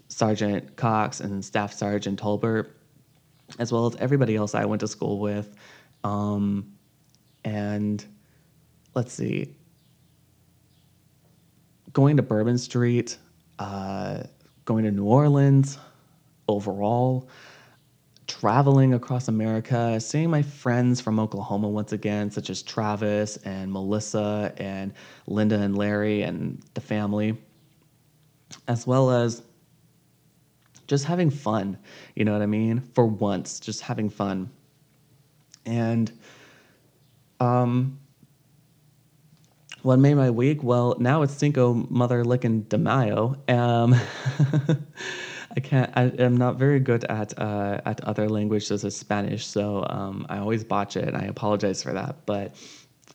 Sergeant 0.09 0.77
Cox, 0.77 1.21
and 1.21 1.45
Staff 1.45 1.73
Sergeant 1.73 2.21
Tolbert, 2.21 2.69
as 3.59 3.73
well 3.73 3.87
as 3.87 3.97
everybody 3.97 4.37
else 4.37 4.55
I 4.55 4.65
went 4.65 4.81
to 4.81 4.89
school 4.89 5.19
with. 5.19 5.55
Um, 6.05 6.73
and 7.45 8.05
let's 8.95 9.13
see, 9.13 9.55
going 11.93 12.17
to 12.17 12.23
Bourbon 12.23 12.59
Street, 12.59 13.19
uh, 13.59 14.23
going 14.65 14.85
to 14.85 14.91
New 14.91 15.05
Orleans 15.05 15.79
overall, 16.49 17.29
traveling 18.27 18.95
across 18.95 19.29
America, 19.29 19.99
seeing 20.01 20.31
my 20.31 20.43
friends 20.43 21.01
from 21.01 21.19
Oklahoma 21.19 21.69
once 21.69 21.93
again, 21.93 22.31
such 22.31 22.51
as 22.51 22.63
Travis 22.63 23.37
and 23.39 23.73
Melissa 23.73 24.53
and 24.57 24.93
Linda 25.27 25.59
and 25.61 25.77
Larry 25.77 26.23
and 26.23 26.63
the 26.75 26.81
family, 26.81 27.37
as 28.69 28.87
well 28.87 29.11
as 29.11 29.43
just 30.91 31.05
having 31.05 31.31
fun. 31.31 31.79
You 32.17 32.25
know 32.25 32.33
what 32.33 32.43
I 32.43 32.47
mean? 32.47 32.81
For 32.81 33.07
once, 33.07 33.61
just 33.61 33.81
having 33.81 34.11
fun. 34.11 34.51
And 35.65 36.11
um, 37.39 38.01
what 39.83 40.01
made 40.01 40.15
my 40.15 40.31
week? 40.31 40.65
Well, 40.65 40.97
now 40.99 41.23
it's 41.23 41.33
Cinco 41.33 41.87
Mother 41.89 42.25
Licking 42.25 42.63
de 42.63 42.77
Mayo. 42.77 43.37
Um, 43.47 43.95
I 45.57 45.61
can't. 45.61 45.93
I, 45.95 46.07
am 46.19 46.37
not 46.37 46.57
very 46.57 46.81
good 46.81 47.05
at 47.05 47.39
uh, 47.39 47.81
at 47.87 48.03
other 48.03 48.29
languages 48.29 48.85
as 48.85 48.97
Spanish, 48.97 49.47
so 49.47 49.87
um, 49.89 50.27
I 50.29 50.39
always 50.39 50.65
botch 50.65 50.97
it. 50.97 51.07
and 51.07 51.17
I 51.17 51.27
apologize 51.27 51.85
for 51.85 51.93
that. 51.93 52.27
But 52.27 52.57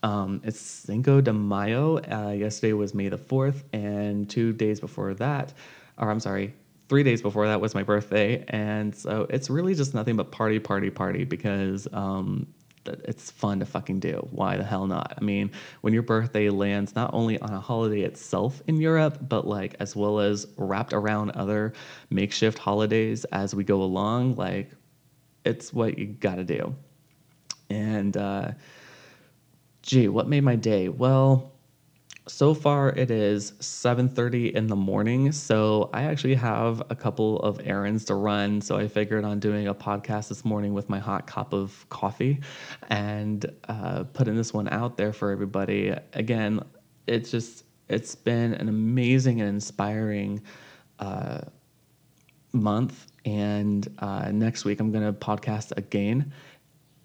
um, 0.02 0.42
it's 0.46 0.60
Cinco 0.60 1.20
de 1.20 1.34
Mayo. 1.34 1.98
Uh, 1.98 2.32
yesterday 2.32 2.72
was 2.72 2.94
May 2.94 3.10
the 3.10 3.18
fourth, 3.18 3.66
and 3.74 4.30
two 4.30 4.54
days 4.54 4.80
before 4.80 5.14
that, 5.16 5.54
or 5.98 6.10
I'm 6.10 6.22
sorry, 6.22 6.54
three 6.88 7.04
days 7.04 7.22
before 7.22 7.48
that 7.48 7.60
was 7.62 7.74
my 7.74 7.84
birthday, 7.84 8.44
and 8.50 8.96
so 8.96 9.28
it's 9.30 9.50
really 9.50 9.76
just 9.76 9.94
nothing 9.94 10.16
but 10.16 10.32
party, 10.32 10.60
party, 10.60 10.90
party 10.90 11.24
because 11.24 11.88
um, 11.94 12.48
it's 12.86 13.32
fun 13.32 13.60
to 13.60 13.66
fucking 13.66 14.00
do. 14.00 14.28
Why 14.32 14.58
the 14.58 14.64
hell 14.64 14.88
not? 14.88 15.14
I 15.18 15.24
mean, 15.24 15.52
when 15.82 15.94
your 15.94 16.04
birthday 16.04 16.50
lands 16.50 16.96
not 16.96 17.12
only 17.14 17.40
on 17.40 17.52
a 17.52 17.60
holiday 17.60 18.02
itself 18.02 18.62
in 18.68 18.80
Europe, 18.80 19.18
but 19.28 19.48
like 19.48 19.76
as 19.80 19.96
well 19.96 20.20
as 20.20 20.48
wrapped 20.58 20.94
around 20.94 21.32
other 21.32 21.74
makeshift 22.10 22.58
holidays 22.58 23.26
as 23.26 23.56
we 23.56 23.64
go 23.64 23.82
along, 23.82 24.36
like 24.36 24.72
it's 25.44 25.74
what 25.74 25.98
you 25.98 26.08
got 26.08 26.36
to 26.36 26.44
do. 26.44 26.76
And 27.70 28.16
uh, 28.16 28.52
gee, 29.82 30.08
what 30.08 30.28
made 30.28 30.44
my 30.44 30.56
day? 30.56 30.90
Well, 30.90 31.55
so 32.28 32.54
far 32.54 32.90
it 32.90 33.12
is 33.12 33.54
7:30 33.60 34.54
in 34.54 34.68
the 34.68 34.76
morning, 34.76 35.32
so 35.32 35.90
I 35.94 36.04
actually 36.04 36.36
have 36.36 36.82
a 36.90 36.96
couple 36.96 37.40
of 37.42 37.62
errands 37.64 38.06
to 38.06 38.16
run, 38.16 38.62
so 38.62 38.78
I 38.78 38.88
figured 38.88 39.24
on 39.24 39.40
doing 39.40 39.68
a 39.68 39.76
podcast 39.76 40.30
this 40.30 40.44
morning 40.44 40.74
with 40.74 40.90
my 40.90 41.00
hot 41.00 41.28
cup 41.28 41.54
of 41.54 41.86
coffee 41.90 42.42
and 42.90 43.46
uh, 43.68 44.06
putting 44.14 44.36
this 44.36 44.54
one 44.54 44.68
out 44.70 44.98
there 44.98 45.14
for 45.14 45.32
everybody. 45.32 45.94
Again, 46.14 46.62
it's 47.08 47.30
just 47.30 47.66
it's 47.90 48.16
been 48.16 48.54
an 48.56 48.70
amazing 48.70 49.42
and 49.42 49.50
inspiring 49.50 50.42
uh, 51.00 51.42
month, 52.54 53.06
and 53.26 53.88
uh, 54.00 54.32
next 54.32 54.66
week 54.66 54.80
I'm 54.80 54.92
going 54.92 55.06
to 55.06 55.14
podcast 55.14 55.78
again. 55.78 56.34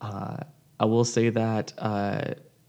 Uh, 0.00 0.38
I 0.78 0.86
will 0.86 1.04
say 1.04 1.28
that 1.28 1.74
uh, 1.76 2.22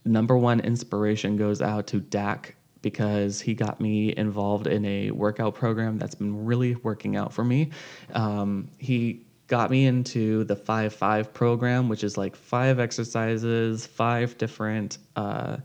number 0.06 0.38
one 0.38 0.60
inspiration 0.60 1.38
goes 1.38 1.62
out 1.62 1.88
to 1.88 2.00
Dak 2.00 2.56
because 2.82 3.40
he 3.40 3.54
got 3.54 3.80
me 3.80 4.16
involved 4.16 4.68
in 4.68 4.84
a 4.86 5.12
workout 5.12 5.54
program 5.54 5.98
that's 5.98 6.16
been 6.16 6.46
really 6.46 6.76
working 6.76 7.16
out 7.16 7.32
for 7.32 7.44
me. 7.44 7.70
Um, 8.14 8.70
he 8.80 9.26
got 9.48 9.70
me 9.70 9.86
into 9.86 10.44
the 10.46 10.56
5 10.56 10.94
5 10.94 11.34
program, 11.34 11.90
which 11.90 12.04
is 12.04 12.18
like 12.18 12.36
five 12.36 12.80
exercises, 12.80 13.86
five 13.86 14.38
different, 14.38 14.98
uh, 15.16 15.58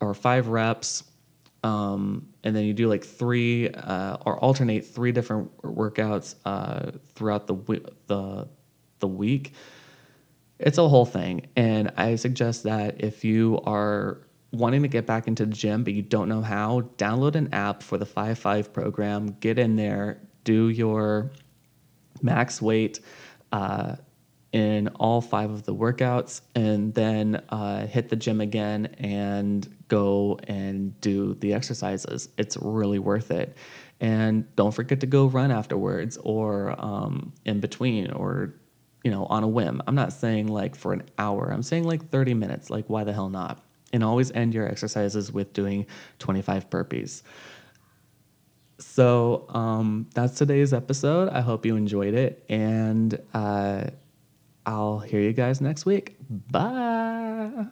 or 0.00 0.14
five 0.14 0.48
reps. 0.48 1.04
Um, 1.62 2.26
and 2.42 2.56
then 2.56 2.64
you 2.64 2.74
do 2.74 2.88
like 2.88 3.04
three 3.04 3.68
uh, 3.68 4.16
or 4.26 4.36
alternate 4.40 4.84
three 4.84 5.12
different 5.12 5.56
workouts 5.62 6.34
uh, 6.44 6.90
throughout 7.14 7.46
the, 7.46 7.54
the, 8.08 8.48
the 8.98 9.06
week 9.06 9.52
it's 10.62 10.78
a 10.78 10.88
whole 10.88 11.06
thing. 11.06 11.48
And 11.56 11.92
I 11.96 12.14
suggest 12.16 12.62
that 12.64 13.02
if 13.02 13.24
you 13.24 13.60
are 13.64 14.18
wanting 14.52 14.82
to 14.82 14.88
get 14.88 15.06
back 15.06 15.26
into 15.26 15.46
the 15.46 15.52
gym 15.52 15.82
but 15.82 15.94
you 15.94 16.02
don't 16.02 16.28
know 16.28 16.42
how, 16.42 16.82
download 16.98 17.34
an 17.34 17.52
app 17.52 17.82
for 17.82 17.98
the 17.98 18.06
5 18.06 18.38
5 18.38 18.72
program, 18.72 19.36
get 19.40 19.58
in 19.58 19.76
there, 19.76 20.20
do 20.44 20.68
your 20.68 21.30
max 22.22 22.60
weight 22.60 23.00
uh, 23.52 23.96
in 24.52 24.88
all 24.88 25.20
five 25.20 25.50
of 25.50 25.64
the 25.64 25.74
workouts, 25.74 26.42
and 26.54 26.92
then 26.94 27.42
uh, 27.48 27.86
hit 27.86 28.10
the 28.10 28.16
gym 28.16 28.40
again 28.40 28.86
and 28.98 29.74
go 29.88 30.38
and 30.46 30.98
do 31.00 31.34
the 31.34 31.54
exercises. 31.54 32.28
It's 32.36 32.56
really 32.60 32.98
worth 32.98 33.30
it. 33.30 33.56
And 34.00 34.54
don't 34.56 34.72
forget 34.72 35.00
to 35.00 35.06
go 35.06 35.26
run 35.26 35.50
afterwards 35.50 36.18
or 36.18 36.74
um, 36.78 37.32
in 37.44 37.60
between 37.60 38.10
or 38.10 38.54
you 39.04 39.10
know, 39.10 39.26
on 39.26 39.42
a 39.42 39.48
whim. 39.48 39.82
I'm 39.86 39.94
not 39.94 40.12
saying 40.12 40.48
like 40.48 40.74
for 40.76 40.92
an 40.92 41.02
hour. 41.18 41.50
I'm 41.52 41.62
saying 41.62 41.84
like 41.84 42.10
30 42.10 42.34
minutes. 42.34 42.70
Like 42.70 42.86
why 42.88 43.04
the 43.04 43.12
hell 43.12 43.28
not? 43.28 43.62
And 43.92 44.02
always 44.02 44.30
end 44.32 44.54
your 44.54 44.66
exercises 44.66 45.30
with 45.32 45.52
doing 45.52 45.86
25 46.18 46.70
burpees. 46.70 47.22
So 48.78 49.46
um, 49.50 50.08
that's 50.14 50.34
today's 50.36 50.72
episode. 50.72 51.28
I 51.28 51.40
hope 51.40 51.64
you 51.64 51.76
enjoyed 51.76 52.14
it, 52.14 52.44
and 52.48 53.18
uh, 53.32 53.84
I'll 54.66 54.98
hear 54.98 55.20
you 55.20 55.32
guys 55.32 55.60
next 55.60 55.86
week. 55.86 56.16
Bye. 56.28 57.66